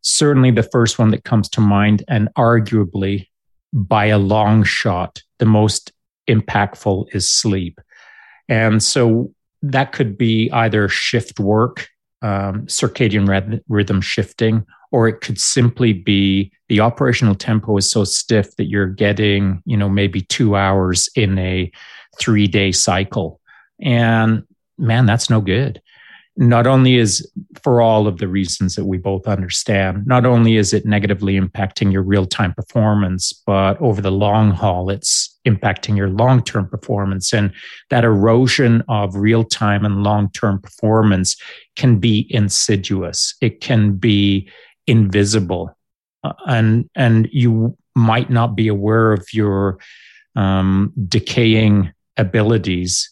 [0.00, 3.28] Certainly, the first one that comes to mind, and arguably
[3.72, 5.92] by a long shot, the most
[6.28, 7.80] impactful is sleep.
[8.48, 9.32] And so
[9.62, 11.88] that could be either shift work,
[12.22, 18.56] um, circadian rhythm shifting, or it could simply be the operational tempo is so stiff
[18.56, 21.70] that you're getting, you know, maybe two hours in a
[22.18, 23.40] three day cycle.
[23.80, 24.44] And
[24.78, 25.80] man, that's no good.
[26.36, 27.30] Not only is
[27.62, 31.92] for all of the reasons that we both understand, not only is it negatively impacting
[31.92, 37.32] your real time performance, but over the long haul, it's impacting your long term performance.
[37.32, 37.52] And
[37.90, 41.36] that erosion of real time and long term performance
[41.76, 43.34] can be insidious.
[43.40, 44.48] It can be
[44.88, 45.76] invisible
[46.24, 49.78] uh, and and you might not be aware of your
[50.34, 53.10] um, decaying abilities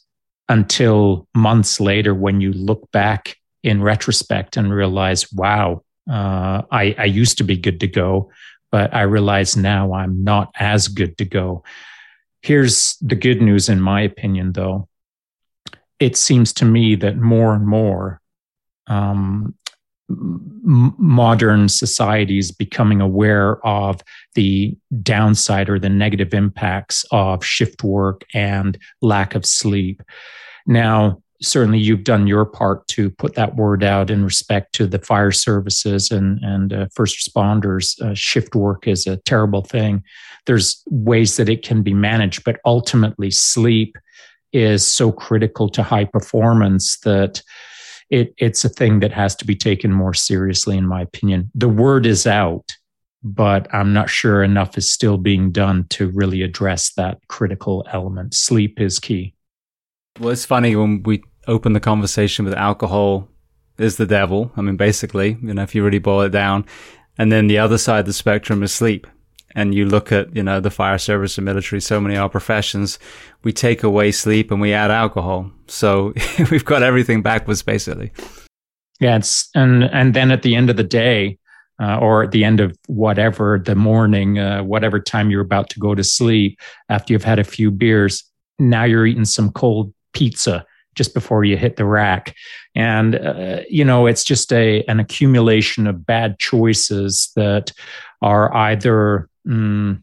[0.48, 7.04] until months later when you look back in retrospect and realize wow uh, I, I
[7.04, 8.32] used to be good to go
[8.72, 11.62] but i realize now i'm not as good to go.
[12.42, 14.88] Here's the good news in my opinion though.
[16.00, 18.20] It seems to me that more and more
[18.88, 19.54] um,
[20.14, 24.00] modern societies becoming aware of
[24.34, 30.02] the downside or the negative impacts of shift work and lack of sleep.
[30.66, 34.98] Now, certainly you've done your part to put that word out in respect to the
[34.98, 38.00] fire services and, and uh, first responders.
[38.00, 40.02] Uh, shift work is a terrible thing.
[40.46, 43.96] There's ways that it can be managed, but ultimately, sleep
[44.52, 47.42] is so critical to high performance that
[48.12, 51.50] it, it's a thing that has to be taken more seriously, in my opinion.
[51.54, 52.76] The word is out,
[53.24, 58.34] but I'm not sure enough is still being done to really address that critical element.
[58.34, 59.34] Sleep is key.
[60.20, 63.28] Well, it's funny when we open the conversation with alcohol
[63.78, 64.52] is the devil.
[64.58, 66.66] I mean, basically, you know, if you really boil it down.
[67.16, 69.06] And then the other side of the spectrum is sleep
[69.54, 72.28] and you look at, you know, the fire service and military, so many of our
[72.28, 72.98] professions,
[73.42, 75.50] we take away sleep and we add alcohol.
[75.66, 76.14] So
[76.50, 78.12] we've got everything backwards basically.
[79.00, 79.16] Yeah.
[79.16, 81.38] It's, and, and then at the end of the day,
[81.80, 85.80] uh, or at the end of whatever the morning, uh, whatever time you're about to
[85.80, 86.58] go to sleep,
[86.88, 88.22] after you've had a few beers,
[88.58, 90.64] now you're eating some cold pizza
[90.94, 92.34] just before you hit the rack.
[92.74, 97.72] And, uh, you know, it's just a, an accumulation of bad choices that
[98.20, 100.02] are either mm,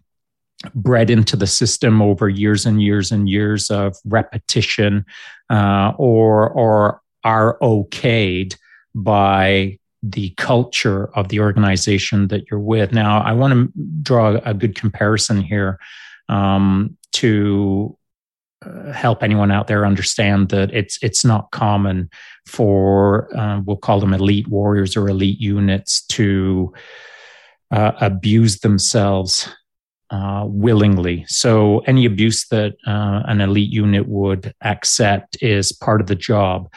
[0.75, 5.05] bred into the system over years and years and years of repetition
[5.49, 8.55] uh, or or are okayed
[8.95, 12.93] by the culture of the organization that you're with.
[12.93, 15.77] Now, I want to draw a good comparison here
[16.29, 17.97] um, to
[18.65, 22.09] uh, help anyone out there understand that it's it's not common
[22.45, 26.73] for uh, we'll call them elite warriors or elite units to
[27.71, 29.49] uh, abuse themselves
[30.09, 31.25] uh, willingly.
[31.27, 36.71] So any abuse that uh, an elite unit would accept is part of the job.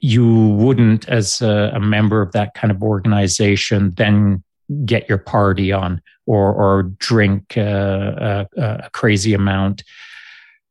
[0.00, 4.42] You wouldn't, as a, a member of that kind of organization, then
[4.84, 9.82] get your party on or or drink uh, a, a, crazy amount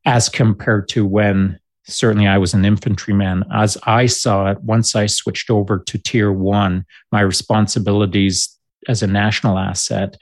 [0.06, 3.44] as compared to when certainly I was an infantryman.
[3.54, 9.08] As I saw it, once I switched over to tier one, my responsibilities as a
[9.08, 10.18] national asset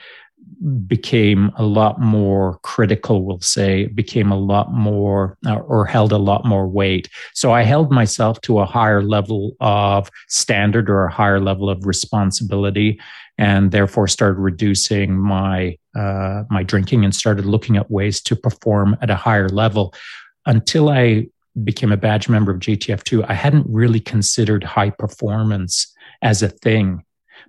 [0.88, 6.18] became a lot more critical, we'll say, became a lot more uh, or held a
[6.18, 7.10] lot more weight.
[7.34, 11.86] So I held myself to a higher level of standard or a higher level of
[11.86, 13.00] responsibility
[13.38, 18.98] and therefore started reducing my uh, my drinking and started looking at ways to perform
[19.02, 19.94] at a higher level
[20.46, 21.28] until I
[21.64, 27.04] became a badge member of JTF2 I hadn't really considered high performance as a thing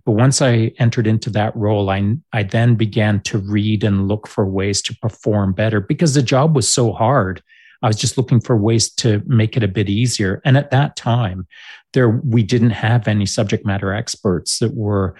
[0.04, 4.26] but once I entered into that role, I, I then began to read and look
[4.26, 7.42] for ways to perform better because the job was so hard.
[7.82, 10.42] I was just looking for ways to make it a bit easier.
[10.44, 11.46] And at that time,
[11.92, 15.16] there we didn't have any subject matter experts that were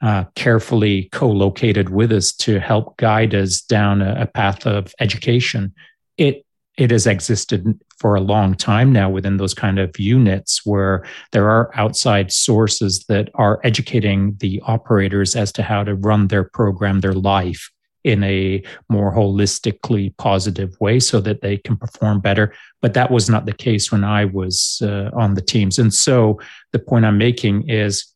[0.00, 5.74] uh, carefully co-located with us to help guide us down a, a path of education.
[6.16, 6.43] It
[6.76, 11.48] it has existed for a long time now within those kind of units where there
[11.48, 17.00] are outside sources that are educating the operators as to how to run their program,
[17.00, 17.70] their life
[18.02, 22.52] in a more holistically positive way so that they can perform better.
[22.82, 25.78] But that was not the case when I was uh, on the teams.
[25.78, 26.38] And so
[26.72, 28.13] the point I'm making is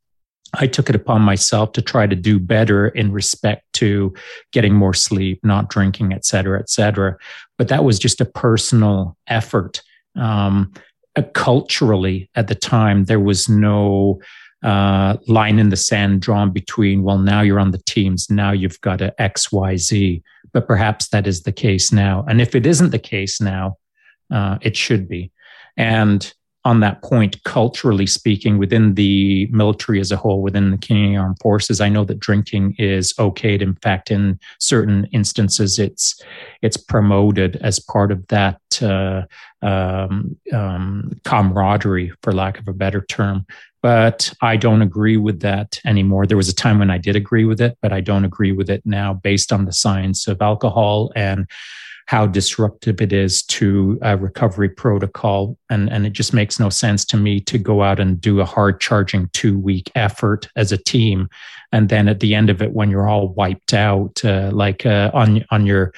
[0.54, 4.14] I took it upon myself to try to do better in respect to
[4.52, 7.16] getting more sleep, not drinking, et cetera, et cetera.
[7.58, 9.82] But that was just a personal effort.
[10.16, 10.72] Um,
[11.16, 14.20] uh, culturally, at the time, there was no
[14.62, 18.80] uh, line in the sand drawn between, well, now you're on the teams, now you've
[18.80, 20.22] got a X, Y, Z.
[20.52, 22.24] But perhaps that is the case now.
[22.26, 23.76] And if it isn't the case now,
[24.32, 25.30] uh, it should be.
[25.76, 26.32] And
[26.64, 31.38] on that point, culturally speaking, within the military as a whole, within the Canadian Armed
[31.40, 33.62] Forces, I know that drinking is okayed.
[33.62, 36.20] In fact, in certain instances, it's
[36.60, 39.22] it's promoted as part of that uh,
[39.62, 43.46] um, um, camaraderie, for lack of a better term.
[43.80, 46.26] But I don't agree with that anymore.
[46.26, 48.68] There was a time when I did agree with it, but I don't agree with
[48.68, 51.46] it now, based on the science of alcohol and
[52.08, 55.58] how disruptive it is to a recovery protocol.
[55.68, 58.46] And, and it just makes no sense to me to go out and do a
[58.46, 61.28] hard charging two week effort as a team.
[61.70, 65.10] And then at the end of it, when you're all wiped out, uh, like uh,
[65.12, 65.92] on, on your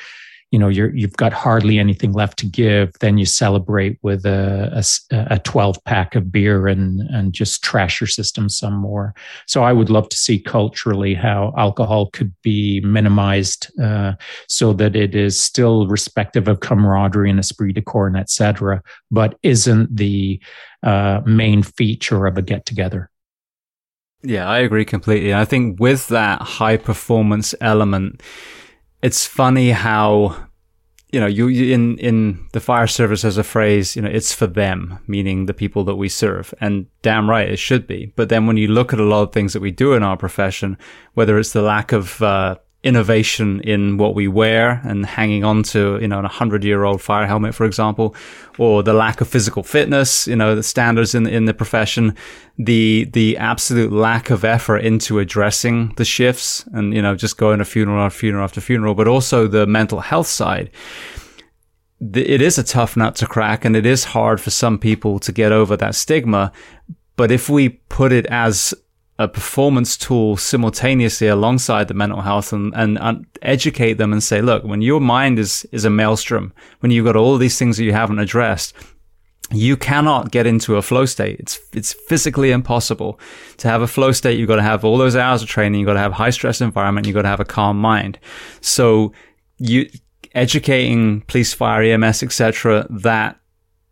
[0.50, 4.84] you know you're you've got hardly anything left to give then you celebrate with a,
[5.12, 9.14] a, a 12 pack of beer and and just trash your system some more.
[9.46, 14.14] So i would love to see culturally how alcohol could be minimized uh,
[14.48, 19.38] so that it is still respective of camaraderie and esprit de corps and etc but
[19.42, 20.40] isn't the
[20.82, 23.10] uh, main feature of a get together
[24.22, 25.32] yeah i agree completely.
[25.34, 28.22] I think with that high performance element
[29.02, 30.36] it's funny how
[31.12, 34.46] you know you, in in the fire service has a phrase you know it's for
[34.46, 36.54] them meaning the people that we serve.
[36.60, 38.12] And damn right it should be.
[38.16, 40.16] But then when you look at a lot of things that we do in our
[40.16, 40.78] profession
[41.14, 45.98] whether it's the lack of uh, innovation in what we wear and hanging on to,
[46.00, 48.14] you know, a hundred year old fire helmet, for example,
[48.58, 52.16] or the lack of physical fitness, you know, the standards in, in the profession,
[52.58, 57.58] the, the absolute lack of effort into addressing the shifts and, you know, just going
[57.58, 60.70] to funeral after funeral after funeral, but also the mental health side.
[62.00, 65.32] It is a tough nut to crack and it is hard for some people to
[65.32, 66.50] get over that stigma.
[67.16, 68.72] But if we put it as
[69.20, 74.40] a performance tool simultaneously alongside the mental health and, and, and, educate them and say,
[74.40, 77.84] look, when your mind is, is a maelstrom, when you've got all these things that
[77.84, 78.74] you haven't addressed,
[79.50, 81.38] you cannot get into a flow state.
[81.38, 83.20] It's, it's physically impossible
[83.58, 84.38] to have a flow state.
[84.38, 85.80] You've got to have all those hours of training.
[85.80, 87.06] You've got to have high stress environment.
[87.06, 88.18] You've got to have a calm mind.
[88.62, 89.12] So
[89.58, 89.90] you
[90.34, 93.39] educating police, fire, EMS, etc., that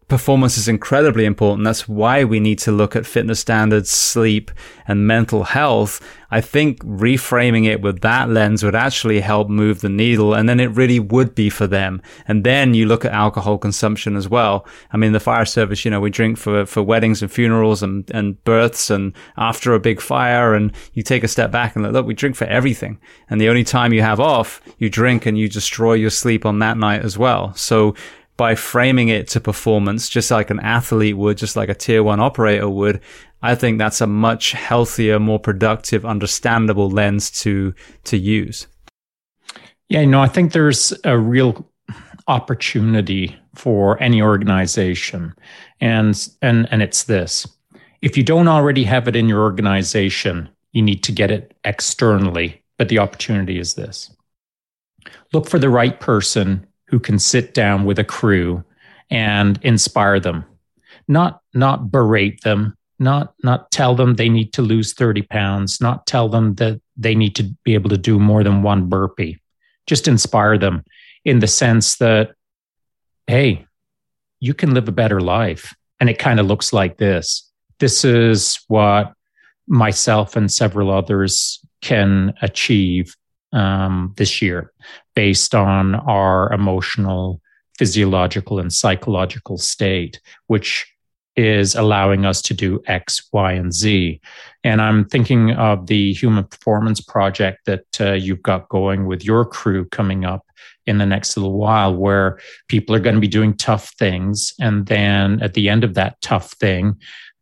[0.09, 1.64] performance is incredibly important.
[1.64, 4.51] That's why we need to look at fitness standards, sleep,
[4.86, 6.01] and mental health.
[6.30, 10.35] I think reframing it with that lens would actually help move the needle.
[10.35, 12.02] And then it really would be for them.
[12.26, 14.66] And then you look at alcohol consumption as well.
[14.93, 18.10] I mean, the fire service, you know, we drink for, for weddings and funerals and,
[18.10, 20.55] and births and after a big fire.
[20.55, 22.98] And you take a step back and look, look, we drink for everything.
[23.28, 26.59] And the only time you have off, you drink and you destroy your sleep on
[26.60, 27.55] that night as well.
[27.55, 27.94] So
[28.39, 32.20] by framing it to performance, just like an athlete would, just like a tier one
[32.20, 33.01] operator would,
[33.43, 37.74] I think that's a much healthier, more productive, understandable lens to
[38.05, 38.66] to use.
[39.90, 41.69] Yeah, know, I think there's a real
[42.28, 45.35] opportunity for any organization.
[45.81, 47.47] And and and it's this.
[48.02, 52.62] If you don't already have it in your organization, you need to get it externally.
[52.77, 54.15] But the opportunity is this.
[55.32, 58.65] Look for the right person who can sit down with a crew
[59.10, 60.44] and inspire them.
[61.06, 66.06] Not not berate them not not tell them they need to lose 30 pounds not
[66.06, 69.39] tell them that they need to be able to do more than one burpee.
[69.86, 70.85] Just inspire them
[71.24, 72.32] in the sense that
[73.27, 73.65] hey
[74.40, 75.74] you can live a better life.
[76.01, 77.51] And it kind of looks like this.
[77.81, 79.12] This is what
[79.66, 83.16] myself and several others can achieve
[83.52, 84.73] um, this year
[85.18, 87.42] based on our emotional,
[87.76, 90.86] physiological, and psychological state, which
[91.34, 94.20] is allowing us to do X, Y, and Z.
[94.62, 99.44] And I'm thinking of the Human Performance Project that uh, you've got going with your
[99.44, 100.46] crew coming up
[100.86, 102.38] in the next little while, where
[102.68, 104.54] people are going to be doing tough things.
[104.60, 106.94] And then at the end of that tough thing,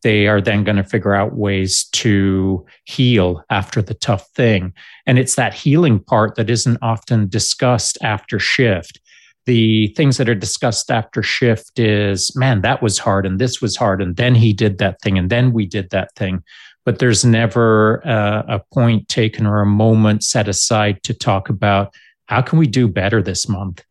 [0.02, 4.72] they are then going to figure out ways to heal after the tough thing.
[5.06, 9.00] And it's that healing part that isn't often discussed after shift.
[9.46, 13.76] The things that are discussed after shift is, man, that was hard and this was
[13.76, 14.02] hard.
[14.02, 16.42] And then he did that thing and then we did that thing.
[16.84, 21.94] But there's never a, a point taken or a moment set aside to talk about
[22.26, 23.84] how can we do better this month?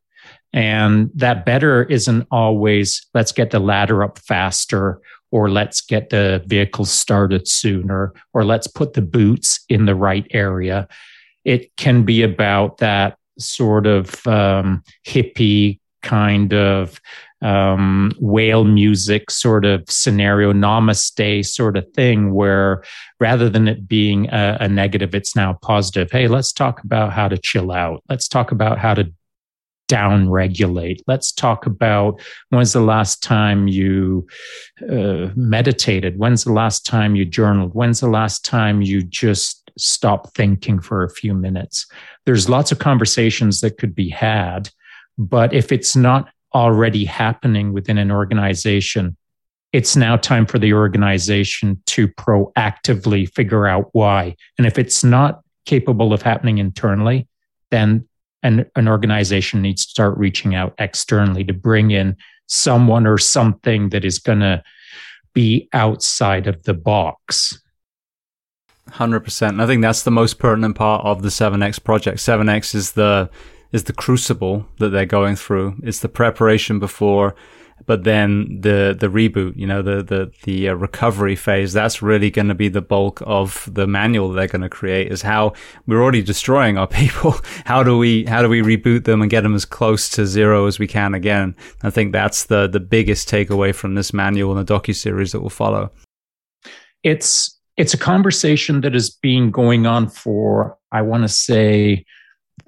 [0.54, 5.02] And that better isn't always let's get the ladder up faster
[5.36, 10.26] or let's get the vehicle started sooner, or let's put the boots in the right
[10.32, 10.88] area.
[11.44, 17.02] It can be about that sort of um, hippie kind of
[17.42, 22.82] um, whale music sort of scenario, namaste sort of thing, where
[23.20, 26.10] rather than it being a, a, negative, it's now positive.
[26.10, 28.02] Hey, let's talk about how to chill out.
[28.08, 29.12] Let's talk about how to
[29.88, 31.04] down regulate.
[31.08, 34.28] Let's talk about when's the last time you
[34.82, 36.18] uh, meditated?
[36.18, 37.74] When's the last time you journaled?
[37.74, 41.86] When's the last time you just stopped thinking for a few minutes?
[42.26, 44.70] There's lots of conversations that could be had,
[45.18, 49.18] but if it's not already happening within an organization,
[49.74, 54.36] it's now time for the organization to proactively figure out why.
[54.58, 57.28] And if it's not capable of happening internally,
[57.72, 58.08] then
[58.46, 62.16] and an organization needs to start reaching out externally to bring in
[62.46, 64.62] someone or something that is going to
[65.34, 67.60] be outside of the box.
[68.92, 69.60] 100%.
[69.60, 72.20] I think that's the most pertinent part of the 7X project.
[72.20, 73.32] 7X is the
[73.72, 75.76] is the crucible that they're going through.
[75.84, 77.36] It's the preparation before
[77.86, 82.32] but then the the reboot, you know, the the the uh, recovery phase, that's really
[82.32, 85.12] going to be the bulk of the manual they're going to create.
[85.12, 85.54] Is how
[85.86, 87.36] we're already destroying our people.
[87.66, 90.66] how do we how do we reboot them and get them as close to zero
[90.66, 91.56] as we can again?
[91.84, 95.42] I think that's the the biggest takeaway from this manual and the docu series that
[95.42, 95.92] will follow.
[97.04, 102.06] It's it's a conversation that has been going on for I want to say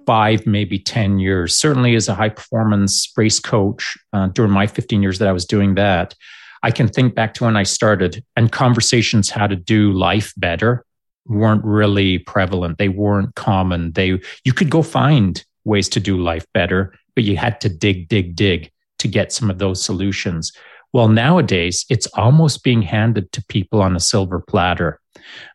[0.05, 1.57] five, maybe 10 years.
[1.57, 5.45] Certainly, as a high performance race coach uh, during my 15 years that I was
[5.45, 6.15] doing that,
[6.63, 10.85] I can think back to when I started and conversations how to do life better
[11.27, 12.77] weren't really prevalent.
[12.77, 13.91] They weren't common.
[13.91, 18.07] They you could go find ways to do life better, but you had to dig,
[18.07, 20.51] dig, dig to get some of those solutions.
[20.93, 24.99] Well, nowadays it's almost being handed to people on a silver platter.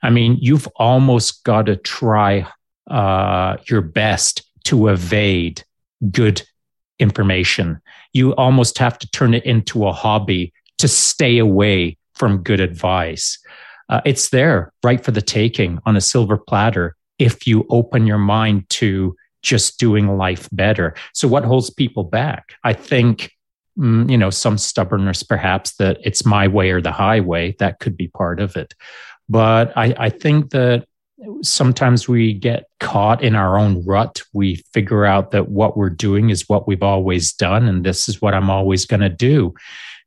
[0.02, 2.46] I mean, you've almost got to try
[2.92, 5.64] uh, your best to evade
[6.10, 6.42] good
[6.98, 7.80] information.
[8.12, 13.38] You almost have to turn it into a hobby to stay away from good advice.
[13.88, 18.18] Uh, it's there right for the taking on a silver platter if you open your
[18.18, 20.94] mind to just doing life better.
[21.14, 22.54] So, what holds people back?
[22.62, 23.32] I think,
[23.78, 27.56] mm, you know, some stubbornness perhaps that it's my way or the highway.
[27.58, 28.74] That could be part of it.
[29.28, 30.86] But I, I think that
[31.42, 34.22] sometimes we get caught in our own rut.
[34.32, 38.20] We figure out that what we're doing is what we've always done, and this is
[38.20, 39.54] what I'm always going to do.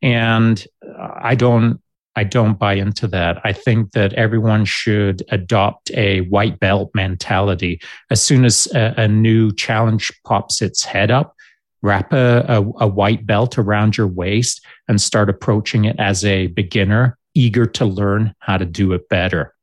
[0.02, 0.66] And
[1.00, 1.80] I don't
[2.16, 3.42] I don't buy into that.
[3.44, 7.82] I think that everyone should adopt a white belt mentality.
[8.10, 11.36] As soon as a, a new challenge pops its head up,
[11.82, 16.48] wrap a, a, a, white belt around your waist and start approaching it as a
[16.48, 19.54] beginner, eager to learn how to do it better.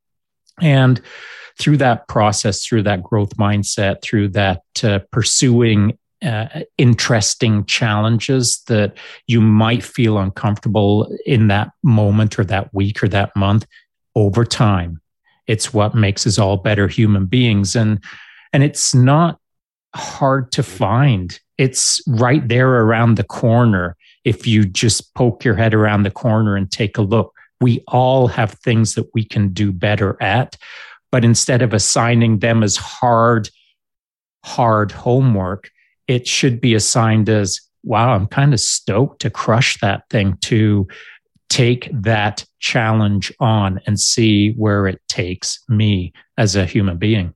[0.61, 1.01] And
[1.59, 8.97] through that process, through that growth mindset, through that uh, pursuing uh, interesting challenges that
[9.27, 13.65] you might feel uncomfortable in that moment or that week or that month
[14.15, 15.01] over time
[15.47, 17.75] it's what makes us all better human beings.
[17.75, 18.03] And
[18.51, 19.39] and it's not
[19.95, 21.39] hard to find.
[21.57, 23.95] It's right there around the corner.
[24.23, 28.27] If you just poke your head around the corner and take a look we all
[28.27, 30.57] have things that we can do better at
[31.13, 33.49] but instead of assigning them as hard
[34.43, 35.69] hard homework
[36.07, 40.87] it should be assigned as wow, I'm kind of stoked to crush that thing, to
[41.49, 47.33] take that challenge on and see where it takes me as a human being.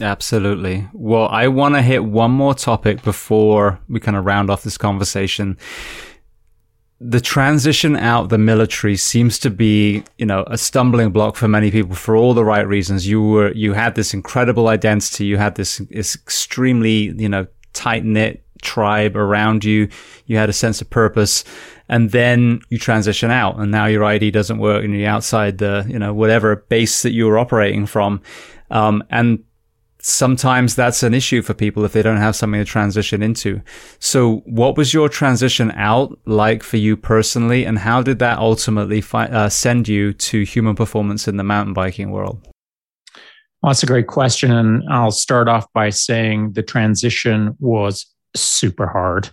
[0.00, 0.88] Absolutely.
[0.92, 4.78] Well, I want to hit one more topic before we kind of round off this
[4.78, 5.58] conversation.
[7.00, 11.70] The transition out the military seems to be, you know, a stumbling block for many
[11.70, 13.06] people for all the right reasons.
[13.06, 15.24] You were, you had this incredible identity.
[15.24, 19.88] You had this, this extremely, you know, tight knit tribe around you.
[20.26, 21.44] You had a sense of purpose
[21.88, 25.86] and then you transition out and now your ID doesn't work and you're outside the,
[25.88, 28.20] you know, whatever base that you were operating from.
[28.70, 29.44] Um, and
[30.00, 33.60] sometimes that's an issue for people if they don't have something to transition into.
[33.98, 37.64] So what was your transition out like for you personally?
[37.64, 41.74] And how did that ultimately fi- uh, send you to human performance in the mountain
[41.74, 42.46] biking world?
[43.62, 44.52] Well, that's a great question.
[44.52, 48.06] And I'll start off by saying the transition was
[48.36, 49.30] super hard.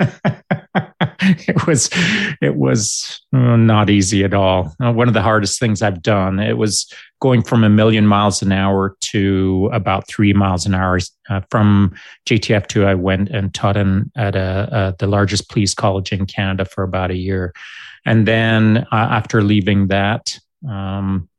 [1.48, 1.90] it was
[2.40, 4.74] it was uh, not easy at all.
[4.82, 6.38] Uh, one of the hardest things I've done.
[6.38, 6.90] It was
[7.20, 10.98] going from a million miles an hour to about three miles an hour.
[11.28, 11.94] Uh, from
[12.26, 16.64] JTF two, I went and taught in at a, the largest police college in Canada
[16.64, 17.52] for about a year,
[18.06, 20.38] and then uh, after leaving that.
[20.68, 21.29] Um,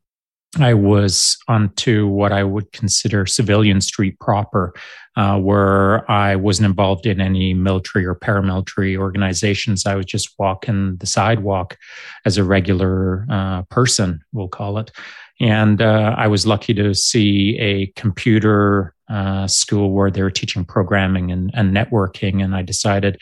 [0.60, 4.73] I was onto what I would consider civilian street proper,
[5.15, 9.86] uh, where I wasn't involved in any military or paramilitary organizations.
[9.86, 11.78] I was just walking the sidewalk
[12.26, 14.91] as a regular uh, person, we'll call it.
[15.40, 20.65] And uh, I was lucky to see a computer uh, school where they were teaching
[20.65, 22.44] programming and, and networking.
[22.44, 23.22] And I decided,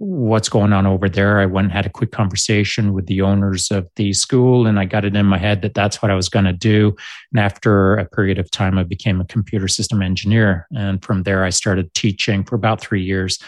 [0.00, 1.40] what's going on over there.
[1.40, 4.86] I went and had a quick conversation with the owners of the school, and I
[4.86, 6.96] got it in my head that that's what I was going to do.
[7.32, 10.66] And after a period of time, I became a computer system engineer.
[10.74, 13.38] And from there, I started teaching for about three years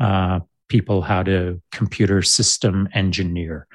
[0.00, 3.66] uh, people how to computer system engineer.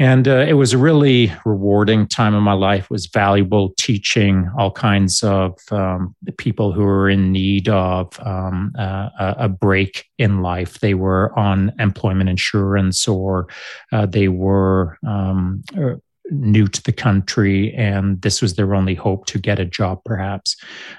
[0.00, 2.84] And uh, it was a really rewarding time in my life.
[2.84, 8.72] It was valuable teaching all kinds of um, people who were in need of um,
[8.78, 10.78] uh, a break in life.
[10.78, 13.48] They were on employment insurance or
[13.90, 16.00] uh, they were um, er,
[16.30, 20.56] new to the country and this was their only hope to get a job perhaps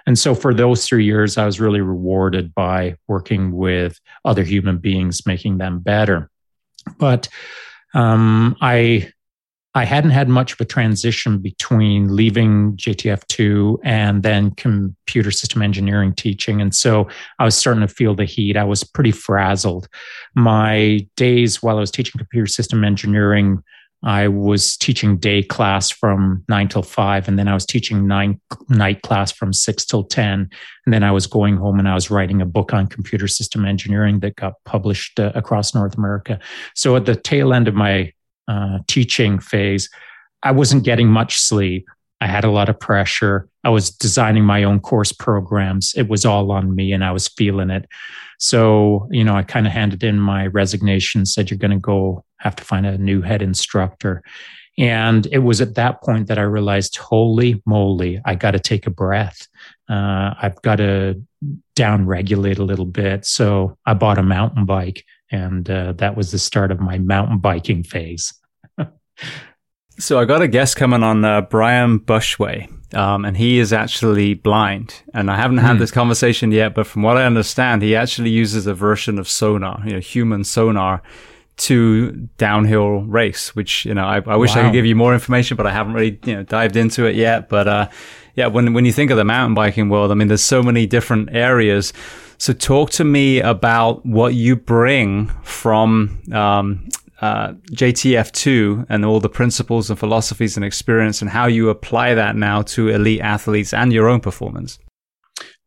[0.08, 4.80] and so for those three years i was really rewarded by working with other human
[4.80, 6.32] beings making them better
[6.98, 7.28] but
[7.94, 9.12] um, I
[9.76, 16.16] I hadn't had much of a transition between leaving JTF2 and then computer system engineering
[16.16, 16.60] teaching.
[16.60, 17.08] And so
[17.38, 18.58] I was starting to feel the heat.
[18.58, 19.88] I was pretty frazzled.
[20.34, 23.64] My days while I was teaching computer system engineering
[24.04, 28.40] I was teaching day class from nine till five, and then I was teaching nine
[28.70, 30.50] night class from six till 10.
[30.86, 33.66] And then I was going home and I was writing a book on computer system
[33.66, 36.40] engineering that got published uh, across North America.
[36.76, 38.14] So at the tail end of my
[38.48, 39.90] uh, teaching phase,
[40.44, 41.86] I wasn't getting much sleep.
[42.22, 43.48] I had a lot of pressure.
[43.64, 45.94] I was designing my own course programs.
[45.96, 47.86] It was all on me and I was feeling it.
[48.40, 52.24] So, you know, I kind of handed in my resignation, said, You're going to go
[52.40, 54.24] have to find a new head instructor.
[54.78, 58.88] And it was at that point that I realized, holy moly, I got to take
[58.88, 59.48] a breath.
[59.90, 61.22] Uh, I've got to
[61.76, 63.26] down regulate a little bit.
[63.26, 67.40] So I bought a mountain bike, and uh, that was the start of my mountain
[67.40, 68.34] biking phase.
[70.00, 74.34] So I got a guest coming on uh, Brian Bushway, um, and he is actually
[74.34, 75.04] blind.
[75.14, 75.80] And I haven't had mm.
[75.80, 79.82] this conversation yet, but from what I understand, he actually uses a version of sonar,
[79.86, 81.02] you know, human sonar
[81.60, 84.62] to downhill race, which, you know, I, I wish wow.
[84.62, 87.16] I could give you more information, but I haven't really, you know, dived into it
[87.16, 87.50] yet.
[87.50, 87.90] But, uh,
[88.36, 90.86] yeah, when, when you think of the mountain biking world, I mean, there's so many
[90.86, 91.94] different areas.
[92.38, 96.88] So talk to me about what you bring from, um,
[97.22, 102.38] uh, JTF2 and all the principles and philosophies and experience and how you apply that
[102.38, 104.80] now to elite athletes and your own performance?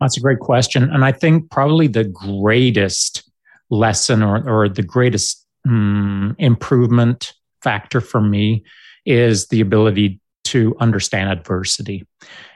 [0.01, 0.85] That's a great question.
[0.85, 3.31] And I think probably the greatest
[3.71, 7.33] lesson or, or the greatest um, improvement
[7.63, 8.65] factor for me
[9.05, 12.07] is the ability to understand adversity.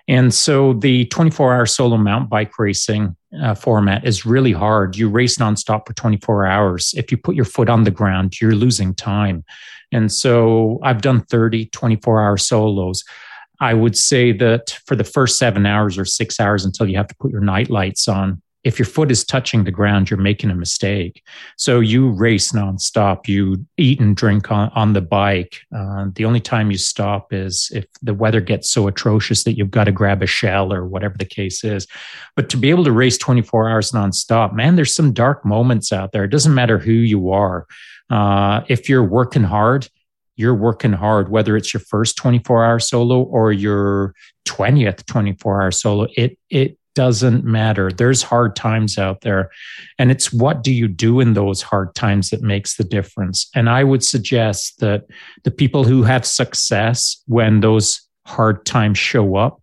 [0.09, 4.97] And so the 24 hour solo mountain bike racing uh, format is really hard.
[4.97, 6.95] You race nonstop for 24 hours.
[6.97, 9.45] If you put your foot on the ground, you're losing time.
[9.93, 13.05] And so I've done 30 24 hour solos.
[13.61, 17.09] I would say that for the first seven hours or six hours until you have
[17.09, 20.51] to put your night lights on, if your foot is touching the ground, you're making
[20.51, 21.23] a mistake.
[21.57, 23.29] So you race nonstop.
[23.29, 25.61] You eat and drink on, on the bike.
[25.73, 29.71] Uh, the only time you stop is if the weather gets so atrocious that you've
[29.71, 31.87] got to grab a shell or whatever the case is.
[32.35, 36.11] But to be able to race 24 hours nonstop, man, there's some dark moments out
[36.11, 36.25] there.
[36.25, 37.69] It doesn't matter who you are.
[38.11, 39.89] Uh, if you're working hard,
[40.35, 44.13] you're working hard, whether it's your first 24 hour solo or your
[44.45, 47.93] 20th 24 hour solo, it, it doesn't matter.
[47.93, 49.51] There's hard times out there.
[49.99, 53.49] And it's what do you do in those hard times that makes the difference.
[53.55, 55.05] And I would suggest that
[55.45, 59.63] the people who have success when those hard times show up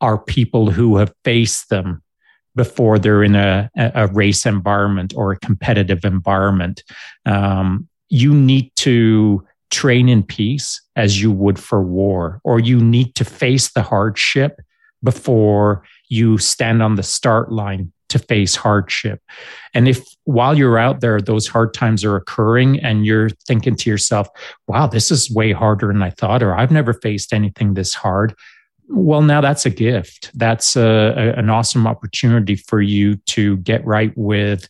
[0.00, 2.02] are people who have faced them
[2.54, 6.82] before they're in a, a race environment or a competitive environment.
[7.24, 13.14] Um, you need to train in peace as you would for war, or you need
[13.14, 14.60] to face the hardship
[15.02, 19.20] before you stand on the start line to face hardship.
[19.74, 23.90] And if while you're out there, those hard times are occurring and you're thinking to
[23.90, 24.28] yourself,
[24.66, 28.34] wow, this is way harder than I thought, or I've never faced anything this hard.
[28.88, 30.30] Well, now that's a gift.
[30.34, 34.68] That's a, a, an awesome opportunity for you to get right with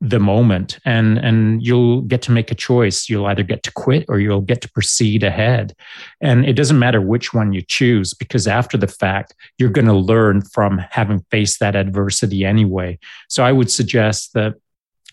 [0.00, 0.78] the moment.
[0.84, 3.08] And and you'll get to make a choice.
[3.08, 5.74] You'll either get to quit or you'll get to proceed ahead.
[6.20, 9.92] And it doesn't matter which one you choose because after the fact you're going to
[9.92, 12.98] learn from having faced that adversity anyway.
[13.28, 14.54] So i would suggest that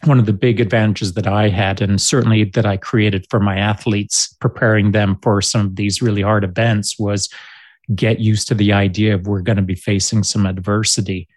[0.06, 3.58] one of the big advantages that I had, and certainly that I created for my
[3.58, 7.30] athletes, preparing them for some of these really hard events, was
[7.96, 11.28] get used to the idea of we're going to be facing some adversity.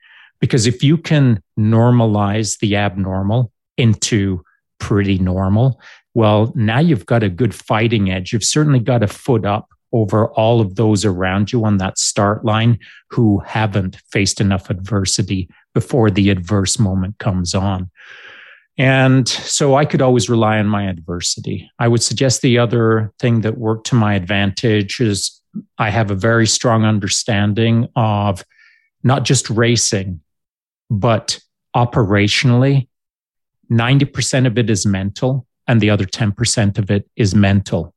[0.41, 4.43] Because if you can normalize the abnormal into
[4.79, 5.81] pretty normal,
[6.15, 8.33] well, now you've got a good fighting edge.
[8.33, 12.45] You've certainly got a foot up over all of those around you on that start
[12.45, 12.79] line
[13.11, 17.91] who haven't faced enough adversity before the adverse moment comes on.
[18.79, 21.71] And so I could always rely on my adversity.
[21.79, 25.41] I would suggest the other thing that worked to my advantage is
[25.79, 28.45] I have a very strong understanding of
[29.03, 30.21] not just racing,
[30.91, 31.39] but
[31.75, 32.89] operationally,
[33.71, 37.93] 90% of it is mental and the other 10% of it is mental.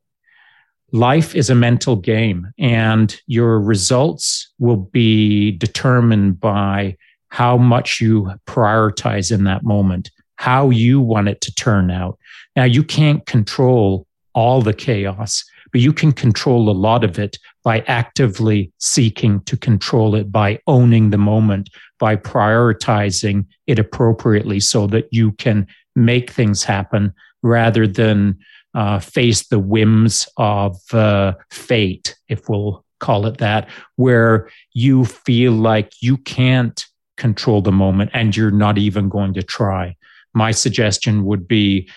[0.92, 6.98] Life is a mental game and your results will be determined by
[7.30, 12.18] how much you prioritize in that moment, how you want it to turn out.
[12.56, 17.38] Now, you can't control all the chaos, but you can control a lot of it
[17.64, 21.70] by actively seeking to control it, by owning the moment,
[22.00, 28.38] by prioritizing it appropriately so that you can make things happen rather than
[28.74, 35.54] uh, face the whims of uh, fate, if we'll call it that, where you feel
[35.54, 36.86] like you can't
[37.18, 39.96] control the moment and you're not even going to try.
[40.34, 41.90] My suggestion would be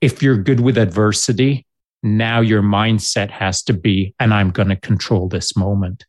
[0.00, 1.66] if you're good with adversity,
[2.02, 6.04] now your mindset has to be, and I'm going to control this moment.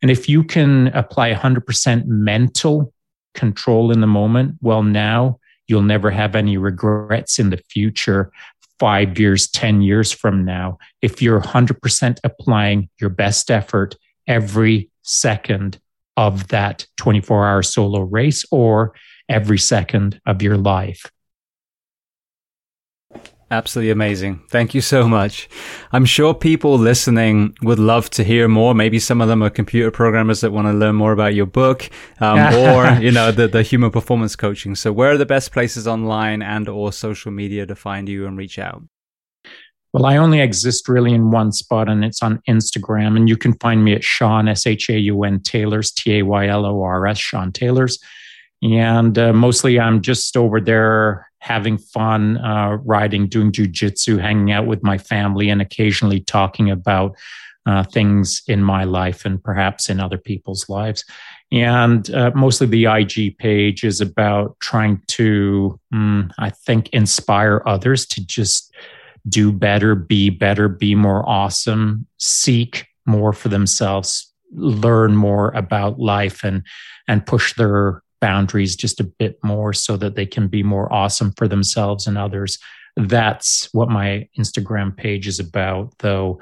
[0.00, 2.92] And if you can apply 100% mental
[3.34, 8.30] control in the moment, well, now you'll never have any regrets in the future,
[8.78, 13.96] five years, 10 years from now, if you're 100% applying your best effort
[14.26, 15.78] every second
[16.16, 18.94] of that 24 hour solo race or
[19.28, 21.10] every second of your life.
[23.52, 24.40] Absolutely amazing.
[24.48, 25.46] Thank you so much.
[25.92, 28.74] I'm sure people listening would love to hear more.
[28.74, 31.90] Maybe some of them are computer programmers that want to learn more about your book,
[32.20, 34.74] um, or, you know, the, the human performance coaching.
[34.74, 38.38] So where are the best places online and or social media to find you and
[38.38, 38.84] reach out?
[39.92, 43.52] Well, I only exist really in one spot and it's on Instagram and you can
[43.58, 47.98] find me at Shaun, S-H-A-U-N Taylors, T-A-Y-L-O-R-S, Shaun Taylors.
[48.62, 54.64] And uh, mostly I'm just over there having fun, uh, riding, doing jujitsu, hanging out
[54.64, 57.16] with my family, and occasionally talking about
[57.66, 61.04] uh, things in my life and perhaps in other people's lives.
[61.50, 68.06] And uh, mostly the IG page is about trying to, mm, I think, inspire others
[68.06, 68.72] to just
[69.28, 76.44] do better, be better, be more awesome, seek more for themselves, learn more about life
[76.44, 76.62] and
[77.08, 81.32] and push their boundaries just a bit more so that they can be more awesome
[81.32, 82.58] for themselves and others.
[82.96, 86.40] That's what my Instagram page is about, though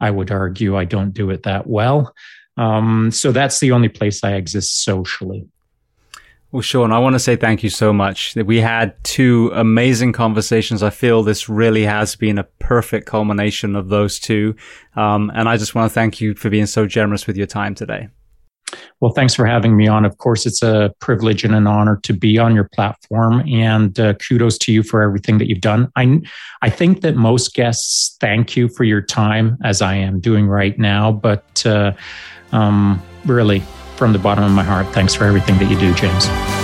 [0.00, 2.14] I would argue I don't do it that well.
[2.58, 5.48] Um, so that's the only place I exist socially.
[6.50, 8.36] Well, Shaun, I want to say thank you so much.
[8.36, 10.82] We had two amazing conversations.
[10.82, 14.54] I feel this really has been a perfect culmination of those two.
[14.94, 17.74] Um, and I just want to thank you for being so generous with your time
[17.74, 18.08] today.
[19.00, 20.04] Well, thanks for having me on.
[20.04, 24.14] Of course, it's a privilege and an honor to be on your platform, and uh,
[24.14, 25.90] kudos to you for everything that you've done.
[25.96, 26.20] I,
[26.62, 30.78] I think that most guests thank you for your time, as I am doing right
[30.78, 31.12] now.
[31.12, 31.92] But uh,
[32.52, 33.60] um, really,
[33.96, 36.61] from the bottom of my heart, thanks for everything that you do, James.